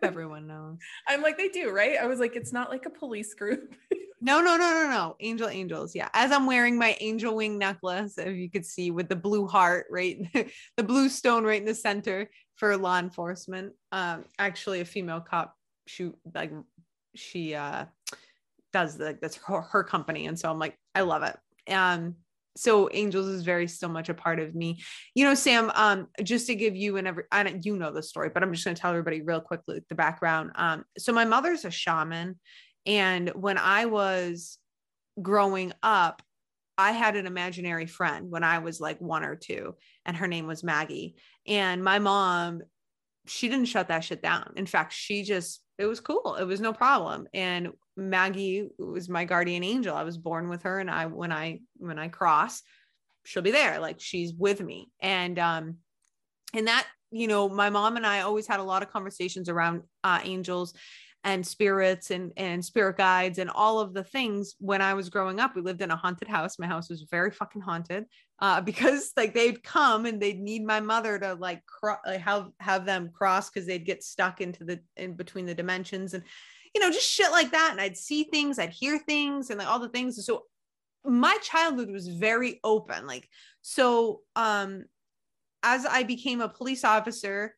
Everyone 0.04 0.48
knows. 0.48 0.78
I'm 1.08 1.22
like 1.22 1.38
they 1.38 1.48
do, 1.48 1.70
right? 1.70 1.98
I 1.98 2.08
was 2.08 2.20
like, 2.20 2.36
it's 2.36 2.52
not 2.52 2.70
like 2.70 2.86
a 2.86 2.90
police 2.90 3.34
group. 3.34 3.74
No, 4.24 4.40
no, 4.40 4.56
no, 4.56 4.72
no, 4.72 4.90
no. 4.90 5.16
Angel 5.20 5.50
angels. 5.50 5.94
Yeah. 5.94 6.08
As 6.14 6.32
I'm 6.32 6.46
wearing 6.46 6.78
my 6.78 6.96
angel 7.02 7.36
wing 7.36 7.58
necklace, 7.58 8.18
if 8.18 8.38
you 8.38 8.50
could 8.50 8.66
see 8.66 8.90
with 8.90 9.10
the 9.10 9.18
blue 9.18 9.48
heart, 9.48 9.88
right? 9.92 10.18
the 10.78 10.84
blue 10.84 11.10
stone 11.10 11.44
right 11.44 11.60
in 11.60 11.68
the 11.68 11.76
center 11.76 12.30
for 12.56 12.78
law 12.78 13.00
enforcement. 13.00 13.74
Um, 13.92 14.24
actually 14.40 14.80
a 14.80 14.86
female 14.86 15.20
cop 15.20 15.54
shoot 15.88 16.18
like 16.34 16.54
she 17.14 17.54
uh 17.54 17.84
does 18.72 18.98
the 18.98 19.18
that's 19.22 19.36
her, 19.46 19.60
her 19.60 19.84
company. 19.84 20.28
And 20.28 20.40
so 20.40 20.50
I'm 20.50 20.58
like, 20.58 20.78
I 20.96 21.02
love 21.02 21.24
it. 21.24 21.38
Um, 21.70 22.16
so 22.56 22.90
angels 22.94 23.28
is 23.28 23.44
very 23.44 23.68
still 23.68 23.90
much 23.90 24.10
a 24.10 24.14
part 24.14 24.40
of 24.40 24.54
me 24.54 24.80
you 25.16 25.26
know 25.26 25.34
sam 25.34 25.72
um 25.74 26.08
just 26.22 26.46
to 26.46 26.54
give 26.54 26.76
you 26.76 26.98
and 26.98 27.08
every 27.08 27.24
i 27.32 27.42
don't 27.42 27.66
you 27.66 27.76
know 27.76 27.92
the 27.92 28.04
story 28.04 28.30
but 28.32 28.44
i'm 28.44 28.54
just 28.54 28.64
going 28.64 28.76
to 28.76 28.80
tell 28.80 28.92
everybody 28.92 29.24
real 29.24 29.42
quickly 29.42 29.82
the 29.90 29.96
background 29.96 30.52
um 30.54 30.86
so 30.96 31.12
my 31.12 31.26
mother's 31.26 31.66
a 31.66 31.72
shaman 31.72 32.40
and 32.86 33.30
when 33.30 33.58
I 33.58 33.86
was 33.86 34.58
growing 35.22 35.74
up, 35.82 36.22
I 36.78 36.92
had 36.92 37.16
an 37.16 37.28
imaginary 37.28 37.86
friend 37.86 38.32
when 38.32 38.44
I 38.44 38.60
was 38.60 38.82
like 38.82 39.00
one 39.00 39.24
or 39.24 39.36
two, 39.36 39.76
and 40.06 40.18
her 40.18 40.28
name 40.28 40.48
was 40.48 40.64
Maggie. 40.64 41.16
And 41.46 41.84
my 41.84 42.00
mom, 42.00 42.62
she 43.28 43.48
didn't 43.48 43.66
shut 43.66 43.90
that 43.90 44.04
shit 44.04 44.22
down. 44.22 44.54
In 44.56 44.66
fact, 44.66 44.94
she 44.94 45.24
just, 45.24 45.62
it 45.78 45.86
was 45.86 46.00
cool. 46.00 46.36
It 46.40 46.46
was 46.46 46.60
no 46.60 46.74
problem. 46.74 47.28
And 47.34 47.70
Maggie 47.96 48.70
was 48.78 49.08
my 49.08 49.24
guardian 49.24 49.64
angel. 49.64 49.96
I 49.96 50.04
was 50.04 50.18
born 50.18 50.50
with 50.50 50.64
her. 50.64 50.80
And 50.80 50.90
I, 50.90 51.06
when 51.06 51.32
I, 51.32 51.60
when 51.78 52.00
I 52.00 52.08
cross, 52.08 52.64
she'll 53.24 53.44
be 53.44 53.52
there. 53.52 53.80
Like 53.80 54.00
she's 54.00 54.34
with 54.34 54.60
me. 54.60 54.90
And, 55.00 55.38
um, 55.38 55.78
and 56.54 56.68
that, 56.68 56.88
you 57.12 57.28
know, 57.28 57.48
my 57.48 57.70
mom 57.70 57.98
and 57.98 58.06
I 58.06 58.22
always 58.22 58.48
had 58.48 58.60
a 58.60 58.64
lot 58.64 58.82
of 58.82 58.92
conversations 58.92 59.48
around 59.48 59.84
uh, 60.04 60.20
angels 60.24 60.74
and 61.24 61.46
spirits 61.46 62.12
and 62.12 62.32
and 62.36 62.64
spirit 62.64 62.98
guides 62.98 63.40
and 63.40 63.50
all 63.50 63.80
of 63.80 63.94
the 63.94 64.04
things 64.04 64.56
when 64.60 64.82
i 64.82 64.94
was 64.94 65.10
growing 65.10 65.40
up 65.40 65.56
we 65.56 65.62
lived 65.62 65.82
in 65.82 65.92
a 65.92 65.96
haunted 65.96 66.28
house. 66.28 66.60
My 66.60 66.68
house 66.68 66.90
was 66.90 67.04
very 67.04 67.32
fucking 67.32 67.62
haunted 67.62 68.06
uh, 68.40 68.62
because 68.70 69.12
like 69.16 69.34
they'd 69.34 69.64
come 69.64 70.06
and 70.06 70.22
they'd 70.22 70.40
need 70.40 70.66
my 70.66 70.80
mother 70.80 71.18
to 71.20 71.36
like, 71.36 71.66
cro- 71.66 71.96
have 72.18 72.50
have 72.60 72.86
them 72.86 73.10
cross 73.14 73.50
because 73.50 73.68
they'd 73.68 73.86
get 73.86 74.04
stuck 74.04 74.42
into 74.42 74.64
the 74.64 74.80
in 74.98 75.14
between 75.14 75.46
the 75.46 75.56
dimensions 75.56 76.14
and 76.14 76.24
you 76.74 76.82
know 76.82 76.90
just 76.90 77.10
shit 77.10 77.32
like 77.32 77.52
that. 77.52 77.70
And 77.72 77.82
i'd 77.82 77.98
see 77.98 78.24
things 78.26 78.60
i'd 78.60 78.72
hear 78.72 78.98
things 78.98 79.50
and 79.50 79.60
like 79.60 79.68
all 79.68 79.80
the 79.80 79.90
things. 79.90 80.24
So 80.26 80.44
my 81.06 81.38
childhood 81.42 81.92
was 81.92 82.08
very 82.08 82.62
open 82.64 83.06
like 83.06 83.28
so 83.62 84.22
um 84.38 84.86
as 85.62 85.86
i 85.86 86.02
became 86.02 86.40
a 86.40 86.48
police 86.48 86.86
officer 86.86 87.56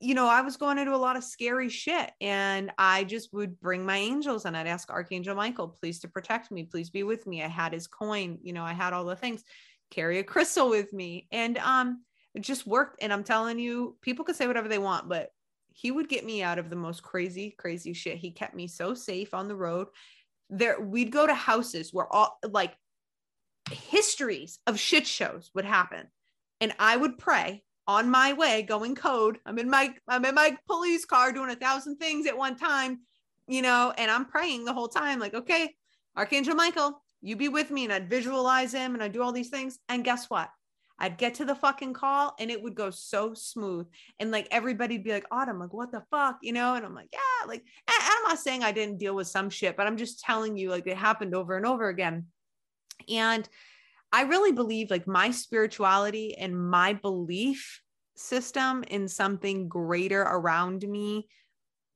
you 0.00 0.14
know, 0.14 0.28
I 0.28 0.42
was 0.42 0.56
going 0.56 0.78
into 0.78 0.94
a 0.94 0.96
lot 0.96 1.16
of 1.16 1.24
scary 1.24 1.68
shit 1.68 2.10
and 2.20 2.70
I 2.76 3.04
just 3.04 3.32
would 3.32 3.58
bring 3.60 3.86
my 3.86 3.96
angels 3.96 4.44
and 4.44 4.56
I'd 4.56 4.66
ask 4.66 4.90
Archangel 4.90 5.34
Michael, 5.34 5.68
please 5.68 6.00
to 6.00 6.08
protect 6.08 6.50
me, 6.50 6.64
please 6.64 6.90
be 6.90 7.02
with 7.02 7.26
me. 7.26 7.42
I 7.42 7.48
had 7.48 7.72
his 7.72 7.86
coin, 7.86 8.38
you 8.42 8.52
know, 8.52 8.62
I 8.62 8.74
had 8.74 8.92
all 8.92 9.04
the 9.04 9.16
things, 9.16 9.42
carry 9.90 10.18
a 10.18 10.24
crystal 10.24 10.68
with 10.68 10.92
me. 10.92 11.28
And 11.32 11.56
um 11.58 12.02
it 12.34 12.42
just 12.42 12.66
worked. 12.66 13.02
And 13.02 13.12
I'm 13.12 13.24
telling 13.24 13.58
you, 13.58 13.96
people 14.02 14.24
could 14.24 14.36
say 14.36 14.46
whatever 14.46 14.68
they 14.68 14.78
want, 14.78 15.08
but 15.08 15.30
he 15.72 15.90
would 15.90 16.08
get 16.08 16.24
me 16.24 16.42
out 16.42 16.58
of 16.58 16.68
the 16.68 16.76
most 16.76 17.02
crazy, 17.02 17.54
crazy 17.58 17.94
shit. 17.94 18.18
He 18.18 18.30
kept 18.30 18.54
me 18.54 18.68
so 18.68 18.92
safe 18.92 19.32
on 19.32 19.48
the 19.48 19.56
road. 19.56 19.88
There, 20.50 20.78
we'd 20.78 21.10
go 21.10 21.26
to 21.26 21.34
houses 21.34 21.94
where 21.94 22.12
all 22.12 22.38
like 22.46 22.76
histories 23.70 24.58
of 24.66 24.78
shit 24.78 25.06
shows 25.06 25.50
would 25.54 25.64
happen. 25.64 26.06
And 26.60 26.74
I 26.78 26.96
would 26.96 27.16
pray 27.16 27.62
on 27.86 28.10
my 28.10 28.32
way 28.32 28.62
going 28.62 28.94
code. 28.94 29.38
I'm 29.46 29.58
in 29.58 29.70
my 29.70 29.94
I'm 30.08 30.24
in 30.24 30.34
my 30.34 30.56
police 30.66 31.04
car 31.04 31.32
doing 31.32 31.50
a 31.50 31.56
thousand 31.56 31.96
things 31.96 32.26
at 32.26 32.36
one 32.36 32.56
time, 32.56 33.00
you 33.46 33.62
know, 33.62 33.92
and 33.96 34.10
I'm 34.10 34.24
praying 34.24 34.64
the 34.64 34.72
whole 34.72 34.88
time, 34.88 35.18
like, 35.18 35.34
okay, 35.34 35.74
Archangel 36.16 36.54
Michael, 36.54 37.02
you 37.22 37.36
be 37.36 37.48
with 37.48 37.70
me. 37.70 37.84
And 37.84 37.92
I'd 37.92 38.10
visualize 38.10 38.72
him 38.72 38.94
and 38.94 39.02
I'd 39.02 39.12
do 39.12 39.22
all 39.22 39.32
these 39.32 39.50
things. 39.50 39.78
And 39.88 40.04
guess 40.04 40.28
what? 40.28 40.50
I'd 40.98 41.18
get 41.18 41.34
to 41.34 41.44
the 41.44 41.54
fucking 41.54 41.92
call 41.92 42.34
and 42.40 42.50
it 42.50 42.62
would 42.62 42.74
go 42.74 42.90
so 42.90 43.34
smooth. 43.34 43.86
And 44.18 44.30
like 44.30 44.48
everybody'd 44.50 45.04
be 45.04 45.12
like, 45.12 45.26
Autumn, 45.30 45.58
like, 45.58 45.74
what 45.74 45.92
the 45.92 46.02
fuck? 46.10 46.38
You 46.42 46.54
know? 46.54 46.74
And 46.74 46.86
I'm 46.86 46.94
like, 46.94 47.10
yeah, 47.12 47.46
like, 47.46 47.62
I'm 47.86 48.22
not 48.24 48.38
saying 48.38 48.64
I 48.64 48.72
didn't 48.72 48.98
deal 48.98 49.14
with 49.14 49.26
some 49.28 49.50
shit, 49.50 49.76
but 49.76 49.86
I'm 49.86 49.98
just 49.98 50.20
telling 50.20 50.56
you, 50.56 50.70
like, 50.70 50.86
it 50.86 50.96
happened 50.96 51.34
over 51.34 51.56
and 51.56 51.66
over 51.66 51.88
again. 51.88 52.26
And 53.08 53.46
I 54.12 54.22
really 54.22 54.52
believe 54.52 54.90
like 54.90 55.06
my 55.06 55.30
spirituality 55.30 56.36
and 56.36 56.56
my 56.56 56.94
belief 56.94 57.80
system 58.16 58.82
in 58.88 59.08
something 59.08 59.68
greater 59.68 60.22
around 60.22 60.88
me, 60.88 61.28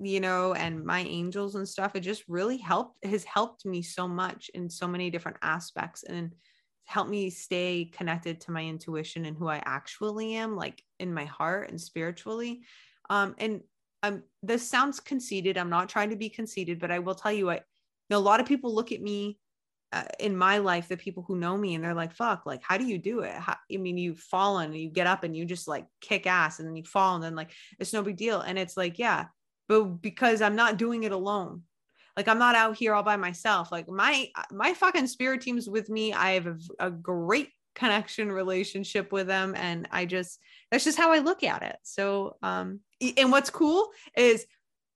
you 0.00 0.20
know, 0.20 0.54
and 0.54 0.84
my 0.84 1.00
angels 1.00 1.54
and 1.54 1.68
stuff. 1.68 1.92
It 1.94 2.00
just 2.00 2.24
really 2.28 2.58
helped, 2.58 3.04
has 3.04 3.24
helped 3.24 3.64
me 3.64 3.82
so 3.82 4.06
much 4.06 4.50
in 4.54 4.68
so 4.68 4.86
many 4.86 5.10
different 5.10 5.38
aspects 5.42 6.02
and 6.02 6.34
helped 6.84 7.10
me 7.10 7.30
stay 7.30 7.90
connected 7.92 8.40
to 8.40 8.50
my 8.50 8.64
intuition 8.64 9.24
and 9.24 9.36
who 9.36 9.48
I 9.48 9.62
actually 9.64 10.34
am, 10.34 10.56
like 10.56 10.82
in 10.98 11.14
my 11.14 11.24
heart 11.24 11.70
and 11.70 11.80
spiritually. 11.80 12.62
Um, 13.08 13.34
and 13.38 13.60
um, 14.02 14.22
this 14.42 14.68
sounds 14.68 14.98
conceited. 15.00 15.56
I'm 15.56 15.70
not 15.70 15.88
trying 15.88 16.10
to 16.10 16.16
be 16.16 16.28
conceited, 16.28 16.80
but 16.80 16.90
I 16.90 16.98
will 16.98 17.14
tell 17.14 17.32
you, 17.32 17.50
I, 17.50 17.54
you 17.54 17.60
know, 18.10 18.18
a 18.18 18.20
lot 18.20 18.40
of 18.40 18.46
people 18.46 18.74
look 18.74 18.92
at 18.92 19.00
me 19.00 19.38
uh, 19.92 20.04
in 20.18 20.36
my 20.36 20.58
life 20.58 20.88
the 20.88 20.96
people 20.96 21.24
who 21.26 21.36
know 21.36 21.56
me 21.56 21.74
and 21.74 21.82
they're 21.82 21.94
like 21.94 22.14
fuck 22.14 22.46
like 22.46 22.62
how 22.62 22.78
do 22.78 22.84
you 22.84 22.98
do 22.98 23.20
it? 23.20 23.32
How, 23.32 23.56
i 23.72 23.76
mean 23.76 23.98
you 23.98 24.14
fall 24.14 24.58
and 24.58 24.76
you 24.76 24.88
get 24.88 25.06
up 25.06 25.24
and 25.24 25.36
you 25.36 25.44
just 25.44 25.66
like 25.66 25.86
kick 26.00 26.26
ass 26.26 26.58
and 26.58 26.68
then 26.68 26.76
you 26.76 26.84
fall 26.84 27.16
and 27.16 27.24
then 27.24 27.34
like 27.34 27.50
it's 27.78 27.92
no 27.92 28.02
big 28.02 28.16
deal. 28.16 28.40
And 28.40 28.58
it's 28.58 28.76
like 28.76 28.98
yeah 28.98 29.26
but 29.68 29.84
because 30.02 30.42
i'm 30.42 30.56
not 30.56 30.76
doing 30.76 31.04
it 31.04 31.12
alone. 31.12 31.62
Like 32.16 32.28
i'm 32.28 32.38
not 32.38 32.54
out 32.54 32.76
here 32.76 32.94
all 32.94 33.02
by 33.02 33.16
myself. 33.16 33.72
Like 33.72 33.88
my 33.88 34.28
my 34.50 34.74
fucking 34.74 35.08
spirit 35.08 35.40
team's 35.40 35.68
with 35.68 35.88
me 35.88 36.12
i 36.12 36.32
have 36.32 36.46
a, 36.46 36.58
a 36.86 36.90
great 36.90 37.48
connection 37.74 38.30
relationship 38.30 39.12
with 39.12 39.28
them 39.28 39.54
and 39.56 39.88
i 39.92 40.04
just 40.04 40.40
that's 40.70 40.84
just 40.84 40.98
how 40.98 41.12
i 41.12 41.18
look 41.18 41.42
at 41.42 41.62
it. 41.62 41.76
So 41.82 42.36
um 42.42 42.80
and 43.16 43.32
what's 43.32 43.50
cool 43.50 43.90
is 44.16 44.46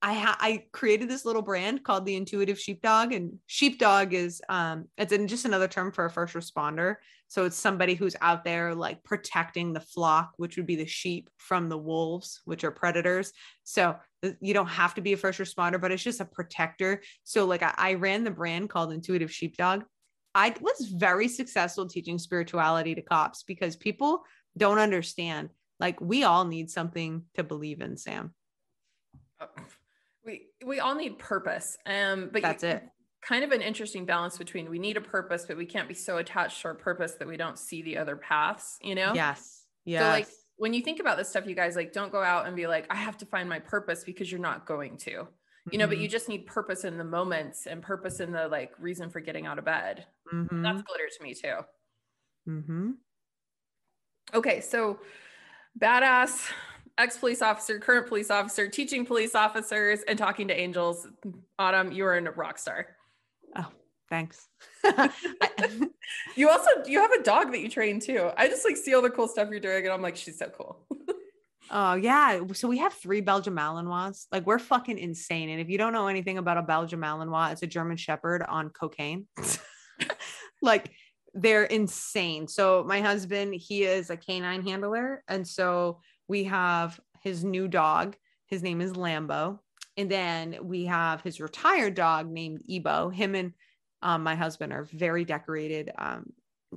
I 0.05 0.13
ha- 0.13 0.37
I 0.39 0.67
created 0.71 1.09
this 1.09 1.25
little 1.25 1.41
brand 1.41 1.83
called 1.83 2.05
the 2.05 2.15
Intuitive 2.15 2.61
Sheepdog, 2.61 3.15
and 3.15 3.39
sheepdog 3.47 4.13
is 4.13 4.43
um 4.51 4.85
it's 4.99 5.17
just 5.27 5.47
another 5.47 5.67
term 5.67 5.93
for 5.93 6.05
a 6.05 6.11
first 6.11 6.35
responder. 6.35 6.97
So 7.29 7.47
it's 7.47 7.57
somebody 7.57 7.95
who's 7.95 8.15
out 8.21 8.45
there 8.45 8.75
like 8.75 9.03
protecting 9.03 9.73
the 9.73 9.81
flock, 9.81 10.33
which 10.37 10.59
would 10.59 10.67
be 10.67 10.77
the 10.77 10.85
sheep 10.85 11.31
from 11.39 11.71
the 11.71 11.79
wolves, 11.79 12.43
which 12.45 12.65
are 12.65 12.71
predators. 12.71 13.33
So 13.63 13.97
you 14.43 14.53
don't 14.53 14.67
have 14.67 14.95
to 14.97 15.01
be 15.01 15.15
a 15.15 15.17
first 15.17 15.41
responder, 15.41 15.81
but 15.81 15.91
it's 15.91 16.03
just 16.03 16.21
a 16.21 16.27
protector. 16.27 17.03
So 17.23 17.47
like 17.47 17.63
I, 17.63 17.73
I 17.75 17.95
ran 17.95 18.25
the 18.25 18.31
brand 18.31 18.69
called 18.69 18.93
Intuitive 18.93 19.33
Sheepdog. 19.33 19.85
I 20.35 20.55
was 20.61 20.87
very 20.87 21.29
successful 21.29 21.89
teaching 21.89 22.19
spirituality 22.19 22.95
to 22.95 23.03
cops 23.03 23.43
because 23.43 23.75
people 23.75 24.25
don't 24.55 24.79
understand. 24.79 25.49
Like 25.81 25.99
we 26.03 26.25
all 26.25 26.45
need 26.45 26.71
something 26.71 27.23
to 27.37 27.43
believe 27.43 27.81
in, 27.81 27.97
Sam. 27.97 28.35
We 30.25 30.47
we 30.65 30.81
all 30.81 30.95
need 30.95 31.19
purpose 31.19 31.77
um 31.87 32.31
but 32.33 32.43
that's 32.43 32.63
you, 32.63 32.71
it 32.71 32.83
kind 33.25 33.43
of 33.43 33.53
an 33.53 33.63
interesting 33.63 34.05
balance 34.05 34.37
between 34.37 34.69
we 34.69 34.79
need 34.79 34.97
a 34.97 35.01
purpose 35.01 35.45
but 35.47 35.57
we 35.57 35.67
can't 35.67 35.89
be 35.89 35.95
so 35.95 36.19
attached 36.19 36.61
to 36.63 36.69
our 36.69 36.75
purpose 36.75 37.15
that 37.15 37.27
we 37.27 37.37
don't 37.37 37.59
see 37.59 37.83
the 37.83 37.97
other 37.97 38.17
paths 38.17 38.77
you 38.83 38.95
know 38.95 39.13
yes 39.15 39.65
yeah 39.85 40.01
so 40.01 40.09
like 40.09 40.29
when 40.57 40.75
you 40.75 40.83
think 40.83 41.01
about 41.01 41.17
this 41.17 41.29
stuff 41.29 41.47
you 41.47 41.55
guys 41.55 41.75
like 41.75 41.93
don't 41.93 42.13
go 42.13 42.23
out 42.23 42.47
and 42.47 42.55
be 42.55 42.67
like 42.67 42.87
i 42.91 42.95
have 42.95 43.17
to 43.17 43.27
find 43.27 43.49
my 43.49 43.59
purpose 43.59 44.05
because 44.05 44.31
you're 44.31 44.41
not 44.41 44.67
going 44.67 44.97
to 44.97 45.27
you 45.71 45.79
know 45.79 45.85
mm-hmm. 45.85 45.91
but 45.91 45.99
you 45.99 46.07
just 46.07 46.29
need 46.29 46.47
purpose 46.47 46.85
in 46.85 46.99
the 46.99 47.05
moments 47.05 47.67
and 47.67 47.83
purpose 47.83 48.21
in 48.21 48.31
the 48.31 48.47
like 48.49 48.73
reason 48.79 49.09
for 49.09 49.21
getting 49.21 49.47
out 49.47 49.59
of 49.59 49.65
bed 49.65 50.05
mm-hmm. 50.33 50.63
that's 50.63 50.83
glitter 50.83 51.09
to 51.17 51.23
me 51.23 51.35
too 51.35 51.57
mm-hmm. 52.49 52.91
okay 54.35 54.61
so 54.61 54.99
badass 55.81 56.51
ex 56.99 57.17
police 57.17 57.43
officer, 57.43 57.79
current 57.79 58.07
police 58.07 58.31
officer, 58.31 58.69
teaching 58.69 59.05
police 59.05 59.35
officers, 59.35 60.01
and 60.07 60.19
talking 60.19 60.49
to 60.49 60.59
angels. 60.59 61.07
Autumn, 61.59 61.93
you 61.93 62.05
are 62.05 62.17
a 62.17 62.31
rock 62.33 62.59
star. 62.59 62.87
Oh, 63.57 63.69
thanks. 64.09 64.49
you 66.37 66.49
also 66.49 66.71
you 66.87 67.01
have 67.01 67.13
a 67.13 67.23
dog 67.23 67.53
that 67.53 67.61
you 67.61 67.69
train 67.69 68.01
too. 68.01 68.31
I 68.37 68.49
just 68.49 68.65
like 68.65 68.77
see 68.77 68.95
all 68.95 69.03
the 69.03 69.11
cool 69.11 69.29
stuff 69.29 69.49
you're 69.51 69.61
doing, 69.61 69.85
and 69.85 69.93
I'm 69.93 70.03
like, 70.03 70.17
she's 70.17 70.39
so 70.39 70.49
cool. 70.49 70.87
Oh 71.71 71.95
yeah. 71.95 72.41
So 72.53 72.69
we 72.69 72.79
have 72.79 72.93
three 72.93 73.21
Belgian 73.21 73.55
Malinois. 73.55 74.27
Like 74.31 74.47
we're 74.47 74.59
fucking 74.59 74.99
insane. 74.99 75.49
And 75.49 75.61
if 75.61 75.69
you 75.69 75.79
don't 75.79 75.93
know 75.93 76.09
anything 76.09 76.39
about 76.39 76.59
a 76.59 76.63
Belgian 76.63 77.01
Malinois, 77.01 77.53
it's 77.53 77.63
a 77.63 77.67
German 77.67 77.97
Shepherd 77.97 78.43
on 78.43 78.69
cocaine. 78.69 79.27
like 80.63 80.93
they're 81.33 81.65
insane. 81.65 82.49
So 82.49 82.85
my 82.87 83.01
husband, 83.01 83.55
he 83.55 83.85
is 83.85 84.11
a 84.11 84.17
canine 84.17 84.63
handler, 84.63 85.25
and 85.27 85.47
so 85.47 86.01
we 86.29 86.45
have 86.45 86.99
his 87.21 87.45
new 87.45 87.69
dog. 87.69 88.17
His 88.47 88.63
name 88.63 88.81
is 88.81 88.93
Lambo, 88.93 89.59
and 89.97 90.11
then 90.11 90.59
we 90.63 90.85
have 90.87 91.23
his 91.23 91.41
retired 91.41 91.95
dog 91.95 92.31
named 92.31 92.63
Ebo. 92.69 93.09
Him 93.09 93.35
and 93.35 93.53
um, 94.03 94.23
my 94.23 94.35
husband 94.35 94.73
are 94.73 94.85
very 94.85 95.25
decorated. 95.25 95.91
Um, 95.97 96.33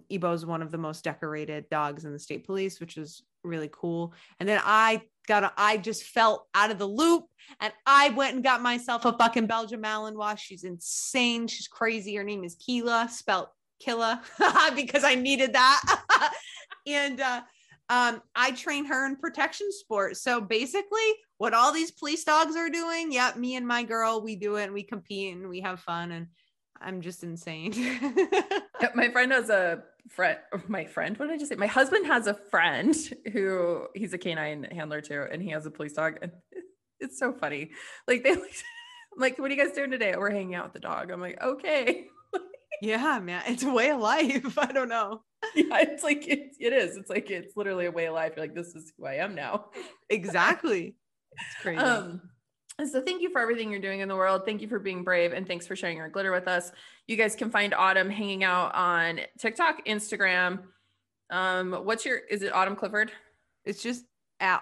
Ebo 0.10 0.32
is 0.34 0.45
one 0.45 0.62
of 0.62 0.72
the 0.72 0.78
most 0.78 1.04
decorated 1.04 1.70
dogs 1.70 2.06
in 2.06 2.14
the 2.14 2.20
state 2.20 2.45
police, 2.45 2.80
which 2.80 2.98
is 2.98 3.24
really 3.43 3.70
cool. 3.72 4.14
And 4.39 4.48
then 4.48 4.62
I 4.64 5.02
got, 5.28 5.43
a, 5.43 5.52
I 5.58 5.78
just 5.78 6.04
felt 6.04 6.48
out 6.54 6.72
of 6.72 6.78
the 6.78 6.88
loop 6.88 7.26
and 7.60 7.74
I 7.86 8.10
went 8.10 8.36
and 8.36 8.43
got 8.43 8.62
myself 8.62 9.06
a 9.06 9.18
fucking 9.18 9.48
Belgian 9.48 9.82
Malinois. 9.82 10.38
She's 10.38 10.64
insane. 10.64 11.48
She's 11.48 11.68
crazy. 11.68 12.16
Her 12.16 12.24
name 12.24 12.43
is 12.43 12.56
Keela, 12.56 13.08
spelled 13.12 13.48
Killa, 13.80 14.22
because 14.76 15.04
I 15.04 15.16
needed 15.16 15.54
that. 15.54 16.32
and, 16.88 17.20
uh, 17.20 17.41
um, 17.90 18.22
I 18.36 18.52
train 18.52 18.86
her 18.86 19.06
in 19.06 19.16
protection 19.16 19.72
sports. 19.72 20.22
So 20.22 20.42
basically, 20.42 21.14
what 21.38 21.54
all 21.54 21.72
these 21.72 21.92
police 21.92 22.24
dogs 22.24 22.56
are 22.56 22.70
doing, 22.70 23.12
yep, 23.12 23.38
me 23.38 23.56
and 23.56 23.68
my 23.68 23.84
girl, 23.84 24.22
we 24.22 24.36
do 24.36 24.56
it 24.56 24.66
and 24.66 24.74
we 24.74 24.84
compete 24.84 25.36
and 25.36 25.48
we 25.48 25.62
have 25.62 25.80
fun. 25.80 26.12
And 26.12 26.28
I'm 26.82 27.02
just 27.02 27.24
insane. 27.24 27.72
my 28.96 29.10
friend 29.10 29.32
has 29.32 29.50
a 29.50 29.84
friend, 30.10 30.38
my 30.68 30.86
friend, 30.86 31.18
what 31.18 31.28
did 31.28 31.36
I 31.36 31.38
just 31.38 31.50
say? 31.50 31.56
My 31.56 31.68
husband 31.68 32.06
has 32.08 32.28
a 32.28 32.34
friend 32.34 32.96
who 33.32 33.88
he's 33.96 34.14
a 34.14 34.18
canine 34.18 34.64
handler 34.72 35.02
too, 35.02 35.26
and 35.32 35.42
he 35.42 35.50
has 35.50 35.66
a 35.66 35.72
police 35.72 35.94
dog. 35.94 36.20
And 36.22 36.32
it's 37.00 37.20
so 37.20 37.34
funny. 37.34 37.72
Like 38.08 38.24
they 38.24 38.36
like, 39.18 39.40
what 39.40 39.50
are 39.50 39.54
you 39.54 39.64
guys 39.64 39.74
doing 39.74 39.92
today? 39.92 40.14
We're 40.18 40.32
hanging 40.32 40.56
out 40.56 40.66
with 40.66 40.74
the 40.74 40.80
dog. 40.80 41.12
I'm 41.12 41.22
like, 41.22 41.42
okay. 41.42 42.08
Yeah, 42.82 43.20
man. 43.20 43.43
It's 43.47 43.63
a 43.63 43.72
way 43.72 43.89
of 43.89 43.99
life. 43.99 44.57
I 44.57 44.72
don't 44.72 44.89
know. 44.89 45.22
Yeah, 45.55 45.80
it's 45.80 46.03
like 46.03 46.28
it, 46.28 46.55
it 46.59 46.74
is. 46.74 46.97
It's 46.97 47.09
like 47.09 47.30
it's 47.30 47.55
literally 47.55 47.86
a 47.86 47.91
way 47.91 48.05
of 48.05 48.13
life. 48.13 48.34
You're 48.36 48.45
like, 48.45 48.55
this 48.55 48.76
is 48.76 48.91
who 48.97 49.05
I 49.05 49.15
am 49.15 49.36
now. 49.36 49.65
Exactly. 50.09 50.95
It's 51.34 51.61
crazy. 51.61 51.80
Um, 51.80 52.22
so 52.86 53.01
thank 53.01 53.22
you 53.22 53.30
for 53.30 53.41
everything 53.41 53.72
you're 53.72 53.82
doing 53.82 53.99
in 53.99 54.07
the 54.07 54.15
world. 54.15 54.43
Thank 54.45 54.61
you 54.61 54.68
for 54.70 54.80
being 54.80 55.03
brave 55.03 55.34
and 55.34 55.45
thanks 55.45 55.68
for 55.68 55.76
sharing 55.76 55.97
your 55.97 56.07
glitter 56.09 56.32
with 56.32 56.47
us. 56.47 56.72
You 57.07 57.18
guys 57.18 57.36
can 57.36 57.49
find 57.49 57.74
Autumn 57.74 58.09
hanging 58.09 58.43
out 58.43 58.74
on 58.74 59.20
TikTok, 59.38 59.86
Instagram. 59.86 60.59
Um, 61.30 61.74
what's 61.74 62.05
your 62.05 62.20
is 62.30 62.41
it 62.41 62.53
Autumn 62.53 62.76
Clifford? 62.76 63.11
It's 63.65 63.84
just 63.84 64.05
at 64.39 64.61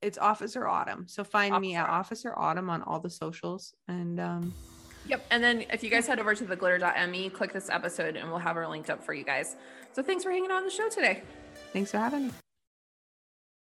it's 0.00 0.18
Officer 0.18 0.68
Autumn. 0.68 1.06
So 1.08 1.24
find 1.24 1.54
Officer. 1.54 1.60
me 1.60 1.74
at 1.74 1.88
Officer 1.88 2.38
Autumn 2.38 2.70
on 2.70 2.82
all 2.82 3.00
the 3.00 3.10
socials 3.10 3.74
and 3.88 4.20
um 4.20 4.54
Yep. 5.06 5.26
And 5.30 5.44
then 5.44 5.64
if 5.72 5.82
you 5.82 5.90
guys 5.90 6.06
head 6.06 6.18
over 6.18 6.34
to 6.34 6.44
the 6.44 6.56
glitter.me, 6.56 7.30
click 7.30 7.52
this 7.52 7.68
episode 7.68 8.16
and 8.16 8.28
we'll 8.30 8.38
have 8.38 8.56
her 8.56 8.66
linked 8.66 8.90
up 8.90 9.02
for 9.04 9.12
you 9.12 9.24
guys. 9.24 9.56
So 9.92 10.02
thanks 10.02 10.24
for 10.24 10.30
hanging 10.30 10.50
on 10.50 10.64
the 10.64 10.70
show 10.70 10.88
today. 10.88 11.22
Thanks 11.72 11.90
for 11.90 11.98
having 11.98 12.28
me. 12.28 12.32